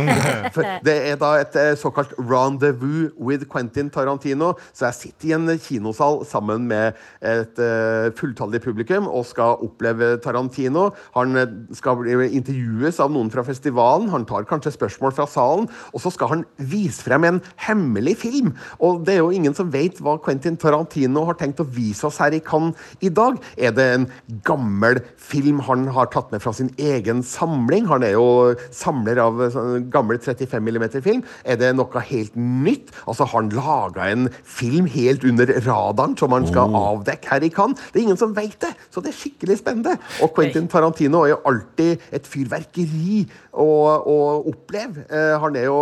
For 0.54 0.68
det 0.86 0.96
er 1.10 1.18
da 1.20 1.32
et 1.42 1.58
eh, 1.60 1.72
såkalt 1.80 2.14
rendezvous 2.18 3.12
with 3.18 3.48
Quentin 3.50 3.90
Tarantino. 3.94 4.54
Så 4.72 4.88
jeg 4.90 4.98
sitter 5.00 5.30
i 5.30 5.36
en 5.38 5.54
kinosal 5.62 6.22
sammen 6.28 6.68
med 6.70 6.98
et 7.24 7.62
eh, 7.62 8.10
fulltallig 8.18 8.62
publikum 8.64 9.08
og 9.08 9.26
skal 9.30 9.62
oppleve 9.64 10.14
Tarantino. 10.24 10.90
Han 11.18 11.38
eh, 11.40 11.56
skal 11.76 12.04
intervjues 12.26 13.00
av 13.02 13.14
noen 13.14 13.32
fra 13.34 13.46
festivalen. 13.46 14.10
Han 14.14 14.26
tar 14.28 14.48
kanskje 14.50 14.74
spørsmål 14.76 15.16
fra 15.16 15.28
salen. 15.30 15.70
Og 15.94 16.02
så 16.02 16.12
skal 16.14 16.32
han 16.32 16.46
vise 16.58 17.04
frem 17.04 17.26
en 17.28 17.42
hemmelig 17.66 17.93
film. 18.18 18.52
Og 18.80 19.04
det 19.06 19.14
er 19.14 19.22
jo 19.22 19.32
ingen 19.34 19.54
som 19.54 19.70
vet 19.72 20.00
hva 20.02 20.16
Quentin 20.22 20.56
Tarantino 20.56 21.24
har 21.28 21.38
tenkt 21.38 21.60
å 21.62 21.68
vise 21.68 22.06
oss 22.08 22.18
her 22.22 22.34
i 22.34 22.42
Cannes 22.44 22.74
i 23.00 23.08
dag. 23.08 23.38
Er 23.56 23.72
det 23.76 23.86
en 23.94 24.06
gammel 24.44 25.00
film 25.16 25.60
han 25.66 25.86
har 25.94 26.10
tatt 26.12 26.32
med 26.32 26.42
fra 26.42 26.52
sin 26.52 26.70
egen 26.78 27.22
samling? 27.22 27.86
Han 27.90 28.02
er 28.02 28.16
jo 28.16 28.54
samler 28.74 29.20
av 29.22 29.40
sånn 29.54 29.88
gammel 29.92 30.18
35 30.18 30.58
mm-film. 30.64 31.22
Er 31.44 31.60
det 31.60 31.74
noe 31.76 32.04
helt 32.10 32.34
nytt? 32.36 32.92
Altså, 33.06 33.24
Har 33.24 33.42
han 33.42 33.52
laga 33.54 34.08
en 34.10 34.28
film 34.44 34.86
helt 34.86 35.24
under 35.24 35.50
radaren 35.64 36.16
som 36.18 36.32
han 36.34 36.46
skal 36.48 36.74
avdekke 36.74 37.30
her 37.32 37.46
i 37.46 37.52
Cannes? 37.54 37.80
Det 37.92 38.00
er 38.00 38.06
ingen 38.08 38.20
som 38.20 38.34
vet 38.36 38.58
det, 38.62 38.74
så 38.90 39.02
det 39.04 39.12
er 39.12 39.18
skikkelig 39.18 39.58
spennende. 39.60 39.96
Og 40.24 40.34
Quentin 40.36 40.68
Tarantino 40.70 41.24
er 41.24 41.34
jo 41.34 41.42
alltid 41.48 42.04
et 42.14 42.28
fyrverkeri 42.28 43.24
å, 43.52 43.68
å 43.98 44.18
oppleve. 44.50 45.06
Eh, 45.08 45.34
han 45.40 45.58
er 45.58 45.68
jo 45.68 45.78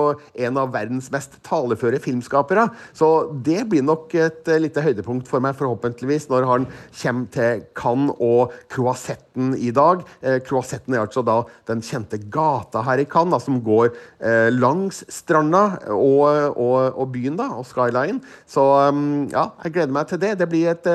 en 0.47 0.61
av 0.61 0.73
verdens 0.75 1.11
mest 1.13 1.39
taleføre 1.47 2.02
filmskapere, 2.03 2.69
så 2.97 3.09
det 3.45 3.65
blir 3.71 3.85
nok 3.87 4.15
et 4.19 4.51
eh, 4.51 4.61
lite 4.63 4.85
høydepunkt 4.85 5.31
for 5.31 5.43
meg, 5.45 5.57
forhåpentligvis, 5.59 6.29
når 6.33 6.49
han 6.49 6.69
kommer 7.03 7.31
til 7.35 7.65
Cannes 7.79 8.17
og 8.23 8.55
Croisetten 8.73 9.55
i 9.59 9.73
dag. 9.75 10.05
Eh, 10.21 10.41
Croisetten 10.45 10.97
er 10.97 11.05
altså 11.05 11.25
da 11.27 11.41
den 11.71 11.83
kjente 11.85 12.21
gata 12.33 12.85
her 12.87 13.03
i 13.03 13.09
Cannes, 13.09 13.33
da, 13.33 13.43
som 13.43 13.61
går 13.65 13.93
eh, 13.93 14.51
langs 14.53 15.03
stranda 15.13 15.65
og, 15.95 16.57
og, 16.57 16.79
og 16.93 17.13
byen, 17.15 17.39
da, 17.41 17.51
og 17.57 17.67
Skyline. 17.69 18.21
Så 18.51 18.65
um, 18.93 19.29
ja, 19.33 19.49
jeg 19.65 19.77
gleder 19.77 19.95
meg 19.95 20.11
til 20.11 20.21
det. 20.23 20.37
Det 20.41 20.49
blir 20.51 20.73
et 20.75 20.89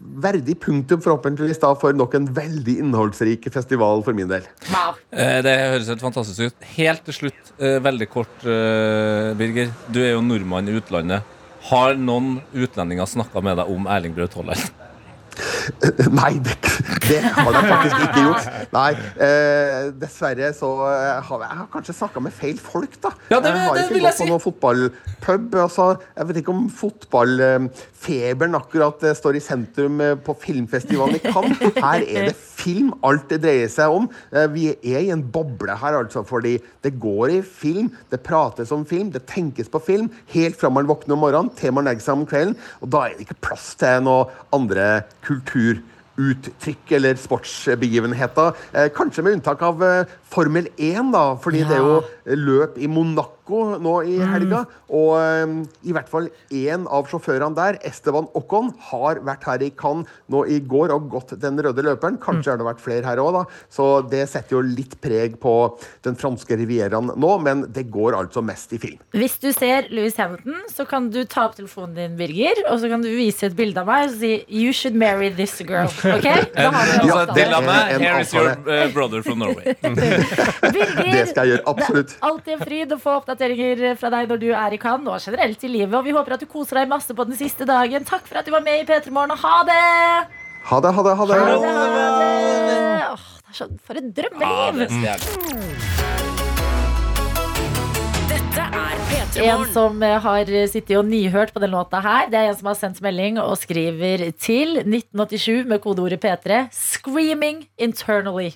verdig 0.00 0.56
punktum, 0.60 1.00
forhåpentligvis, 1.04 1.60
da, 1.60 1.74
for 1.78 1.92
nok 1.96 2.14
en 2.16 2.28
veldig 2.36 2.78
innholdsrik 2.82 3.46
festival 3.52 4.02
for 4.06 4.16
min 4.16 4.28
del. 4.30 4.46
Eh, 5.12 5.40
Det 5.44 5.54
høres 5.58 5.88
helt 5.92 6.00
fantastisk 6.04 6.48
ut. 6.48 6.68
Helt 6.76 7.04
til 7.04 7.14
slutt, 7.14 7.52
eh, 7.58 7.78
veldig 7.78 8.08
kort, 8.08 8.36
eh, 8.44 9.34
Birger. 9.36 9.72
Du 9.90 10.00
er 10.00 10.12
jo 10.12 10.20
nordmann 10.22 10.68
i 10.68 10.76
utlandet. 10.80 11.22
Har 11.68 11.94
noen 11.94 12.40
utlendinger 12.54 13.04
snakka 13.06 13.42
med 13.42 13.58
deg 13.58 13.68
om 13.68 13.86
Erling 13.86 14.14
Braut 14.14 14.32
Haaland? 14.34 14.70
Nei, 16.20 16.32
det, 16.44 16.56
det 17.08 17.20
har 17.24 17.52
jeg 17.56 17.68
faktisk 17.70 18.02
ikke 18.06 18.24
gjort. 18.26 18.48
Nei, 18.74 18.90
eh, 19.26 19.90
dessverre 20.00 20.50
så 20.56 20.70
eh, 20.88 21.20
har 21.28 21.44
jeg, 21.44 21.48
jeg 21.50 21.58
har 21.60 21.68
kanskje 21.74 21.96
snakka 22.00 22.22
med 22.24 22.34
feil 22.36 22.58
folk, 22.62 22.96
da. 23.04 23.12
Ja, 23.32 23.40
det- 23.40 23.52
jeg 23.54 23.64
har 23.66 23.80
ikke 23.84 24.00
gått 24.06 24.20
på 24.22 24.28
noen 24.30 24.44
fotballpub. 24.46 25.56
Altså, 25.64 25.86
jeg 26.16 26.28
vet 26.30 26.40
ikke 26.42 26.54
om 26.54 26.66
fotballfeberen 26.80 28.54
akkurat 28.58 29.02
eh, 29.08 29.14
står 29.18 29.38
i 29.38 29.42
sentrum 29.44 30.00
eh, 30.04 30.14
på 30.24 30.34
filmfestivalen 30.42 31.18
i 31.18 31.22
Cannes. 31.24 31.60
Her 31.80 32.04
er 32.06 32.28
det 32.30 32.36
film 32.60 32.92
alt 33.06 33.28
det 33.30 33.40
dreier 33.44 33.70
seg 33.72 33.92
om. 33.96 34.08
Vi 34.52 34.66
er 34.74 35.00
i 35.06 35.10
en 35.14 35.22
boble 35.32 35.74
her, 35.80 35.96
altså, 36.00 36.22
fordi 36.28 36.56
det 36.84 36.94
går 37.00 37.34
i 37.38 37.40
film, 37.46 37.88
det 38.12 38.20
prates 38.26 38.72
om 38.74 38.82
film, 38.88 39.08
det 39.14 39.22
tenkes 39.30 39.70
på 39.72 39.80
film, 39.84 40.10
helt 40.34 40.58
fra 40.60 40.68
man 40.72 40.88
våkner 40.88 41.16
om 41.16 41.22
morgenen 41.24 41.52
til 41.56 41.72
man 41.76 41.88
legger 41.88 42.04
seg 42.04 42.18
om 42.18 42.26
kvelden. 42.28 42.56
Og 42.84 42.92
da 42.92 43.04
er 43.06 43.14
det 43.16 43.26
ikke 43.26 43.38
plass 43.48 43.70
til 43.80 44.04
noe 44.06 44.26
andre 44.56 44.90
kultur 45.24 45.59
uttrykk 46.20 46.92
eller 46.98 47.18
sportsbegivenheter. 47.20 48.56
Eh, 48.72 48.88
kanskje 48.96 49.24
med 49.24 49.38
unntak 49.38 49.62
av 49.62 49.84
eh, 49.84 50.06
Formel 50.30 50.68
1, 50.78 51.10
da, 51.14 51.24
fordi 51.42 51.64
det 51.66 51.76
er 51.76 51.82
jo 51.82 52.00
løp 52.38 52.76
i 52.78 52.86
Monaco 52.90 53.36
nå 53.82 53.94
i 54.06 54.18
helga. 54.22 54.62
Og 54.94 55.16
um, 55.18 55.56
i 55.86 55.94
hvert 55.94 56.10
fall 56.10 56.28
én 56.54 56.84
av 56.86 57.08
sjåførene 57.10 57.56
der, 57.56 57.78
Esteban 57.86 58.28
Ocon, 58.38 58.70
har 58.90 59.18
vært 59.26 59.46
her 59.48 59.64
i 59.66 59.72
Cannes 59.74 60.06
nå 60.30 60.44
i 60.46 60.60
går 60.70 60.94
og 60.94 61.08
gått 61.10 61.34
den 61.42 61.58
røde 61.62 61.82
løperen. 61.86 62.18
Kanskje 62.22 62.52
har 62.52 62.60
det 62.60 62.68
vært 62.68 62.82
flere 62.84 63.06
her 63.06 63.22
òg, 63.22 63.40
da. 63.40 63.42
Så 63.72 63.88
det 64.10 64.22
setter 64.30 64.58
jo 64.58 64.62
litt 64.66 64.96
preg 65.02 65.34
på 65.42 65.54
den 66.06 66.18
franske 66.18 66.58
rivieraen 66.60 67.10
nå, 67.10 67.32
men 67.42 67.66
det 67.74 67.88
går 67.90 68.18
altså 68.18 68.42
mest 68.44 68.74
i 68.76 68.80
film. 68.82 69.00
Hvis 69.16 69.38
du 69.42 69.50
ser 69.56 69.90
Louis 69.90 70.14
Hamilton, 70.20 70.62
så 70.70 70.86
kan 70.86 71.10
du 71.10 71.22
ta 71.24 71.48
opp 71.48 71.58
telefonen 71.58 71.96
din, 71.98 72.16
Birger, 72.20 72.62
og 72.70 72.78
så 72.82 72.90
kan 72.92 73.02
du 73.02 73.10
vise 73.10 73.50
et 73.50 73.58
bilde 73.58 73.82
av 73.82 73.90
meg 73.90 74.06
og 74.08 74.16
si 74.20 74.32
You 74.46 74.74
should 74.76 74.94
marry 74.98 75.30
this 75.34 75.58
girl. 75.66 75.90
Ok? 75.90 76.30
Da 76.60 76.70
har 76.74 76.86
du 76.86 76.96
Altså, 77.00 77.18
avtale. 77.20 77.34
del 77.34 77.54
En 77.80 78.02
here 78.04 78.20
is 78.20 78.32
your 78.34 78.50
eh, 78.68 78.88
brother 78.92 79.22
from 79.22 79.38
Norway. 79.38 79.74
Birger, 80.20 81.12
Det 81.14 81.24
skal 81.30 81.46
jeg 81.46 81.54
gjøre, 81.54 81.64
absolutt. 81.72 82.10
Det 82.14 82.20
er 82.20 82.28
alltid 82.30 82.52
en 82.56 82.62
fryd 82.64 82.94
å 82.96 82.98
få 83.00 83.10
oppdateringer 83.20 83.82
fra 84.00 84.08
deg 84.14 84.30
når 84.30 84.42
du 84.42 84.48
er 84.52 84.76
i 84.76 84.80
Cannes, 84.82 85.10
og 85.10 85.30
generelt 85.30 85.60
i 85.66 85.72
livet. 85.72 85.96
Og 86.00 86.06
vi 86.06 86.14
håper 86.16 86.36
at 86.36 86.44
du 86.44 86.48
koser 86.50 86.74
deg 86.82 86.92
masse 86.92 87.12
på 87.16 87.26
den 87.28 87.38
siste 87.38 87.64
dagen. 87.68 88.06
Takk 88.08 88.24
for 88.28 88.40
at 88.40 88.48
du 88.48 88.52
var 88.54 88.64
med 88.66 88.82
i 88.82 88.86
P3 88.88 89.12
Morgen, 89.14 89.34
og 89.36 89.40
ha 89.44 89.56
det! 89.68 89.84
Ha 90.70 90.76
det, 90.84 90.90
ha 90.94 91.00
det, 91.06 91.14
ha 91.16 91.24
det. 91.30 91.38
Ha 91.40 91.46
det, 91.50 91.56
ha 91.76 91.86
det. 91.94 92.02
Åh, 93.10 93.28
det 93.40 93.54
er 93.54 93.58
så, 93.62 93.66
for 93.86 93.94
et 94.00 94.08
drømmeliv! 94.20 96.29
Dette 98.50 98.64
er 98.74 99.02
P3 99.06 99.42
En 99.46 99.60
som 99.70 100.00
eh, 100.02 100.16
har 100.24 100.48
sittet 100.72 100.96
og 100.98 101.04
nyhørt 101.06 101.52
på 101.54 101.60
den 101.62 101.70
låta 101.70 102.00
her, 102.02 102.24
det 102.32 102.34
er 102.40 102.48
en 102.50 102.56
som 102.58 102.66
har 102.66 102.78
sendt 102.80 102.98
melding 103.04 103.36
og 103.38 103.52
skriver 103.60 104.24
til 104.42 104.80
1987 104.80 105.68
med 105.70 105.78
kodeordet 105.84 106.18
P3 106.18 106.64
Screaming 106.74 107.60
internally. 107.78 108.48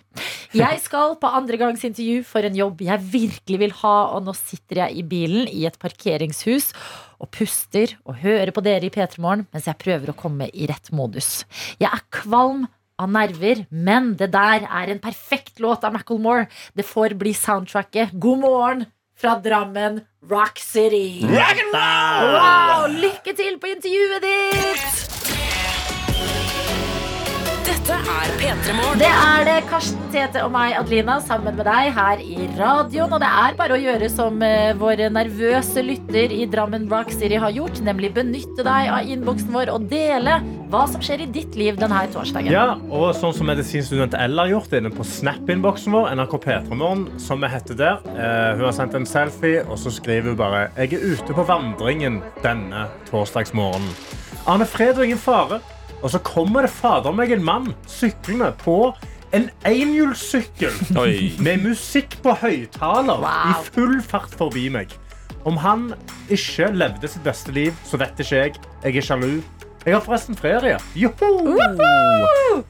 Jeg 0.51 0.83
skal 0.83 1.15
på 1.23 1.31
andre 1.39 1.61
gangs 1.63 1.87
intervju 1.87 2.25
for 2.27 2.43
en 2.43 2.59
jobb 2.59 2.83
jeg 2.83 3.07
virkelig 3.13 3.61
vil 3.63 3.77
ha, 3.85 3.97
og 4.17 4.27
nå 4.27 4.35
sitter 4.35 4.83
jeg 4.83 4.99
i 4.99 5.07
bilen 5.15 5.47
i 5.47 5.63
et 5.71 5.79
parkeringshus 5.79 6.73
og 7.23 7.31
puster 7.39 7.95
og 8.03 8.19
hører 8.25 8.51
på 8.51 8.67
dere 8.67 8.91
i 8.91 8.95
P3 8.95 9.23
Morgen 9.23 9.47
mens 9.55 9.71
jeg 9.71 9.79
prøver 9.79 10.11
å 10.11 10.19
komme 10.19 10.51
i 10.51 10.67
rett 10.71 10.91
modus. 10.91 11.45
Jeg 11.79 11.93
er 11.93 12.03
kvalm 12.11 12.67
av 12.99 13.15
nerver, 13.15 13.63
men 13.71 14.13
det 14.19 14.33
der 14.35 14.67
er 14.67 14.91
en 14.91 15.03
perfekt 15.03 15.63
låt 15.63 15.87
av 15.87 15.95
Macclemore. 15.95 16.49
Det 16.75 16.87
får 16.87 17.15
bli 17.19 17.35
soundtracket. 17.35 18.15
God 18.19 18.43
morgen 18.43 18.87
fra 19.17 19.39
Drammen, 19.45 20.01
Rock 20.31 20.59
City. 20.59 21.23
Wow, 21.25 22.87
lykke 22.91 23.37
til 23.37 23.59
på 23.61 23.67
intervjuet 23.75 24.25
ditt! 24.25 25.14
Dette 27.75 27.97
er 27.99 28.29
P3 28.39 28.75
Morgen. 28.77 29.01
Det 29.01 29.09
er 29.11 29.41
det 29.49 29.55
Karsten, 29.67 30.03
Tete 30.13 30.45
og 30.47 30.53
meg, 30.55 30.77
Adelina, 30.79 31.17
sammen 31.25 31.57
med 31.59 31.67
deg 31.67 31.89
her 31.97 32.21
i 32.23 32.47
radioen. 32.55 33.11
Og 33.17 33.19
det 33.19 33.31
er 33.43 33.57
bare 33.59 33.75
å 33.75 33.81
gjøre 33.83 34.11
som 34.13 34.39
eh, 34.47 34.71
vår 34.79 35.03
nervøse 35.11 35.83
lytter 35.83 36.31
i 36.37 36.47
Drammen 36.53 36.87
Rock 36.93 37.11
City 37.11 37.41
har 37.43 37.51
gjort, 37.57 37.81
nemlig 37.83 38.13
benytte 38.15 38.63
deg 38.63 38.93
av 38.95 39.11
innboksen 39.11 39.51
vår 39.57 39.75
og 39.75 39.89
dele 39.91 40.39
hva 40.71 40.85
som 40.93 41.03
skjer 41.03 41.27
i 41.27 41.29
ditt 41.35 41.59
liv 41.59 41.75
denne 41.81 42.05
torsdagen. 42.15 42.55
Ja, 42.55 42.79
og 42.95 43.11
sånn 43.19 43.35
som 43.35 43.51
medisinstudent 43.51 44.15
L 44.23 44.39
har 44.45 44.55
gjort 44.55 44.79
inne 44.79 44.95
på 44.95 45.11
Snap-innboksen 45.11 45.99
vår, 45.99 46.15
NRK 46.15 46.41
P3morgen, 46.47 47.07
som 47.27 47.43
vi 47.43 47.51
heter 47.59 47.83
der. 47.83 48.03
Eh, 48.15 48.55
hun 48.55 48.69
har 48.69 48.79
sendt 48.79 48.95
en 49.01 49.11
selfie, 49.11 49.67
og 49.67 49.83
så 49.83 49.91
skriver 49.99 50.31
hun 50.31 50.39
bare 50.39 50.69
Jeg 50.79 50.95
er 50.95 51.11
ute 51.11 51.35
på 51.35 51.51
vandringen 51.51 52.23
denne 52.47 52.87
torsdagsmorgenen. 53.11 53.91
Arne 54.47 54.69
Fred 54.69 54.95
og 54.95 55.09
ingen 55.11 55.19
fare. 55.19 55.65
Og 56.05 56.13
så 56.13 56.21
kommer 56.21 56.67
det 56.67 56.71
fader 56.75 57.15
meg 57.17 57.33
en 57.33 57.45
mann 57.47 57.71
syklende 57.89 58.51
på 58.61 58.75
en 59.35 59.49
enhjulssykkel 59.67 60.75
med 61.43 61.65
musikk 61.65 62.19
på 62.23 62.35
høyttaler 62.43 63.19
Wow. 63.25 63.49
i 63.51 63.71
full 63.75 63.97
fart 64.05 64.35
forbi 64.39 64.69
meg. 64.71 64.93
Om 65.49 65.57
han 65.61 65.89
ikke 66.33 66.69
levde 66.77 67.09
sitt 67.11 67.25
beste 67.25 67.53
liv, 67.57 67.73
så 67.89 67.99
vet 68.01 68.21
ikke 68.21 68.37
jeg. 68.45 68.61
Jeg 68.85 68.97
er 69.01 69.05
sjalu. 69.09 69.33
Jeg 69.85 69.93
har 69.97 70.01
forresten 70.05 70.37
ferie. 70.39 70.79
Joho! 70.97 71.29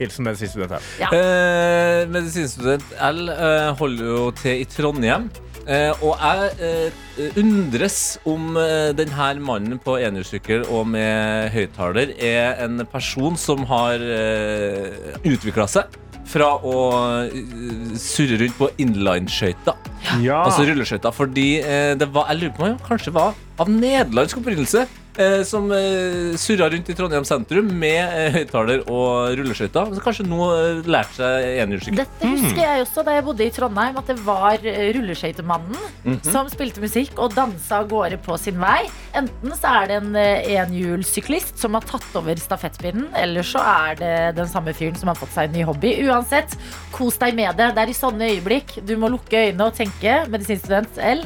Hilsen 0.00 0.26
medisinstudent 0.26 0.72
L. 0.74 0.88
Ja. 1.02 1.10
Eh, 1.14 2.00
medisinstudent 2.10 2.96
L 2.98 3.20
eh, 3.30 3.68
holder 3.78 4.08
jo 4.14 4.24
til 4.40 4.64
i 4.64 4.66
Trondheim. 4.70 5.28
Eh, 5.64 6.04
og 6.04 6.18
jeg 6.20 6.50
eh, 6.60 7.36
undres 7.40 7.98
om 8.28 8.56
eh, 8.60 8.90
denne 8.96 9.28
mannen 9.40 9.80
på 9.80 9.96
enhjulssykkel 9.96 10.66
og 10.68 10.90
med 10.92 11.48
høyttaler 11.54 12.12
er 12.20 12.58
en 12.66 12.82
person 12.92 13.38
som 13.40 13.64
har 13.70 14.02
eh, 14.04 15.14
utvikla 15.24 15.64
seg 15.70 15.96
fra 16.28 16.50
å 16.60 16.76
eh, 17.24 17.96
surre 18.00 18.40
rundt 18.42 18.58
på 18.58 18.68
inlineskøyter. 18.84 19.80
Ja. 20.20 20.42
Altså 20.44 20.66
rulleskøyter. 20.68 21.16
Fordi 21.16 21.48
eh, 21.62 21.94
det 22.00 22.10
var, 22.12 22.28
jeg 22.32 22.42
lurer 22.42 22.54
på 22.56 22.66
om 22.66 22.74
det 22.74 22.88
kanskje 22.90 23.14
var 23.16 23.32
av 23.60 23.72
nederlandsk 23.72 24.42
opprinnelse. 24.42 24.84
Eh, 25.14 25.44
som 25.46 25.68
eh, 25.70 26.34
surra 26.34 26.66
rundt 26.70 26.88
i 26.90 26.94
Trondheim 26.98 27.24
sentrum 27.26 27.68
med 27.78 28.00
eh, 28.02 28.32
høyttaler 28.34 28.80
og 28.90 29.36
rulleskøyter. 29.38 29.92
Så 29.94 30.02
Kanskje 30.02 30.26
nå 30.26 30.48
lærte 30.90 31.20
seg 31.20 31.60
enhjulssykkel. 31.62 32.00
Dette 32.00 32.30
husker 32.32 32.62
jeg 32.64 32.82
også 32.82 33.04
da 33.06 33.14
jeg 33.14 33.26
bodde 33.28 33.46
i 33.46 33.52
Trondheim, 33.54 34.00
at 34.00 34.10
det 34.10 34.16
var 34.26 34.58
rulleskøytemannen 34.96 35.76
mm 35.76 36.16
-hmm. 36.16 36.32
som 36.32 36.50
spilte 36.50 36.82
musikk 36.82 37.18
og 37.18 37.36
dansa 37.36 37.78
av 37.78 37.88
gårde 37.88 38.18
på 38.26 38.38
sin 38.38 38.58
vei. 38.58 38.90
Enten 39.14 39.54
så 39.54 39.82
er 39.82 39.86
det 39.86 39.96
en 40.02 40.16
enhjulssyklist 40.16 41.58
som 41.58 41.74
har 41.74 41.82
tatt 41.82 42.10
over 42.16 42.34
stafettpinnen, 42.34 43.08
eller 43.14 43.42
så 43.42 43.58
er 43.58 43.94
det 43.94 44.36
den 44.36 44.48
samme 44.48 44.74
fyren 44.74 44.96
som 44.96 45.08
har 45.08 45.14
fått 45.14 45.32
seg 45.32 45.44
en 45.44 45.52
ny 45.52 45.62
hobby. 45.62 45.94
Uansett, 46.08 46.58
kos 46.90 47.18
deg 47.18 47.34
med 47.34 47.56
det. 47.56 47.74
Det 47.74 47.82
er 47.82 47.88
i 47.88 47.92
sånne 47.92 48.30
øyeblikk 48.34 48.86
du 48.86 48.96
må 48.96 49.08
lukke 49.08 49.46
øynene 49.46 49.64
og 49.64 49.74
tenke, 49.74 50.26
medisinstudent 50.28 50.98
L, 50.98 51.24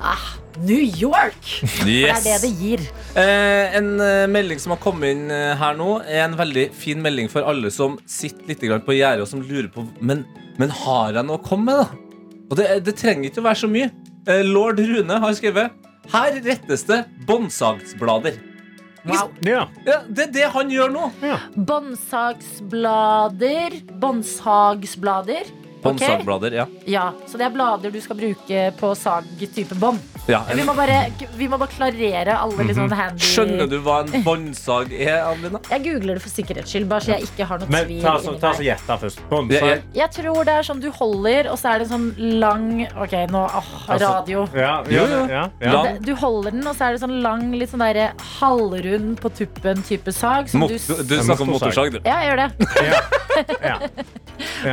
ah, 0.00 0.47
New 0.64 0.82
York! 0.98 1.38
For 1.76 1.84
det 1.86 2.08
er 2.10 2.20
det 2.24 2.36
det 2.42 2.50
gir. 2.58 2.80
Eh, 3.18 3.76
en 3.78 3.88
eh, 4.02 4.26
melding 4.30 4.58
som 4.62 4.72
har 4.74 4.80
kommet 4.82 5.08
inn 5.14 5.30
eh, 5.34 5.54
her 5.58 5.74
nå, 5.78 5.90
er 6.06 6.20
en 6.26 6.36
veldig 6.38 6.66
fin 6.76 7.00
melding 7.04 7.28
for 7.32 7.42
alle 7.48 7.70
som 7.74 7.98
sitter 8.08 8.46
litt 8.50 8.62
på 8.86 8.92
gjerdet 8.96 9.22
og 9.24 9.28
som 9.30 9.42
lurer 9.44 9.70
på 9.72 9.80
Men, 10.00 10.18
men 10.58 10.68
har 10.84 11.08
jeg 11.18 11.24
noe 11.28 11.38
å 11.38 11.44
komme 11.44 11.64
med, 11.70 11.76
da? 11.82 11.86
Og 12.48 12.54
det, 12.58 12.66
det 12.86 12.94
trenger 12.98 13.24
ikke 13.28 13.42
å 13.42 13.48
være 13.48 13.62
så 13.62 13.68
mye. 13.70 13.88
Eh, 14.28 14.42
Lord 14.46 14.78
Rune 14.80 15.14
har 15.22 15.32
skrevet 15.36 15.68
Her 16.12 16.30
rettes 16.44 16.82
det 16.88 17.00
båndsagsblader. 17.28 18.34
Wow. 19.08 19.28
Ja. 19.46 19.62
Ja, 19.86 19.98
det 20.08 20.22
er 20.26 20.32
det 20.34 20.46
han 20.52 20.70
gjør 20.72 20.88
nå. 20.92 21.10
Båndsagsblader. 21.68 23.70
Båndsagsblader. 24.02 25.44
Båndsagblader, 25.82 26.52
ja. 26.58 26.66
Ja, 26.86 27.12
så 27.26 27.38
det 27.38 27.46
er 27.46 27.50
blader 27.54 27.90
du 27.94 28.00
skal 28.00 28.16
bruke 28.18 28.62
på 28.78 28.90
sag-type 28.98 29.76
bånd. 29.78 29.98
ja. 30.28 30.42
Vi 30.54 30.64
må 30.66 30.74
bare, 30.76 30.96
vi 31.38 31.46
må 31.48 31.56
bare 31.60 31.70
klarere 31.72 32.34
alle 32.36 32.64
litt 32.68 32.76
sånn 32.76 32.90
handy 32.92 33.22
Skjønner 33.24 33.68
du 33.70 33.78
hva 33.84 34.00
en 34.04 34.24
båndsag 34.26 34.92
er, 34.92 35.22
Adelina? 35.28 35.60
Jeg 35.70 35.84
googler 35.86 36.18
det 36.18 36.22
for 36.24 36.34
sikkerhets 36.34 36.72
skyld, 36.74 36.88
bare 36.90 37.00
så 37.06 37.14
jeg 37.14 37.28
ikke 37.30 37.46
har 37.48 37.62
noe 37.62 37.70
Men 37.72 37.86
tvil 37.86 38.02
ta 38.02 38.14
så, 38.24 38.34
ta 38.42 38.52
så 38.58 38.66
gjett 38.66 38.84
først. 38.88 39.22
Det 39.22 39.28
Båndsag. 39.30 39.68
er, 39.70 39.82
Jeg 39.94 40.10
tror 40.18 40.44
det 40.44 40.54
er 40.58 40.68
sånn 40.68 40.80
du 40.82 40.90
holder, 40.98 41.50
og 41.52 41.58
så 41.62 41.72
er 41.74 41.78
det 41.84 41.88
en 41.88 41.92
sånn 41.94 42.40
lang 42.42 42.66
Ok, 42.98 43.14
nå 43.32 43.44
åh, 43.46 43.70
Altså, 43.88 44.08
radio. 44.08 44.44
Ja, 44.54 44.74
Jo, 44.88 45.04
ja, 45.04 45.06
jo. 45.08 45.22
ja, 45.32 45.44
ja. 45.60 45.82
Det- 45.88 46.02
Du 46.08 46.14
holder 46.14 46.50
den, 46.50 46.66
og 46.66 46.76
så 46.76 46.88
er 46.88 46.92
det 46.96 47.00
sånn 47.02 47.20
lang, 47.22 47.52
litt 47.52 47.70
sånn 47.70 47.80
derre 47.86 48.10
halvrund 48.40 49.18
på 49.20 49.30
tuppen 49.34 49.82
type 49.82 50.12
sag. 50.12 50.48
Som 50.48 50.60
mot, 50.60 50.70
du, 50.70 50.76
du, 50.78 51.16
snakker 51.22 51.42
om 51.46 51.52
motorsag. 51.54 51.92
motorsag, 51.92 51.92
du. 51.92 52.08
ja, 52.08 52.20
jeg 52.20 52.28
gjør 52.28 52.36
det. 52.36 52.50
ja. 52.88 53.00
Ja. 53.62 53.78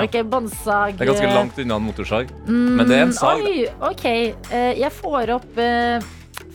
Ok, 0.05 0.15
båndsag 0.29 0.94
Det 0.97 1.01
er 1.03 1.11
ganske 1.11 1.31
langt 1.33 1.57
unna 1.59 1.75
en 1.75 1.83
motorsag. 1.89 2.29
Men 2.47 2.87
det 2.87 2.97
er 2.97 3.01
en 3.07 3.13
sag. 3.13 3.41
Oi, 3.43 3.65
ok. 3.81 4.05
Eh, 4.05 4.73
jeg 4.79 4.91
får 4.91 5.33
opp 5.35 5.57
eh, 5.57 5.99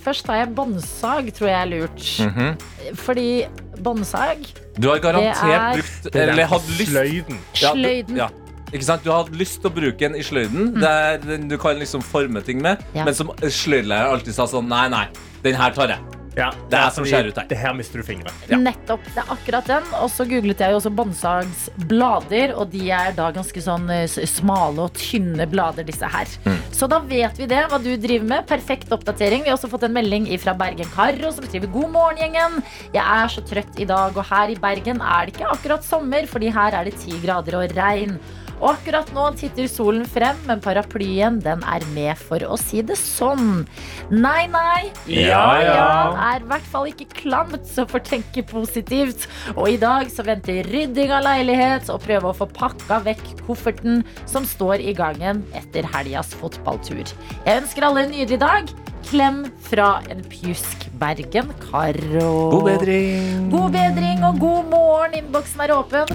Først 0.01 0.25
tar 0.25 0.39
jeg 0.41 0.55
båndsag, 0.57 1.27
tror 1.37 1.49
jeg 1.51 1.59
er 1.61 1.69
lurt. 1.69 2.05
Mhm. 2.25 2.95
Fordi 2.97 3.45
båndsag 3.85 4.47
Du 4.81 4.89
har 4.89 4.99
garantert 4.99 5.45
er- 5.45 5.75
brukt 5.77 6.15
er 6.17 6.29
Eller 6.33 6.47
hatt 6.49 6.69
lyst 6.79 6.91
Sløyden. 6.93 7.39
Ja, 7.61 7.73
du- 7.75 8.17
Ja. 8.17 8.29
Ikke 8.73 8.85
sant? 8.85 9.03
Du 9.05 9.11
har 9.11 9.25
hatt 9.25 9.33
lyst 9.35 9.61
til 9.61 9.71
å 9.71 9.75
bruke 9.75 9.99
den 9.99 10.15
i 10.15 10.23
sløyden, 10.23 10.81
der 10.81 11.19
den 11.19 11.49
du 11.49 11.57
kan 11.59 11.77
liksom 11.77 12.01
forme 12.03 12.41
ting 12.45 12.63
med, 12.63 12.79
Ja. 12.95 13.05
men 13.05 13.13
som 13.15 13.29
sløydlærer 13.43 14.13
alltid 14.15 14.33
sa 14.33 14.45
sånn 14.47 14.69
Nei, 14.69 14.89
nei, 14.89 15.07
den 15.43 15.55
her 15.55 15.71
tar 15.73 15.89
jeg. 15.89 15.99
Ja, 16.39 16.51
Det 16.71 16.79
er 16.79 16.93
som 16.95 17.07
skjer 17.07 17.31
ut 17.31 17.39
her. 17.41 17.47
Det 17.51 17.59
her 17.59 17.75
mister 17.75 18.01
du 18.01 18.07
fingre. 18.07 18.31
Ja. 18.49 18.59
Nettopp. 18.61 19.03
Det 19.11 19.23
er 19.23 19.33
akkurat 19.35 19.67
den. 19.67 19.87
Og 19.99 20.11
så 20.13 20.27
googlet 20.29 20.63
jeg 20.63 20.73
jo 20.73 20.79
også 20.79 20.93
båndsagsblader, 20.95 22.55
og 22.55 22.71
de 22.73 22.85
er 22.95 23.15
da 23.17 23.31
ganske 23.35 23.63
sånn 23.65 23.89
eh, 23.91 24.07
smale 24.31 24.87
og 24.87 24.95
tynne 24.99 25.47
blader, 25.51 25.87
disse 25.89 26.07
her. 26.11 26.31
Mm. 26.47 26.59
Så 26.77 26.89
da 26.91 27.01
vet 27.03 27.41
vi 27.41 27.49
det, 27.51 27.65
hva 27.71 27.81
du 27.83 27.91
driver 28.01 28.29
med. 28.35 28.47
Perfekt 28.51 28.93
oppdatering. 28.95 29.45
Vi 29.45 29.53
har 29.53 29.59
også 29.59 29.71
fått 29.73 29.89
en 29.89 29.97
melding 29.97 30.29
fra 30.41 30.55
Bergen 30.59 30.89
Karo 30.95 31.33
som 31.35 31.47
skriver 31.49 31.73
God 31.75 31.91
morgen, 31.97 32.21
gjengen. 32.21 32.61
Jeg 32.95 33.03
er 33.03 33.33
så 33.33 33.45
trøtt 33.47 33.81
i 33.81 33.89
dag, 33.89 34.15
og 34.15 34.31
her 34.31 34.55
i 34.55 34.61
Bergen 34.61 35.03
er 35.03 35.27
det 35.27 35.35
ikke 35.35 35.51
akkurat 35.51 35.87
sommer, 35.87 36.29
fordi 36.31 36.53
her 36.55 36.79
er 36.79 36.87
det 36.89 36.99
ti 37.03 37.19
grader 37.25 37.59
og 37.59 37.77
regn. 37.77 38.19
Og 38.61 38.75
akkurat 38.75 39.09
nå 39.17 39.27
titter 39.41 39.69
solen 39.71 40.05
frem, 40.09 40.37
men 40.49 40.61
paraplyen 40.63 41.39
den 41.43 41.63
er 41.65 41.85
med 41.95 42.19
for 42.21 42.45
å 42.45 42.59
si 42.61 42.83
det 42.85 42.99
sånn. 43.01 43.65
Nei, 44.13 44.45
nei. 44.53 44.91
Ja, 45.09 45.45
ja. 45.65 45.87
Er 46.31 46.45
i 46.45 46.51
hvert 46.51 46.69
fall 46.73 46.91
ikke 46.91 47.09
klamt, 47.23 47.65
så 47.69 47.87
får 47.89 48.05
tenke 48.11 48.45
positivt. 48.47 49.27
Og 49.57 49.73
i 49.73 49.81
dag 49.81 50.13
så 50.13 50.27
venter 50.27 50.69
rydding 50.69 51.13
av 51.17 51.25
leilighet 51.27 51.89
og 51.93 52.05
prøve 52.05 52.31
å 52.31 52.37
få 52.37 52.51
pakka 52.53 53.01
vekk 53.09 53.25
kofferten 53.47 54.05
som 54.29 54.47
står 54.49 54.85
i 54.85 54.95
gangen 54.97 55.45
etter 55.57 55.89
helgas 55.97 56.35
fotballtur. 56.37 57.05
Jeg 57.47 57.65
ønsker 57.65 57.89
alle 57.89 58.07
en 58.07 58.15
nydelig 58.15 58.41
dag. 58.45 58.73
Klem 59.07 59.45
fra 59.65 60.01
en 60.13 60.21
pjusk 60.29 60.89
Bergen, 61.01 61.51
Karo. 61.63 62.51
God 62.53 62.67
bedring. 62.69 63.49
God 63.53 63.73
bedring 63.75 64.25
og 64.27 64.39
god 64.43 64.69
morgen. 64.71 65.17
Innboksen 65.23 65.63
er 65.65 65.73
åpen. 65.75 66.13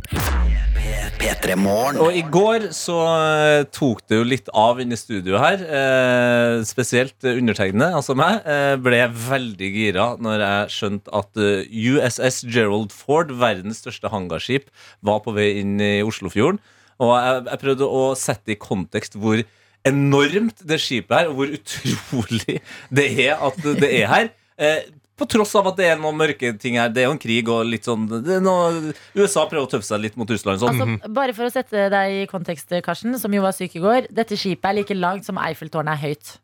P3 1.20 1.56
Morgen. 1.58 1.98
Og 2.04 2.14
i 2.14 2.22
går 2.30 2.68
så 2.76 3.00
eh, 3.10 3.64
tok 3.74 4.04
det 4.06 4.20
jo 4.20 4.28
litt 4.28 4.52
av 4.54 4.80
inne 4.84 4.94
i 4.94 5.00
studio 5.00 5.40
her. 5.42 5.64
Eh, 5.64 6.62
spesielt 6.68 7.26
undertegnede, 7.26 7.90
altså 7.98 8.14
meg, 8.18 8.46
eh, 8.46 8.76
ble 8.78 9.02
veldig 9.10 9.72
gira 9.74 10.08
når 10.22 10.46
jeg 10.46 10.76
skjønte 10.78 11.14
at 11.18 11.42
eh, 11.42 11.66
USS 11.96 12.44
Gerald 12.46 12.94
Ford, 12.94 13.34
verdens 13.34 13.82
største 13.82 14.12
hangarskip, 14.14 14.70
var 15.06 15.24
på 15.26 15.34
vei 15.36 15.56
inn 15.64 15.80
i 15.82 15.98
Oslofjorden. 16.06 16.62
Og 17.02 17.16
jeg, 17.18 17.46
jeg 17.50 17.64
prøvde 17.66 17.94
å 18.02 18.04
sette 18.20 18.54
i 18.54 18.60
kontekst 18.62 19.18
hvor 19.20 19.42
enormt 19.86 20.62
det 20.68 20.80
skipet 20.82 21.16
her, 21.18 21.32
og 21.32 21.40
hvor 21.40 21.56
utrolig 21.56 22.60
det 22.94 23.08
er 23.28 23.42
at 23.48 23.60
det 23.66 23.90
er 23.90 24.08
her. 24.12 24.30
Eh, 24.58 24.86
på 25.16 25.28
tross 25.32 25.54
av 25.56 25.70
at 25.72 25.78
det 25.80 25.86
er 25.88 26.00
noen 26.00 26.18
mørke 26.20 26.52
ting 26.60 26.76
her. 26.80 26.90
Det 26.92 27.04
er 27.04 27.08
jo 27.08 27.16
en 27.16 27.22
krig 27.22 27.48
og 27.52 27.62
litt 27.70 27.88
sånn 27.88 28.04
det 28.12 28.38
er 28.38 28.44
noe, 28.44 28.92
USA 29.16 29.46
prøver 29.48 29.64
å 29.64 29.72
tøffe 29.72 29.88
seg 29.88 30.04
litt 30.04 30.18
mot 30.20 30.32
Russland. 30.32 30.60
Sånn. 30.60 30.82
Altså, 30.82 31.14
bare 31.16 31.36
for 31.38 31.48
å 31.48 31.54
sette 31.54 31.88
deg 31.94 32.18
i 32.18 32.26
kontekst, 32.32 32.76
Karsten, 32.84 33.16
som 33.22 33.36
jo 33.36 33.46
var 33.46 33.56
syk 33.56 33.78
i 33.80 33.84
går. 33.84 34.10
Dette 34.16 34.36
skipet 34.40 34.72
er 34.72 34.80
like 34.82 34.98
langt 34.98 35.28
som 35.28 35.40
Eiffeltårnet 35.40 35.96
er 35.96 36.04
høyt. 36.04 36.36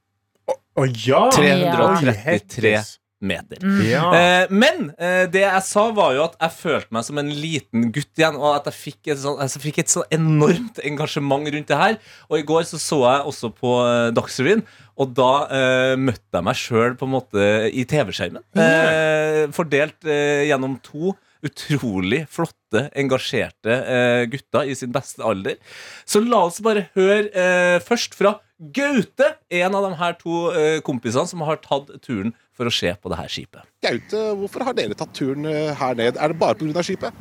Å 0.52 0.88
ja! 0.88 1.26
333 1.36 2.78
meter. 3.22 3.63
Ja. 3.86 4.03
Eh, 4.17 4.51
men 4.53 4.89
eh, 4.97 5.24
det 5.32 5.43
jeg 5.43 5.63
sa, 5.67 5.88
var 5.95 6.15
jo 6.17 6.26
at 6.26 6.38
jeg 6.41 6.55
følte 6.57 6.95
meg 6.97 7.07
som 7.07 7.22
en 7.22 7.32
liten 7.32 7.89
gutt 7.93 8.11
igjen. 8.19 8.38
Og 8.39 8.55
at 8.55 8.69
jeg 8.72 8.78
fikk 8.80 9.11
et 9.13 9.22
sånn, 9.24 9.39
altså, 9.41 9.61
fikk 9.63 9.82
et 9.84 9.93
sånn 9.93 10.07
enormt 10.17 10.82
engasjement 10.88 11.49
rundt 11.55 11.72
det 11.72 11.82
her. 11.82 11.97
Og 12.30 12.39
i 12.41 12.45
går 12.47 12.67
så, 12.69 12.82
så 12.82 13.01
jeg 13.05 13.28
også 13.32 13.51
på 13.57 13.76
eh, 13.86 14.11
Dagsrevyen, 14.17 14.65
og 15.01 15.15
da 15.17 15.32
eh, 15.49 15.95
møtte 15.97 16.38
jeg 16.38 16.45
meg 16.45 16.59
sjøl 16.59 16.95
på 16.99 17.07
en 17.07 17.15
måte 17.15 17.49
i 17.74 17.86
TV-skjermen. 17.89 18.43
Eh, 18.59 19.43
fordelt 19.55 20.05
eh, 20.05 20.47
gjennom 20.49 20.78
to 20.86 21.15
utrolig 21.41 22.19
flotte, 22.30 22.84
engasjerte 23.01 23.74
eh, 23.74 24.24
gutter 24.30 24.69
i 24.69 24.76
sin 24.78 24.91
beste 24.93 25.24
alder. 25.26 25.57
Så 26.05 26.22
la 26.22 26.43
oss 26.45 26.61
bare 26.61 26.88
høre 26.97 27.32
eh, 27.34 27.78
først 27.82 28.17
fra 28.17 28.36
Gaute, 28.61 29.26
en 29.57 29.74
av 29.74 29.88
de 29.88 29.95
her 29.97 30.13
to 30.19 30.41
eh, 30.53 30.78
kompisene 30.86 31.26
som 31.26 31.41
har 31.47 31.57
tatt 31.63 31.89
turen 32.05 32.36
for 32.62 32.70
å 32.70 32.74
se 32.78 32.93
på 33.01 33.09
det 33.12 33.18
her 33.20 33.32
skipet. 33.34 33.66
Gaute, 33.82 34.24
hvorfor 34.38 34.68
har 34.70 34.78
dere 34.78 34.93
tatt 34.97 35.14
turen 35.18 35.45
eh, 35.49 35.74
her 35.82 35.97
ned? 35.97 36.18
Er 36.22 36.32
det 36.36 36.38
bare 36.41 36.55
pga. 36.62 36.84
skipet? 36.86 37.12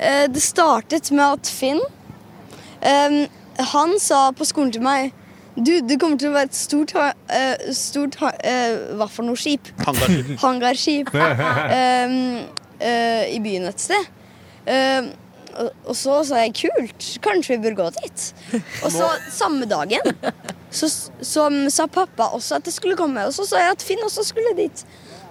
Eh, 0.00 0.24
Det 0.32 0.40
startet 0.42 1.10
med 1.12 1.26
at 1.38 1.46
Finn 1.52 1.80
Han 3.74 3.96
sa 3.98 4.30
på 4.32 4.46
skolen 4.46 4.70
til 4.72 4.84
meg 4.86 5.10
Du, 5.58 5.72
det 5.82 5.96
kommer 6.00 6.18
til 6.20 6.30
å 6.30 6.36
være 6.36 6.46
et 6.52 6.54
stort, 6.54 6.92
ha- 6.94 7.14
eh, 7.34 7.72
stort 7.74 8.14
ha- 8.22 8.30
eh, 8.46 8.94
Hva 8.94 9.08
for 9.10 9.26
noe 9.26 9.34
skip? 9.36 9.72
Hangarskip. 9.82 10.36
Hangarskip 10.38 11.08
um, 11.18 12.46
eh, 12.80 13.24
i 13.34 13.40
byen 13.42 13.66
et 13.66 13.82
sted. 13.82 14.06
Em, 14.70 15.08
og, 15.56 15.72
og 15.88 15.96
så 15.96 16.20
sa 16.28 16.42
jeg 16.44 16.54
kult, 16.58 17.08
kanskje 17.24 17.56
vi 17.56 17.62
bør 17.68 17.76
gå 17.82 17.88
dit. 18.02 18.28
Og 18.84 18.90
så 18.94 19.08
samme 19.32 19.68
dagen 19.70 20.12
så, 20.70 20.88
så 21.24 21.48
sa 21.72 21.86
pappa 21.90 22.30
også 22.36 22.58
at 22.58 22.66
det 22.68 22.74
skulle 22.76 22.98
komme. 22.98 23.24
Og 23.28 23.34
så 23.36 23.46
sa 23.48 23.62
jeg 23.64 23.76
at 23.78 23.84
Finn 23.84 24.02
også 24.04 24.26
skulle 24.28 24.52
dit. 24.58 24.84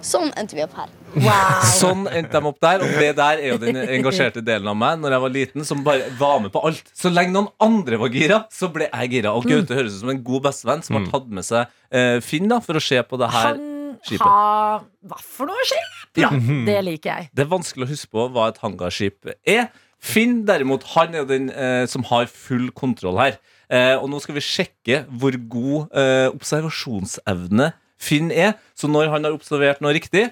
Sånn 0.04 0.30
endte 0.38 0.54
vi 0.54 0.62
opp 0.62 0.76
her. 0.78 0.90
Sånn 1.80 2.04
endte 2.12 2.38
de 2.38 2.50
opp 2.50 2.58
der, 2.62 2.82
og 2.84 2.98
det 3.00 3.14
der 3.18 3.40
er 3.40 3.48
jo 3.48 3.56
den 3.62 3.78
engasjerte 3.80 4.42
delen 4.44 4.68
av 4.68 4.76
meg 4.76 4.98
Når 5.00 5.14
jeg 5.14 5.22
var 5.22 5.32
liten, 5.32 5.64
som 5.66 5.80
bare 5.86 6.10
var 6.20 6.42
med 6.44 6.52
på 6.54 6.60
alt. 6.68 6.92
Så 6.94 7.10
lenge 7.10 7.32
noen 7.34 7.48
andre 7.64 7.98
var 7.98 8.12
gira, 8.14 8.42
så 8.54 8.68
ble 8.74 8.90
jeg 8.90 9.10
gira. 9.16 9.32
Og 9.34 9.48
Gaute 9.48 9.74
høres 9.78 9.96
ut 9.96 10.02
som 10.04 10.12
en 10.12 10.22
god 10.26 10.44
bestevenn 10.50 10.84
som 10.86 11.00
har 11.00 11.08
tatt 11.10 11.32
med 11.40 11.46
seg 11.48 11.66
eh, 11.90 12.18
Finn 12.24 12.46
da 12.52 12.60
for 12.62 12.78
å 12.78 12.84
se 12.84 13.00
på 13.08 13.18
det 13.20 13.30
her 13.34 13.50
Han 13.56 13.64
skipet. 14.04 14.22
har 14.28 14.84
Hva 15.10 15.20
for 15.24 15.50
noe 15.50 15.66
skip? 15.72 15.94
Ja. 16.18 16.30
Det 16.68 16.78
liker 16.86 17.10
jeg. 17.14 17.30
Det 17.34 17.44
er 17.46 17.50
vanskelig 17.50 17.86
å 17.88 17.90
huske 17.90 18.10
på 18.14 18.28
hva 18.34 18.48
et 18.52 18.58
hangarskip 18.62 19.32
er. 19.48 19.68
Finn 19.98 20.44
derimot, 20.46 20.84
han 20.94 21.16
er 21.18 21.26
den 21.28 21.48
eh, 21.50 21.84
som 21.90 22.04
har 22.10 22.28
full 22.30 22.70
kontroll 22.76 23.18
her. 23.18 23.38
Eh, 23.68 23.96
og 23.98 24.06
nå 24.12 24.20
skal 24.22 24.38
vi 24.38 24.44
sjekke 24.44 25.02
hvor 25.20 25.34
god 25.50 25.90
eh, 25.98 26.28
observasjonsevne 26.32 27.72
Finn 27.98 28.30
er. 28.30 28.54
Så 28.78 28.86
når 28.90 29.10
han 29.10 29.26
har 29.26 29.34
observert 29.34 29.82
noe 29.82 29.92
riktig, 29.96 30.28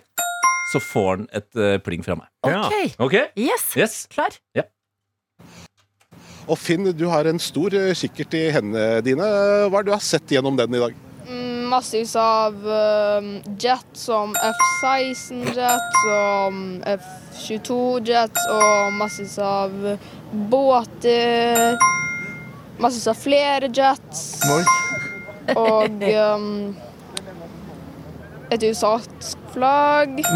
så 0.71 0.81
får 0.83 1.11
han 1.11 1.27
et 1.35 1.59
eh, 1.59 1.77
pling 1.83 2.07
fra 2.07 2.17
meg. 2.19 2.31
Ok. 2.47 2.97
Ok? 3.03 3.19
Yes. 3.39 3.67
Yes. 3.79 3.99
Klar. 4.12 4.39
Og 6.47 6.55
Finn, 6.62 6.87
du 6.95 7.09
har 7.11 7.27
en 7.27 7.43
stor 7.43 7.75
eh, 7.75 7.91
kikkert 7.99 8.39
i 8.39 8.47
hendene 8.55 9.03
dine. 9.03 9.27
Hva 9.67 9.81
er 9.83 9.87
det 9.87 9.91
du 9.91 9.97
har 9.97 10.07
sett 10.07 10.31
gjennom 10.31 10.59
den 10.59 10.79
i 10.79 10.85
dag? 10.87 11.03
Massevis 11.67 12.14
av 12.21 12.55
jet 13.61 13.99
som 13.99 14.35
F-16-jet 14.39 15.99
og 16.12 16.59
F-22-jet 16.93 18.41
og 18.55 18.97
massevis 19.01 19.37
av 19.43 19.75
båter. 20.53 21.77
Massevis 22.79 23.11
av 23.11 23.21
flere 23.21 23.71
jets. 23.75 24.25
Og 25.57 26.03
um, 26.07 26.77
et 28.55 28.67
USA-flagg. 28.67 30.21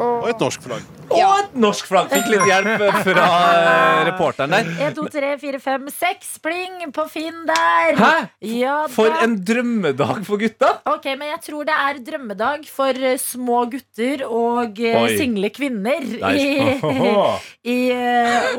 Og 0.00 0.30
et 0.30 0.40
norsk 0.40 0.62
flagg. 0.64 0.99
Og 1.10 1.32
et 1.40 1.56
norsk 1.58 1.88
flagg! 1.90 2.10
Fikk 2.12 2.28
litt 2.30 2.44
hjelp 2.46 2.84
fra 3.06 3.24
eh, 3.50 4.02
reporteren 4.10 4.54
der. 4.54 4.70
1, 4.90 4.94
2, 4.98 5.06
3, 5.16 5.32
4, 5.42 5.60
5, 5.64 5.88
6 5.96 6.30
pling 6.44 6.92
på 6.94 7.06
Finn 7.10 7.42
der. 7.48 7.98
Hæ? 7.98 8.12
Ja, 8.46 8.76
For 8.92 9.10
en 9.24 9.36
drømmedag 9.46 10.22
for 10.28 10.40
gutta! 10.40 10.72
Ok, 10.90 11.10
men 11.16 11.32
jeg 11.32 11.42
tror 11.48 11.68
det 11.68 11.76
er 11.76 12.00
drømmedag 12.10 12.66
for 12.70 13.04
eh, 13.10 13.18
små 13.20 13.64
gutter 13.72 14.24
og 14.28 14.80
eh, 14.80 15.00
Oi. 15.02 15.12
single 15.18 15.52
kvinner 15.54 16.06
i, 16.30 16.78
i 17.74 17.78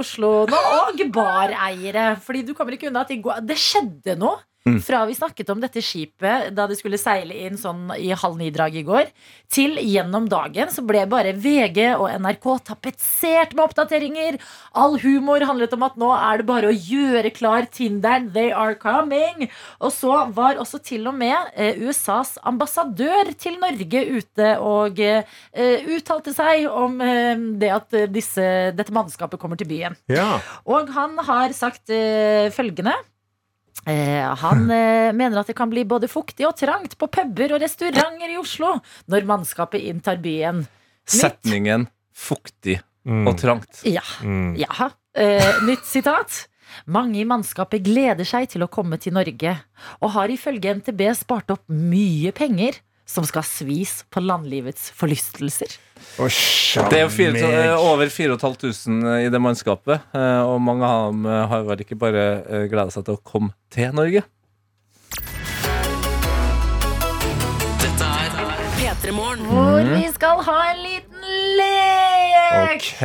Oslo 0.01 0.45
nå. 0.51 0.61
Og 0.81 1.03
bareiere. 1.15 2.11
Fordi 2.21 2.45
du 2.47 2.55
kommer 2.57 2.75
ikke 2.77 2.91
unna 2.91 3.05
at 3.07 3.45
det 3.47 3.59
skjedde 3.59 4.19
noe. 4.19 4.41
Mm. 4.61 4.77
Fra 4.85 4.99
vi 5.09 5.15
snakket 5.17 5.49
om 5.49 5.61
dette 5.61 5.81
skipet 5.81 6.51
da 6.53 6.67
det 6.69 6.75
skulle 6.77 6.99
seile 7.01 7.33
inn 7.47 7.57
sånn 7.57 7.89
i 7.97 8.11
halv 8.13 8.37
ni-draget 8.37 8.83
i 8.83 8.85
går, 8.85 9.07
til 9.49 9.73
gjennom 9.81 10.27
dagen 10.29 10.69
så 10.69 10.83
ble 10.85 11.01
bare 11.09 11.33
VG 11.33 11.95
og 11.95 12.05
NRK 12.21 12.45
tapetsert 12.69 13.55
med 13.57 13.63
oppdateringer. 13.65 14.37
All 14.77 14.99
humor 15.01 15.41
handlet 15.49 15.73
om 15.73 15.87
at 15.87 15.97
nå 15.97 16.11
er 16.13 16.41
det 16.41 16.47
bare 16.51 16.69
å 16.69 16.75
gjøre 16.75 17.33
klar 17.33 17.65
Tinderen. 17.73 18.29
They 18.35 18.51
are 18.53 18.77
coming. 18.77 19.49
Og 19.81 19.95
så 19.95 20.27
var 20.35 20.61
også 20.61 20.81
til 20.85 21.09
og 21.09 21.17
med 21.17 21.51
eh, 21.55 21.81
USAs 21.81 22.37
ambassadør 22.45 23.33
til 23.41 23.57
Norge 23.61 24.05
ute 24.13 24.53
og 24.61 25.01
eh, 25.01 25.25
uttalte 25.89 26.35
seg 26.37 26.67
om 26.69 27.01
eh, 27.01 27.33
det 27.61 27.73
at 27.73 27.97
eh, 27.97 28.09
disse, 28.11 28.45
dette 28.77 28.93
mannskapet 28.93 29.41
kommer 29.41 29.57
til 29.57 29.71
byen. 29.73 29.97
Ja. 30.11 30.35
Og 30.69 30.91
han 30.93 31.17
har 31.25 31.57
sagt 31.57 31.89
eh, 31.89 32.51
følgende. 32.53 32.93
Eh, 33.89 34.35
han 34.43 34.67
eh, 34.77 35.09
mener 35.13 35.41
at 35.41 35.49
det 35.49 35.57
kan 35.57 35.71
bli 35.71 35.85
både 35.87 36.09
fuktig 36.11 36.45
og 36.47 36.57
trangt 36.59 36.97
på 36.99 37.09
puber 37.11 37.55
og 37.55 37.63
restauranter 37.63 38.33
i 38.33 38.37
Oslo 38.41 38.75
når 39.11 39.27
mannskapet 39.29 39.89
inntar 39.89 40.21
byen. 40.21 40.63
Setningen 41.09 41.87
'fuktig 42.13 42.77
og 43.01 43.33
trangt'. 43.41 43.81
Ja. 43.89 44.05
ja. 44.55 44.91
Eh, 45.17 45.51
nytt 45.65 45.87
sitat. 45.89 46.45
Mange 46.85 47.19
i 47.19 47.25
mannskapet 47.27 47.83
gleder 47.83 48.27
seg 48.27 48.47
til 48.53 48.63
å 48.63 48.69
komme 48.71 48.95
til 49.01 49.15
Norge, 49.17 49.57
og 49.99 50.13
har 50.13 50.31
ifølge 50.31 50.77
NTB 50.77 51.01
spart 51.17 51.51
opp 51.51 51.65
mye 51.67 52.31
penger 52.31 52.77
som 53.11 53.27
skal 53.27 53.43
svis 53.45 54.01
på 54.09 54.23
landlivets 54.23 54.91
forlystelser. 54.95 55.77
Det 56.17 56.97
er 56.97 57.03
jo 57.03 57.11
fire, 57.13 57.41
eh, 57.45 57.75
over 57.77 58.09
4500 58.09 59.25
i 59.25 59.29
det 59.29 59.41
mannskapet, 59.41 60.01
eh, 60.15 60.41
og 60.41 60.61
mange 60.63 60.87
av 60.87 61.11
dem 61.11 61.25
eh, 61.25 61.47
har 61.51 61.65
vel 61.67 61.83
ikke 61.83 61.99
bare 61.99 62.23
gleda 62.71 62.89
seg 62.91 63.05
til 63.05 63.19
å 63.19 63.23
komme 63.23 63.53
til 63.73 63.91
Norge. 63.95 64.23
Dette 67.83 68.11
er 68.23 68.29
P3 68.79 69.15
Morgen. 69.15 69.45
Hvor 69.51 69.93
vi 69.93 70.07
skal 70.15 70.43
ha 70.47 70.59
en 70.71 70.83
liten 70.85 71.10
lek! 71.59 72.11
OK. 72.75 73.01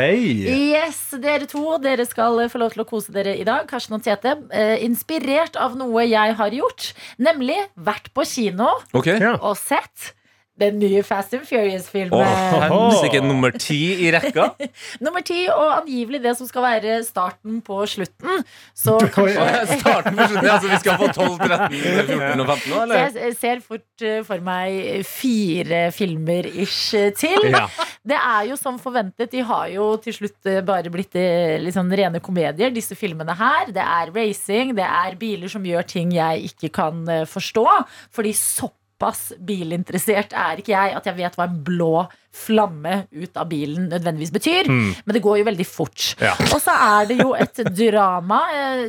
Yes, 0.50 1.00
dere 1.22 1.46
to 1.50 1.76
dere 1.82 2.06
skal 2.08 2.40
få 2.50 2.60
lov 2.60 2.74
til 2.74 2.82
å 2.84 2.88
kose 2.88 3.14
dere 3.14 3.36
i 3.38 3.46
dag. 3.46 3.66
Karsten 3.70 3.98
og 3.98 4.04
Tete. 4.06 4.36
Eh, 4.50 4.76
inspirert 4.86 5.56
av 5.60 5.76
noe 5.78 6.06
jeg 6.06 6.36
har 6.38 6.60
gjort. 6.60 6.92
Nemlig 7.22 7.58
vært 7.76 8.12
på 8.16 8.26
kino 8.28 8.72
okay. 8.96 9.20
Ja. 9.22 9.36
og 9.40 9.56
sett 9.60 10.12
Den 10.56 10.78
nye 10.80 11.02
Fast 11.04 11.34
and 11.36 11.44
Furious-filmen. 11.44 12.16
Helsike 12.16 13.18
nummer 13.20 13.52
ti 13.60 14.06
i 14.06 14.08
rekka. 14.14 14.46
Nummer 15.04 15.20
ti, 15.20 15.42
og 15.52 15.82
angivelig 15.82 16.22
det 16.24 16.32
som 16.38 16.48
skal 16.48 16.64
være 16.64 16.94
starten 17.04 17.58
på 17.60 17.82
slutten. 17.92 18.40
Så 18.72 18.94
kanskje 19.12 19.44
Starten 19.82 20.16
på 20.16 20.30
slutten. 20.30 20.48
Altså, 20.54 20.70
vi 20.70 20.78
skal 20.80 20.96
få 21.02 21.10
12, 21.12 21.36
13, 21.44 21.76
14 22.08 22.40
og 22.40 22.48
15 22.54 22.72
nå, 22.72 22.78
Så 22.78 22.80
eller? 22.86 23.20
jeg 23.26 23.36
ser 23.36 23.60
fort 23.68 24.06
eh, 24.08 24.22
for 24.24 24.48
meg 24.48 25.04
fire 25.04 25.82
filmer-ish 25.92 26.96
til. 27.20 27.50
Ja. 27.52 27.66
Det 28.06 28.16
er 28.16 28.46
jo 28.50 28.58
som 28.58 28.78
forventet. 28.80 29.32
De 29.32 29.42
har 29.46 29.66
jo 29.72 29.88
til 30.02 30.14
slutt 30.20 30.50
eh, 30.50 30.62
bare 30.66 30.92
blitt 30.92 31.16
liksom, 31.64 31.90
rene 31.98 32.22
komedier, 32.22 32.72
disse 32.74 32.96
filmene 32.98 33.34
her. 33.36 33.72
Det 33.74 33.82
er 33.82 34.14
racing, 34.14 34.76
det 34.78 34.86
er 34.86 35.18
biler 35.20 35.50
som 35.50 35.66
gjør 35.66 35.86
ting 35.90 36.14
jeg 36.14 36.52
ikke 36.52 36.72
kan 36.78 37.02
eh, 37.10 37.24
forstå. 37.28 37.66
Fordi 38.14 38.34
såpass 38.36 39.32
bilinteressert 39.42 40.36
er 40.38 40.62
ikke 40.62 40.74
jeg 40.76 40.94
at 41.00 41.10
jeg 41.10 41.18
vet 41.18 41.34
hva 41.36 41.48
en 41.48 41.58
blå 41.66 42.06
flamme 42.36 43.02
ut 43.16 43.40
av 43.40 43.50
bilen 43.50 43.90
nødvendigvis 43.90 44.34
betyr. 44.34 44.70
Mm. 44.70 44.88
Men 45.02 45.18
det 45.18 45.24
går 45.24 45.40
jo 45.40 45.50
veldig 45.50 45.68
fort. 45.68 46.12
Ja. 46.22 46.36
Og 46.52 46.62
så 46.62 46.76
er 46.76 47.10
det 47.10 47.18
jo 47.20 47.34
et 47.34 47.60
drama. 47.74 48.40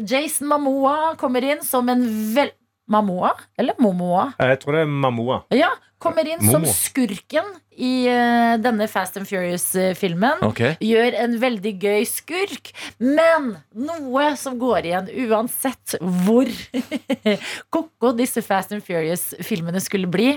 Jason 0.06 0.52
Mamoa 0.52 1.16
kommer 1.20 1.46
inn 1.56 1.66
som 1.66 1.90
en 1.90 2.06
vel... 2.38 2.54
Mamoa? 2.88 3.34
Eller 3.60 3.76
Momoa? 3.82 4.32
Jeg 4.40 4.60
tror 4.62 4.78
det 4.78 4.86
er 4.86 4.92
Mamoa. 4.92 5.42
Ja, 5.56 5.70
kommer 6.02 6.28
inn 6.30 6.44
som 6.46 6.66
skurken 6.70 7.50
i 7.78 8.08
uh, 8.10 8.56
denne 8.62 8.88
Fast 8.90 9.18
and 9.20 9.28
Furious-filmen. 9.30 10.44
Okay. 10.48 10.78
Gjør 10.84 11.18
en 11.24 11.36
veldig 11.42 11.74
gøy 11.82 12.06
skurk, 12.10 12.72
men 13.04 13.56
noe 13.76 14.30
som 14.40 14.58
går 14.62 14.90
igjen 14.92 15.12
uansett 15.28 15.98
hvor 16.00 16.50
ko-ko 17.74 18.14
disse 18.18 18.46
Fast 18.46 18.74
and 18.76 18.86
Furious-filmene 18.86 19.84
skulle 19.84 20.10
bli, 20.12 20.32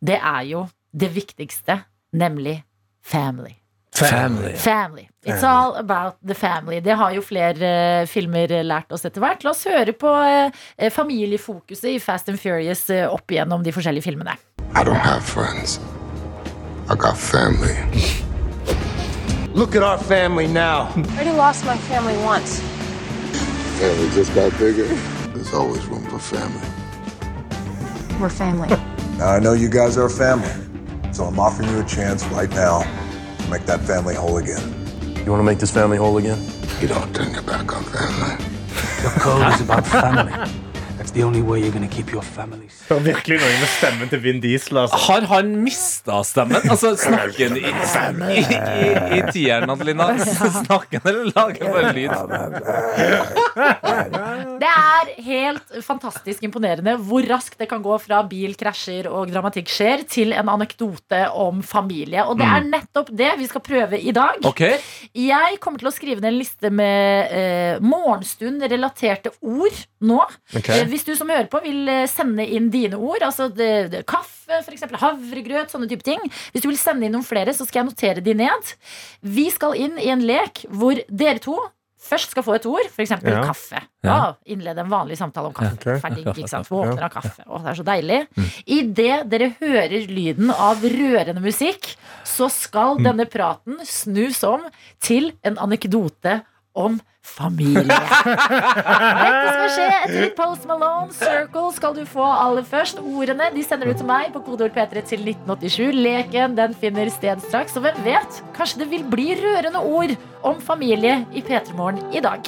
det 0.00 0.18
er 0.22 0.42
jo 0.54 0.66
det 0.96 1.12
viktigste, 1.12 1.82
nemlig 2.16 2.60
family. 3.04 3.58
Family. 4.04 4.52
Family. 4.52 5.08
It's 5.24 5.42
all 5.42 5.74
about 5.74 6.16
the 6.28 6.34
family. 6.34 6.80
Det 6.80 6.94
har 6.94 7.10
jo 7.10 7.22
flere 7.22 8.02
uh, 8.02 8.06
filmer 8.06 8.52
lært 8.62 8.92
oss 8.92 9.06
etter 9.08 9.22
hvert. 9.24 9.44
La 9.44 9.50
oss 9.54 9.64
høre 9.64 9.94
på 9.96 10.10
uh, 10.12 10.90
familiefokuset 10.92 11.88
i 11.94 11.98
Fast 12.02 12.28
and 12.28 12.38
Furious 12.38 12.84
uh, 12.90 13.06
opp 13.08 13.32
igjennom 13.32 13.64
de 13.64 13.72
forskjellige 13.72 14.04
filmene. 14.04 14.36
I 14.76 14.84
don't 14.84 15.00
have 15.00 15.24
friends. 15.24 15.80
I 16.90 16.94
got 16.94 17.16
family. 17.16 17.74
Look 19.54 19.74
at 19.74 19.82
our 19.82 19.98
family 19.98 20.46
now. 20.46 20.92
I 20.94 21.00
already 21.16 21.32
lost 21.32 21.64
my 21.64 21.78
family 21.88 22.16
once. 22.22 22.60
Family 23.80 24.10
just 24.14 24.34
got 24.34 24.52
bigger. 24.58 24.86
There's 25.32 25.54
always 25.54 25.86
room 25.86 26.04
for 26.04 26.18
family. 26.18 26.68
We're 28.20 28.28
family. 28.28 28.68
Now, 29.18 29.30
I 29.32 29.40
know 29.40 29.54
you 29.54 29.70
guys 29.70 29.96
are 29.96 30.10
family, 30.10 30.52
so 31.12 31.24
I'm 31.24 31.40
offering 31.40 31.70
you 31.70 31.80
a 31.80 31.84
chance 31.84 32.24
right 32.26 32.50
now 32.50 32.84
make 33.50 33.66
that 33.66 33.80
family 33.80 34.14
whole 34.14 34.38
again. 34.38 34.62
You 35.24 35.30
want 35.32 35.40
to 35.40 35.44
make 35.44 35.58
this 35.58 35.70
family 35.70 35.96
whole 35.96 36.18
again? 36.18 36.38
You 36.80 36.88
don't 36.88 37.14
turn 37.14 37.32
your 37.32 37.42
back 37.42 37.74
on 37.74 37.84
family. 37.84 38.44
Your 39.02 39.12
code 39.12 39.52
is 39.54 39.60
about 39.60 39.86
family. 39.86 40.65
That's 41.06 41.14
the 41.14 41.22
only 41.22 41.40
way 41.40 41.60
you're 41.60 41.70
gonna 41.70 41.86
keep 41.86 42.10
your 42.12 42.22
family 42.22 42.66
Det 42.88 42.94
var 42.94 43.00
virkelig 43.04 43.36
noe 43.38 43.50
med 43.60 43.68
stemmen 43.70 44.08
til 44.10 44.20
Vin 44.24 44.40
Diesel. 44.42 44.78
Altså. 44.80 44.96
Har 45.06 45.26
han 45.30 45.52
mista 45.62 46.16
stemmen? 46.26 46.56
Altså, 46.66 46.90
snakker 46.98 47.48
han 47.48 47.56
i, 47.58 47.62
i, 48.40 48.42
i, 48.42 48.88
i 49.14 49.20
tieren, 49.30 49.70
Adelina? 49.70 50.08
Snakker 50.24 50.98
han 51.04 51.10
eller 51.12 51.30
lager 51.30 51.70
bare 51.70 51.92
lyd? 51.94 52.10
Det 54.62 54.70
er 54.72 55.12
helt 55.28 55.76
fantastisk 55.86 56.42
imponerende 56.48 56.96
hvor 57.06 57.22
raskt 57.30 57.58
det 57.62 57.68
kan 57.70 57.84
gå 57.86 57.94
fra 58.02 58.24
bilkrasjer 58.26 59.06
og 59.10 59.30
dramatikk 59.30 59.70
skjer, 59.70 60.02
til 60.10 60.34
en 60.34 60.50
anekdote 60.56 61.22
om 61.38 61.62
familie. 61.66 62.24
Og 62.26 62.38
det 62.42 62.46
er 62.50 62.66
Mm. 62.66 62.70
nettopp 62.72 63.10
det 63.14 63.30
vi 63.38 63.46
skal 63.46 63.62
prøve 63.62 63.98
i 64.00 64.10
dag. 64.16 64.42
Okay. 64.48 64.78
Jeg 65.14 65.58
kommer 65.62 65.78
til 65.78 65.88
å 65.90 65.94
skrive 65.94 66.18
ned 66.24 66.32
en 66.32 66.38
liste 66.40 66.70
med 66.74 67.30
eh, 67.30 67.78
morgenstund-relaterte 67.84 69.30
ord 69.42 69.76
nå. 70.00 70.18
Ok. 70.56 70.68
Eh, 70.72 70.95
hvis 70.96 71.04
du 71.06 71.12
som 71.18 71.28
hører 71.32 71.48
på 71.52 71.60
vil 71.66 71.84
eh, 71.92 72.06
sende 72.10 72.46
inn 72.56 72.70
dine 72.72 72.96
ord, 72.96 73.20
altså 73.26 73.50
det, 73.52 73.70
det, 73.92 74.02
kaffe, 74.08 74.62
for 74.64 74.72
eksempel, 74.72 74.98
havregrøt, 75.02 75.70
sånne 75.74 75.88
type 75.90 76.06
ting. 76.06 76.22
Hvis 76.54 76.64
du 76.64 76.70
vil 76.72 76.80
sende 76.80 77.04
inn 77.06 77.12
noen 77.16 77.26
flere, 77.26 77.52
så 77.56 77.66
skal 77.68 77.82
jeg 77.84 77.90
notere 77.92 78.24
de 78.24 78.34
ned. 78.38 78.74
Vi 79.20 79.48
skal 79.52 79.76
inn 79.86 79.98
i 80.00 80.08
en 80.14 80.24
lek 80.26 80.64
hvor 80.72 80.96
dere 81.12 81.42
to 81.44 81.58
først 82.06 82.30
skal 82.30 82.44
få 82.46 82.54
et 82.54 82.66
ord, 82.70 82.86
f.eks. 82.92 83.12
Ja. 83.16 83.40
kaffe. 83.48 83.80
Ja. 84.06 84.10
Ja, 84.14 84.26
innlede 84.54 84.84
en 84.84 84.90
vanlig 84.92 85.16
samtale 85.18 85.50
om 85.50 85.54
kaffe. 85.56 85.74
Ok. 85.74 86.02
Ferdig, 86.04 86.22
ikke 86.36 86.50
sant? 86.52 86.68
Våkner 86.70 87.00
Ja. 87.02 87.08
av 87.08 87.14
kaffe. 87.16 87.42
Å, 87.42 87.58
det 87.64 87.72
er 87.72 87.78
så 87.80 87.86
deilig. 87.88 88.18
Idet 88.76 89.16
dere 89.32 89.48
hører 89.58 90.06
lyden 90.06 90.52
av 90.54 90.84
rørende 90.86 91.42
musikk, 91.42 91.96
så 92.26 92.46
skal 92.52 93.00
denne 93.02 93.26
praten 93.26 93.80
snus 93.88 94.38
om 94.46 94.68
til 95.02 95.32
en 95.42 95.58
anekdote 95.66 96.38
om 96.76 97.00
familie. 97.26 97.82
Dette 98.26 99.48
skal 99.50 99.70
skje 99.74 99.86
etter 99.88 100.18
litt 100.20 100.36
Post 100.38 100.68
Malone. 100.68 101.10
Circle 101.16 101.72
skal 101.74 101.96
du 101.96 102.04
få 102.08 102.26
aller 102.28 102.66
først. 102.66 103.00
Ordene 103.02 103.50
de 103.54 103.64
sender 103.66 103.90
du 103.90 103.98
til 103.98 104.08
meg 104.08 104.30
på 104.34 104.44
kodeord 104.46 104.76
P3 104.76 105.02
til 105.10 105.26
1987. 105.26 105.90
Leken 106.06 106.56
den 106.58 106.76
finner 106.78 107.10
sted 107.12 107.42
straks. 107.48 107.76
Og 107.78 107.86
hvem 107.86 107.98
vet, 108.06 108.42
kanskje 108.56 108.84
det 108.84 108.90
vil 108.92 109.06
bli 109.10 109.32
rørende 109.40 109.82
ord 109.82 110.14
om 110.46 110.60
familie 110.62 111.24
i 111.34 111.42
P3 111.42 111.74
Morgen 111.76 112.04
i 112.14 112.22
dag. 112.24 112.46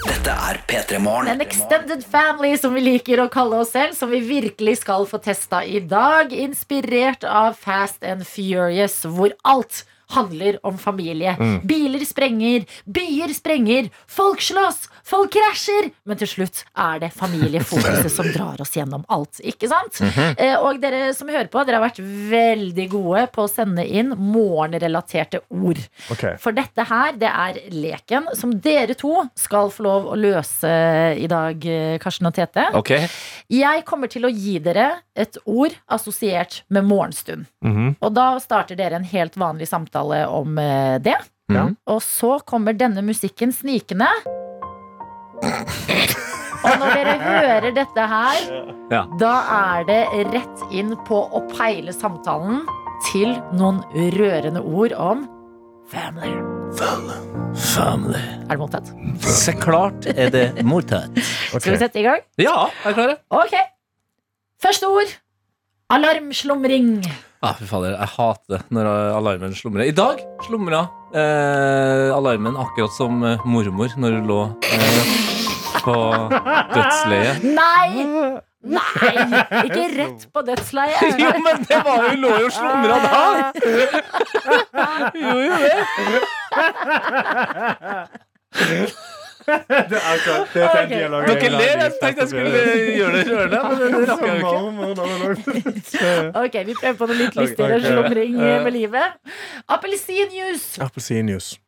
Dette 0.00 0.32
er 0.32 0.58
P3 0.68 0.98
Morgen. 1.02 1.28
En 1.28 1.44
extended 1.44 2.02
family, 2.08 2.54
som 2.58 2.74
vi 2.74 2.82
liker 2.82 3.20
å 3.20 3.28
kalle 3.32 3.60
oss 3.60 3.74
selv, 3.74 3.94
som 3.98 4.10
vi 4.12 4.22
virkelig 4.24 4.80
skal 4.80 5.04
få 5.08 5.20
testa 5.22 5.60
i 5.64 5.82
dag. 5.84 6.32
Inspirert 6.32 7.26
av 7.28 7.58
Fast 7.60 8.04
and 8.06 8.24
Furious, 8.28 9.02
hvor 9.04 9.34
alt 9.44 9.84
handler 10.10 10.58
om 10.66 10.78
familie. 10.78 11.36
Mm. 11.38 11.60
Biler 11.66 12.04
sprenger, 12.04 12.66
byer 12.84 13.34
sprenger, 13.34 13.90
folk 14.10 14.42
slåss, 14.44 14.88
folk 15.10 15.32
krasjer. 15.34 15.90
Men 16.08 16.18
til 16.20 16.30
slutt 16.30 16.62
er 16.78 17.00
det 17.02 17.10
familiefokuset 17.16 18.10
som 18.16 18.28
drar 18.32 18.60
oss 18.62 18.74
gjennom 18.76 19.04
alt. 19.12 19.40
Ikke 19.46 19.68
sant? 19.70 20.00
Mhm. 20.06 20.34
Eh, 20.38 20.56
Og 20.60 20.80
dere 20.82 21.10
som 21.16 21.28
hører 21.30 21.48
på, 21.50 21.62
dere 21.66 21.80
har 21.80 21.86
vært 21.88 22.00
veldig 22.30 22.86
gode 22.92 23.26
på 23.34 23.44
å 23.46 23.50
sende 23.50 23.84
inn 23.86 24.12
morgenrelaterte 24.16 25.40
ord. 25.50 25.80
Okay. 26.12 26.36
For 26.42 26.54
dette 26.56 26.84
her, 26.88 27.12
det 27.18 27.30
er 27.30 27.60
leken 27.74 28.30
som 28.38 28.52
dere 28.62 28.94
to 28.98 29.14
skal 29.38 29.70
få 29.74 29.84
lov 29.86 30.08
å 30.12 30.18
løse 30.18 30.70
i 31.18 31.26
dag, 31.30 31.66
eh, 31.66 31.98
Karsten 32.02 32.28
og 32.30 32.34
Tete. 32.36 32.68
Okay. 32.78 33.08
Jeg 33.50 33.84
kommer 33.88 34.10
til 34.12 34.28
å 34.28 34.32
gi 34.32 34.58
dere 34.62 34.90
et 35.16 35.36
ord 35.44 35.74
assosiert 35.90 36.62
med 36.70 36.84
morgenstund. 36.88 37.46
Mhm. 37.64 37.96
Og 38.00 38.14
da 38.14 38.32
starter 38.42 38.76
dere 38.78 38.96
en 39.00 39.04
helt 39.10 39.34
vanlig 39.40 39.68
samtale 39.68 40.26
om 40.28 40.58
eh, 40.58 40.98
det. 40.98 41.16
Ja. 41.50 41.66
Og 41.90 41.98
så 42.06 42.36
kommer 42.46 42.76
denne 42.78 43.02
musikken 43.02 43.50
snikende. 43.52 44.06
Og 45.40 46.74
når 46.76 46.92
dere 46.98 47.14
hører 47.22 47.70
dette 47.76 48.06
her, 48.12 48.40
Ja. 48.92 49.04
da 49.20 49.32
er 49.56 49.84
det 49.88 50.00
rett 50.34 50.64
inn 50.76 50.92
på 51.08 51.20
å 51.32 51.40
peile 51.54 51.92
samtalen 51.96 52.64
til 53.10 53.32
noen 53.56 53.80
rørende 54.18 54.60
ord 54.60 54.92
om 54.92 55.22
family. 55.88 56.34
Family. 56.76 57.16
family. 57.56 58.20
Er 58.46 58.54
det 58.54 58.60
mottatt? 58.60 58.92
Så 59.24 59.54
klart 59.58 60.06
er 60.12 60.30
det 60.30 60.44
mottatt. 60.64 61.16
Skal 61.50 61.72
vi 61.74 61.80
sette 61.80 61.98
i 62.02 62.04
gang? 62.06 62.20
Ja, 62.38 62.68
jeg 62.84 62.92
er 62.92 62.98
klar. 62.98 63.16
Ok. 63.40 63.56
Første 64.60 64.86
ord. 64.92 65.16
Alarmslumring. 65.90 67.00
Ah, 67.42 67.54
fy 67.56 67.64
fader, 67.66 67.96
jeg 67.96 68.12
hater 68.18 68.62
når 68.70 68.86
alarmen 69.16 69.54
slumrer. 69.56 69.88
I 69.88 69.94
dag 69.96 70.20
slumra 70.44 70.84
eh, 71.14 72.16
alarmen 72.16 72.56
akkurat 72.60 72.92
som 72.94 73.22
eh, 73.24 73.38
mormor 73.44 73.88
når 73.96 74.10
hun 74.18 74.26
lå 74.30 74.40
eh, 74.66 75.04
på 75.84 75.96
dødsleiet. 76.74 77.42
Nei! 77.56 77.90
Nei! 78.60 79.14
Ikke 79.64 79.86
rett 79.96 80.26
på 80.34 80.42
dødsleiet. 80.44 81.00
Jo, 81.22 81.30
men 81.44 81.56
det 81.68 81.78
var 81.86 81.96
jo 82.08 82.14
lå 82.24 82.32
jo 82.42 82.46
og 82.50 82.54
slumra 82.56 82.96
da! 83.06 83.22
Jo, 85.16 85.34
jo, 85.46 85.54
det. 85.64 85.78
det 89.46 89.96
er 89.96 90.04
akkurat 90.12 90.52
det 90.54 90.62
er 90.62 90.74
den 90.80 90.90
dialogen 90.90 91.28
Dere 91.30 91.50
ler. 91.54 91.80
Jeg 91.84 91.92
tenkte 92.02 92.20
jeg 92.20 92.28
skulle 92.28 92.50
gjøre 92.98 93.12
det 93.16 93.24
rørende, 93.30 93.60
men 93.70 93.94
det 93.94 94.08
rakk 94.10 94.22
jeg 94.26 94.40
jo 94.40 95.32
ikke. 95.70 96.42
Ok, 96.42 96.58
vi 96.66 96.74
prøver 96.80 96.98
på 97.00 97.08
noe 97.10 97.18
litt 97.18 97.38
lystigere 97.40 97.78
okay, 97.80 97.88
slumring 97.94 98.36
eh, 98.40 98.50
Eh. 98.50 98.62
med 98.64 98.72
livet. 98.76 99.18
Appelsinjuice. 99.68 100.80
Appelsinjuice. 100.84 101.58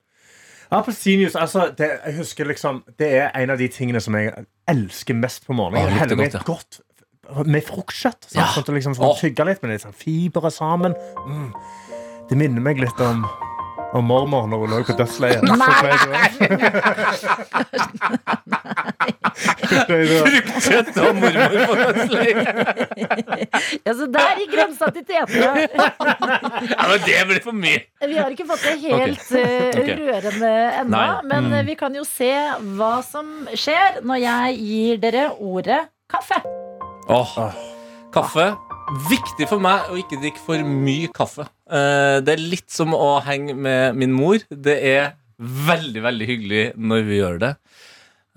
Appelsinjuice, 0.72 1.36
altså 1.40 1.66
det, 1.78 1.90
Jeg 2.06 2.14
husker 2.16 2.44
liksom 2.48 2.82
Det 2.98 3.08
er 3.18 3.30
en 3.36 3.50
av 3.50 3.58
de 3.60 3.68
tingene 3.68 4.00
som 4.00 4.14
jeg 4.16 4.32
elsker 4.68 5.14
mest 5.14 5.46
på 5.46 5.52
morgenen. 5.52 5.84
Det 5.84 5.92
Jeg 5.92 6.00
heller 6.00 6.16
lukter 6.24 6.44
godt 6.48 6.80
med 7.46 7.62
fruktkjøtt. 7.64 8.26
Sånn, 8.28 8.40
Ja. 8.40 8.46
Sånn 8.52 8.60
at 8.64 8.66
du 8.66 8.72
liksom 8.72 8.94
får 8.96 9.10
Åh. 9.14 9.20
tygge 9.20 9.44
litt 9.46 9.62
med 9.62 9.70
litt 9.72 9.82
sånn 9.84 9.94
fibre 9.96 10.50
sammen. 10.50 10.94
Mm. 11.26 11.52
Det 12.28 12.36
minner 12.38 12.60
meg 12.60 12.78
litt 12.80 13.00
om 13.00 13.24
Og 13.92 14.04
mormor 14.04 14.46
når 14.48 14.58
hun 14.62 14.70
lå 14.72 14.78
på 14.88 14.94
dødsleiet. 14.96 15.42
Fruktkjøtt 19.62 20.96
og 21.02 21.18
mormor 21.18 21.54
på 21.68 21.74
dødsleiet. 21.80 22.40
Ja, 23.86 23.94
så 23.98 24.06
der 24.14 24.40
gikk 24.40 24.52
grensa 24.54 24.88
til 24.94 25.04
Tete. 25.08 25.42
Ja, 25.42 26.88
men 26.88 27.04
det 27.06 27.18
blir 27.30 27.42
for 27.44 27.56
mye. 27.56 27.82
Vi 28.02 28.16
har 28.18 28.32
ikke 28.34 28.46
fått 28.48 28.64
det 28.66 28.74
helt 28.82 29.22
okay. 29.28 29.70
Okay. 29.72 29.96
Rørende 30.02 30.52
ennå, 30.82 31.04
men 31.28 31.40
Mm. 31.42 31.52
eh, 31.58 31.64
vi 31.66 31.74
kan 31.74 31.94
jo 31.96 32.04
se 32.06 32.28
hva 32.78 32.92
som 33.02 33.48
skjer 33.58 33.96
når 34.06 34.18
jeg 34.22 34.58
gir 34.62 35.00
dere 35.02 35.24
ordet 35.42 35.80
kaffe. 36.12 36.38
Åh, 37.10 37.32
kaffe. 38.14 38.52
Viktig 39.08 39.48
for 39.48 39.58
meg 39.62 39.88
å 39.90 39.96
ikke 39.98 40.18
drikke 40.22 40.42
for 40.44 40.62
mye 40.62 41.08
kaffe. 41.16 41.46
Eh, 41.72 42.20
Det 42.20 42.34
er 42.36 42.42
litt 42.42 42.70
som 42.70 42.92
å 42.94 43.20
henge 43.24 43.54
med 43.56 43.96
min 43.96 44.12
mor. 44.12 44.38
Det 44.50 44.76
er 44.92 45.14
veldig, 45.40 46.02
veldig 46.04 46.26
hyggelig 46.28 46.64
når 46.76 47.06
vi 47.08 47.20
gjør 47.20 47.38
det. 47.40 47.52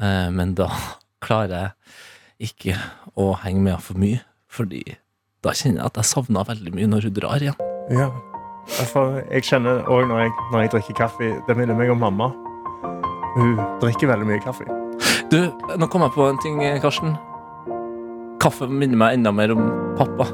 Eh, 0.02 0.30
Men 0.32 0.54
da 0.56 0.70
klarer 1.26 1.74
jeg 2.40 2.52
ikke 2.52 2.78
å 3.18 3.34
henge 3.44 3.62
med 3.62 3.74
henne 3.76 3.82
for 3.84 4.00
mye. 4.00 4.22
Fordi 4.52 4.84
da 5.44 5.52
kjenner 5.52 5.84
jeg 5.84 5.92
at 5.92 6.00
jeg 6.02 6.10
savner 6.14 6.48
veldig 6.48 6.74
mye 6.74 6.88
når 6.90 7.10
hun 7.10 7.14
drar 7.20 7.44
igjen. 7.44 7.60
Ja. 7.92 8.08
For 8.90 9.20
jeg 9.30 9.44
kjenner 9.46 9.84
også 9.86 10.08
når 10.10 10.32
når 10.52 10.62
jeg 10.64 10.72
drikker 10.74 10.96
kaffe 10.98 11.28
Det 11.46 11.54
minner 11.58 11.78
meg 11.78 11.92
om 11.94 12.00
mamma. 12.02 12.32
Hun 13.36 13.60
drikker 13.84 14.10
veldig 14.10 14.26
mye 14.26 14.42
kaffe. 14.42 14.66
Du, 15.30 15.38
nå 15.78 15.88
kom 15.92 16.02
jeg 16.06 16.16
på 16.16 16.26
en 16.30 16.40
ting, 16.42 16.62
Karsten. 16.82 17.14
Kaffe 18.42 18.68
minner 18.70 18.98
meg 18.98 19.20
enda 19.20 19.32
mer 19.36 19.54
om 19.54 19.68
pappa. 20.00 20.32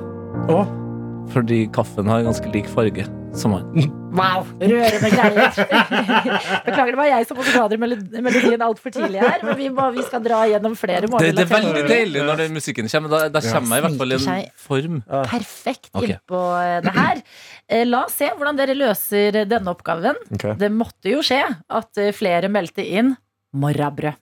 Fordi 1.29 1.65
kaffen 1.73 2.09
har 2.09 2.23
ganske 2.25 2.49
lik 2.53 2.69
farge 2.71 3.07
som 3.37 3.53
han. 3.57 3.73
Wow, 4.11 4.43
rørende 4.59 5.07
greier. 5.07 5.53
Beklager, 6.65 6.89
det 6.91 6.97
var 6.99 7.07
jeg 7.07 7.27
som 7.29 7.37
måtte 7.39 7.53
ta 7.55 7.61
dere 7.71 7.79
melodien 7.79 8.63
altfor 8.65 8.91
tidlig 8.91 9.21
her. 9.23 9.37
Men 9.47 9.55
vi, 9.55 9.69
må, 9.71 9.85
vi 9.95 10.03
skal 10.03 10.19
dra 10.25 10.41
gjennom 10.51 10.73
flere 10.75 11.07
Det, 11.07 11.29
det 11.37 11.45
er 11.45 11.47
veldig 11.53 11.83
deilig 11.87 12.25
når 12.27 12.41
den 12.41 12.57
musikken 12.57 12.89
kommer. 12.91 13.13
Da, 13.13 13.29
da 13.31 13.41
kommer 13.45 13.79
jeg 13.79 13.85
i 13.85 13.85
hvert 13.85 14.01
fall 14.01 14.11
i 14.11 14.17
en 14.17 14.49
form. 14.59 14.97
perfekt 15.31 15.95
innpå 15.95 16.41
eh, 16.59 16.73
det 16.83 16.93
her. 16.97 17.21
Eh, 17.71 17.85
La 17.87 18.01
oss 18.09 18.17
se 18.19 18.27
hvordan 18.35 18.59
dere 18.59 18.75
løser 18.75 19.45
denne 19.47 19.71
oppgaven. 19.71 20.19
Okay. 20.35 20.57
Det 20.59 20.67
måtte 20.75 21.13
jo 21.15 21.23
skje 21.23 21.39
at 21.47 22.03
eh, 22.03 22.11
flere 22.11 22.51
meldte 22.51 22.83
inn 22.83 23.13
morrabrød. 23.55 24.19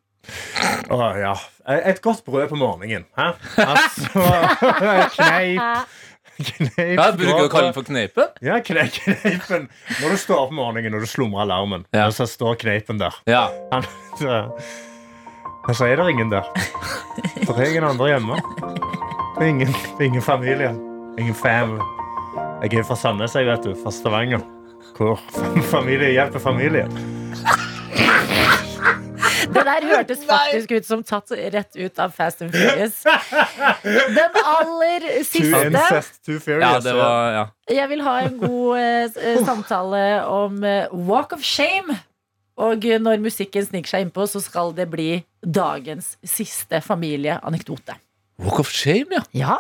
Å, 0.93 0.99
ja. 1.17 1.33
Et 1.79 1.97
godt 2.03 2.21
brød 2.25 2.49
på 2.51 2.57
morgenen. 2.61 3.05
Hæ? 3.17 3.31
Altså 3.63 4.29
Kneip. 5.17 5.97
Kneip. 6.39 6.95
Ja, 6.95 7.09
bruker 7.11 7.41
du 7.41 7.47
å 7.47 7.51
kalle 7.51 7.69
den 7.69 7.75
for 7.75 7.87
kneipen? 7.87 8.29
Ja, 8.45 8.59
kne 8.63 8.85
kneipen. 8.95 9.65
Når 9.99 10.13
du 10.15 10.19
står 10.21 10.45
opp 10.45 10.53
om 10.53 10.61
morgenen 10.61 10.95
og 10.95 11.03
du 11.03 11.09
slumrer 11.09 11.43
alarmen, 11.43 11.83
og 11.91 12.13
så 12.15 12.27
står 12.29 12.55
kneipen 12.61 13.01
der. 13.01 13.17
Ja. 13.27 13.41
Han, 13.73 13.87
så, 14.19 14.37
men 15.67 15.75
så 15.77 15.89
er 15.89 15.99
det 15.99 16.07
ingen 16.13 16.31
der. 16.31 16.47
Det 17.43 17.51
er 17.51 17.65
ingen 17.67 17.89
andre 17.89 18.13
hjemme. 18.13 18.39
Det 19.35 19.43
er 19.43 19.51
ingen, 19.51 19.73
det 19.73 19.99
er 19.99 20.07
ingen 20.07 20.23
familie. 20.23 20.71
Ingen 21.19 21.35
family. 21.35 21.83
Jeg 22.63 22.79
er 22.79 22.87
fra 22.87 22.95
Sandnes, 22.99 23.35
jeg 23.35 23.47
vet 23.47 23.67
du. 23.67 23.75
Fra 23.83 23.91
Stavanger. 23.91 24.43
Hvor 24.97 25.19
familie 25.75 26.13
hjelper 26.15 26.43
familie. 26.43 26.87
Det 29.49 29.63
der 29.65 29.85
hørtes 29.89 30.21
faktisk 30.27 30.71
ut 30.71 30.85
som 30.85 31.01
tatt 31.05 31.31
rett 31.33 31.77
ut 31.77 32.01
av 32.01 32.13
Fast 32.13 32.43
and 32.45 32.53
Furious. 32.53 32.99
Den 34.19 34.37
aller 34.43 35.05
Too 35.07 35.23
siste. 35.25 35.61
incest. 35.65 36.19
Ja, 36.49 36.75
det 36.83 36.93
var 36.97 37.31
ja. 37.33 37.45
Jeg 37.69 37.89
vil 37.89 38.03
ha 38.05 38.15
en 38.25 38.37
god 38.41 38.79
eh, 38.79 39.17
eh, 39.31 39.41
samtale 39.45 40.03
om 40.29 40.61
eh, 40.63 40.85
Walk 41.09 41.33
of 41.37 41.45
Shame. 41.45 41.97
Og 42.59 42.83
når 42.99 43.21
musikken 43.23 43.65
sniker 43.65 43.93
seg 43.93 44.05
innpå, 44.05 44.27
så 44.27 44.41
skal 44.43 44.73
det 44.75 44.89
bli 44.91 45.23
dagens 45.41 46.17
siste 46.27 46.81
familieanekdote. 46.83 47.95
Walk 48.39 48.59
of 48.61 48.69
shame, 48.71 49.11
ja. 49.11 49.21
Ja. 49.35 49.55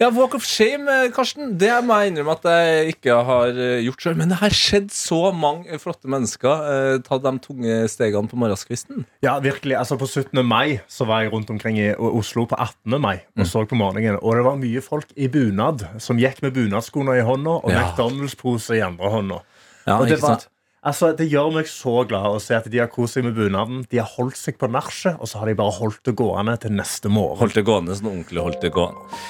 Ja, 0.00 0.08
Walk 0.10 0.34
of 0.34 0.42
shame, 0.44 0.90
eh, 0.90 1.10
Karsten, 1.14 1.52
det 1.60 1.70
må 1.86 1.94
jeg 2.02 2.10
innrømme 2.10 2.34
at 2.34 2.46
jeg 2.50 2.94
ikke 2.96 3.14
har 3.28 3.52
eh, 3.54 3.84
gjort 3.86 4.02
sjøl. 4.02 4.16
Men 4.18 4.32
det 4.32 4.38
har 4.40 4.50
skjedd 4.50 4.88
så 4.90 5.20
mange 5.32 5.78
flotte 5.78 6.10
mennesker 6.10 6.64
eh, 6.72 6.96
ta 7.06 7.18
de 7.22 7.32
tunge 7.44 7.76
stegene 7.92 8.26
på 8.30 8.38
morgenskvisten. 8.42 9.04
Ja, 9.22 9.36
virkelig. 9.44 9.76
Altså, 9.78 9.94
på 10.00 10.08
17. 10.10 10.42
mai 10.44 10.80
så 10.90 11.06
var 11.06 11.22
jeg 11.22 11.32
rundt 11.36 11.50
omkring 11.54 11.78
i 11.78 11.92
Oslo 11.94 12.48
på 12.50 12.58
18. 12.58 12.98
mai 13.00 13.16
Mm. 13.36 13.42
og 13.44 13.46
så 13.46 13.62
på 13.68 13.76
morgenen. 13.78 14.18
Og 14.22 14.34
det 14.34 14.44
var 14.44 14.56
mye 14.58 14.80
folk 14.82 15.10
i 15.16 15.28
bunad 15.28 15.86
som 16.02 16.18
gikk 16.18 16.42
med 16.42 16.54
bunadskoene 16.56 17.18
i 17.20 17.24
hånda 17.24 17.60
og 17.62 17.70
Ja. 17.70 17.84
McDonald's-pose 17.86 18.74
i 18.76 18.80
andre 18.82 19.10
hånda. 19.12 19.38
Ja, 19.86 19.98
og 20.00 20.06
det, 20.08 20.16
ikke 20.18 20.22
var, 20.26 20.38
sant? 20.40 20.48
Altså, 20.86 21.10
det 21.18 21.26
gjør 21.32 21.50
meg 21.58 21.66
så 21.70 21.96
glad 22.08 22.26
å 22.36 22.40
se 22.42 22.56
at 22.56 22.68
de 22.72 22.78
har 22.82 22.88
kost 22.92 23.18
seg 23.18 23.26
med 23.26 23.34
bunaden. 23.36 23.84
De 23.90 23.98
har 24.00 24.08
holdt 24.16 24.38
seg 24.40 24.56
på 24.60 24.68
nachet, 24.72 25.18
og 25.20 25.28
så 25.30 25.42
har 25.42 25.50
de 25.50 25.56
bare 25.58 25.74
holdt 25.80 26.02
det 26.08 26.14
gående 26.18 26.56
til 26.62 26.72
neste 26.78 27.10
morgen. 27.12 27.38
Holdt 27.42 27.58
det 27.58 27.66
gående 27.68 27.96
sånn 27.98 28.12
ordentlig 28.14 28.42
holdt 28.46 28.60
det 28.64 28.72
gående. 28.76 29.20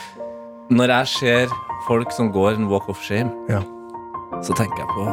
Når 0.76 0.90
jeg 0.90 1.06
ser 1.16 1.52
folk 1.86 2.10
som 2.14 2.32
går 2.34 2.56
en 2.56 2.68
walk 2.70 2.88
of 2.90 2.98
shame, 3.06 3.30
Ja. 3.48 3.60
så 4.42 4.54
tenker 4.58 4.82
jeg 4.82 4.88
på 4.96 5.06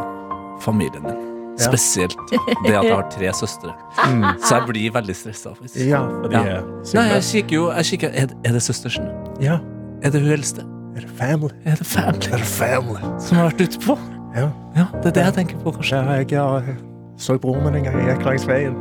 familien 0.63 1.03
min. 1.05 1.29
Ja. 1.59 1.67
Spesielt 1.69 2.17
det 2.31 2.73
at 2.73 2.83
jeg 2.87 2.93
har 2.95 3.03
tre 3.13 3.29
søstre. 3.37 3.75
Mm. 4.09 4.23
Så 4.41 4.55
jeg 4.57 4.67
blir 4.71 4.91
veldig 4.95 5.13
stressa. 5.15 5.51
Ja, 5.77 5.99
ja. 6.33 6.61
Nei, 6.97 7.03
jeg 7.13 7.21
kikker 7.27 7.53
jo 7.59 7.67
jeg 7.75 7.85
kikker, 7.91 8.09
er, 8.17 8.25
det- 8.31 8.53
det 8.55 8.61
søstersen? 8.65 9.05
Ja. 9.39 9.59
Er 10.01 10.09
det 10.09 10.21
hun 10.23 10.31
eldste? 10.33 10.65
Er 10.97 11.01
det 11.05 11.11
family? 11.17 11.53
Er 11.65 11.75
det 11.77 11.85
family? 11.85 12.25
Er 12.33 12.37
det 12.41 12.49
family? 12.49 13.01
Som 13.21 13.37
har 13.37 13.51
vært 13.51 13.61
ute 13.67 13.79
på? 13.85 13.95
Ja. 14.33 14.49
Ja, 14.75 14.87
det 15.03 15.11
er 15.11 15.15
det 15.19 15.23
jeg 15.27 15.33
tenker 15.37 15.61
på, 15.61 15.71
kanskje. 15.75 15.99
Ja, 16.01 16.17
jeg, 16.21 16.31
jeg, 16.33 16.77
så 17.21 17.37
broren 17.37 17.67
min 17.67 17.79
en 17.81 17.87
gang. 17.87 17.99
Jeg 18.01 18.15
gikk 18.15 18.25
langs 18.25 18.47
veien. 18.49 18.77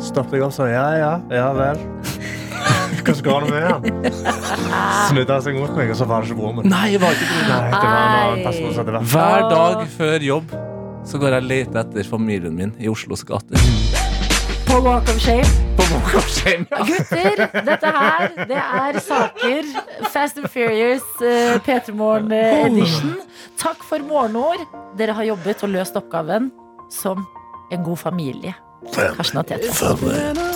Stoppet 0.00 0.38
jeg 0.38 0.46
også. 0.46 0.68
ja, 0.72 0.86
ja, 0.96 1.12
ja 1.32 1.50
vel. 1.56 1.80
Hvordan 3.06 3.22
går 3.24 3.44
det 3.44 3.50
med 3.50 3.66
han? 3.66 3.82
Snudde 5.10 5.32
han 5.32 5.42
seg 5.44 5.58
mot 5.58 5.74
meg, 5.76 5.90
og 5.92 5.98
så 5.98 6.08
var 6.08 6.24
det 6.24 6.30
ikke 6.32 6.40
broren 6.40 6.60
min. 6.60 6.70
Nei, 6.72 6.88
det 6.96 7.02
var 7.02 7.14
ikke 7.14 7.28
broren. 7.32 7.52
Nei, 7.52 7.68
det 7.74 7.90
var 7.92 8.00
en 8.00 8.16
annen 8.22 8.46
person 8.48 8.72
som 8.72 8.80
hadde 8.82 8.96
vært 8.96 9.12
Hver 9.12 9.46
dag 9.52 9.84
før 9.96 10.26
jobb 10.30 10.56
så 11.06 11.20
går 11.22 11.36
jeg 11.36 11.44
og 11.44 11.50
leter 11.52 11.82
etter 11.84 12.08
familien 12.10 12.56
min 12.58 12.72
i 12.82 12.90
Oslos 12.90 13.22
gater. 13.26 13.60
På 14.66 14.80
Walk 14.80 15.08
of 15.08 15.18
Shame. 15.20 15.44
På 15.76 15.82
Walk 15.94 16.14
of 16.14 16.28
Shame, 16.28 16.66
ja. 16.70 16.76
Gutter, 16.76 17.62
dette 17.66 17.86
her, 17.86 18.28
det 18.48 18.56
er 18.56 18.98
saker. 19.00 19.62
Fast 20.12 20.38
and 20.38 20.48
Furious 20.50 21.06
uh, 21.20 21.56
P3 21.66 21.92
Morgen 21.92 22.32
eh, 22.32 22.66
edition. 22.66 23.16
Takk 23.58 23.84
for 23.84 23.98
morgenord. 23.98 24.66
Dere 24.98 25.16
har 25.16 25.28
jobbet 25.32 25.62
og 25.62 25.74
løst 25.74 25.96
oppgaven 25.96 26.50
som 26.90 27.26
en 27.72 27.82
god 27.84 27.96
familie. 27.96 28.54
Karsten 28.94 29.42
og 29.42 29.46
Tete. 29.46 30.55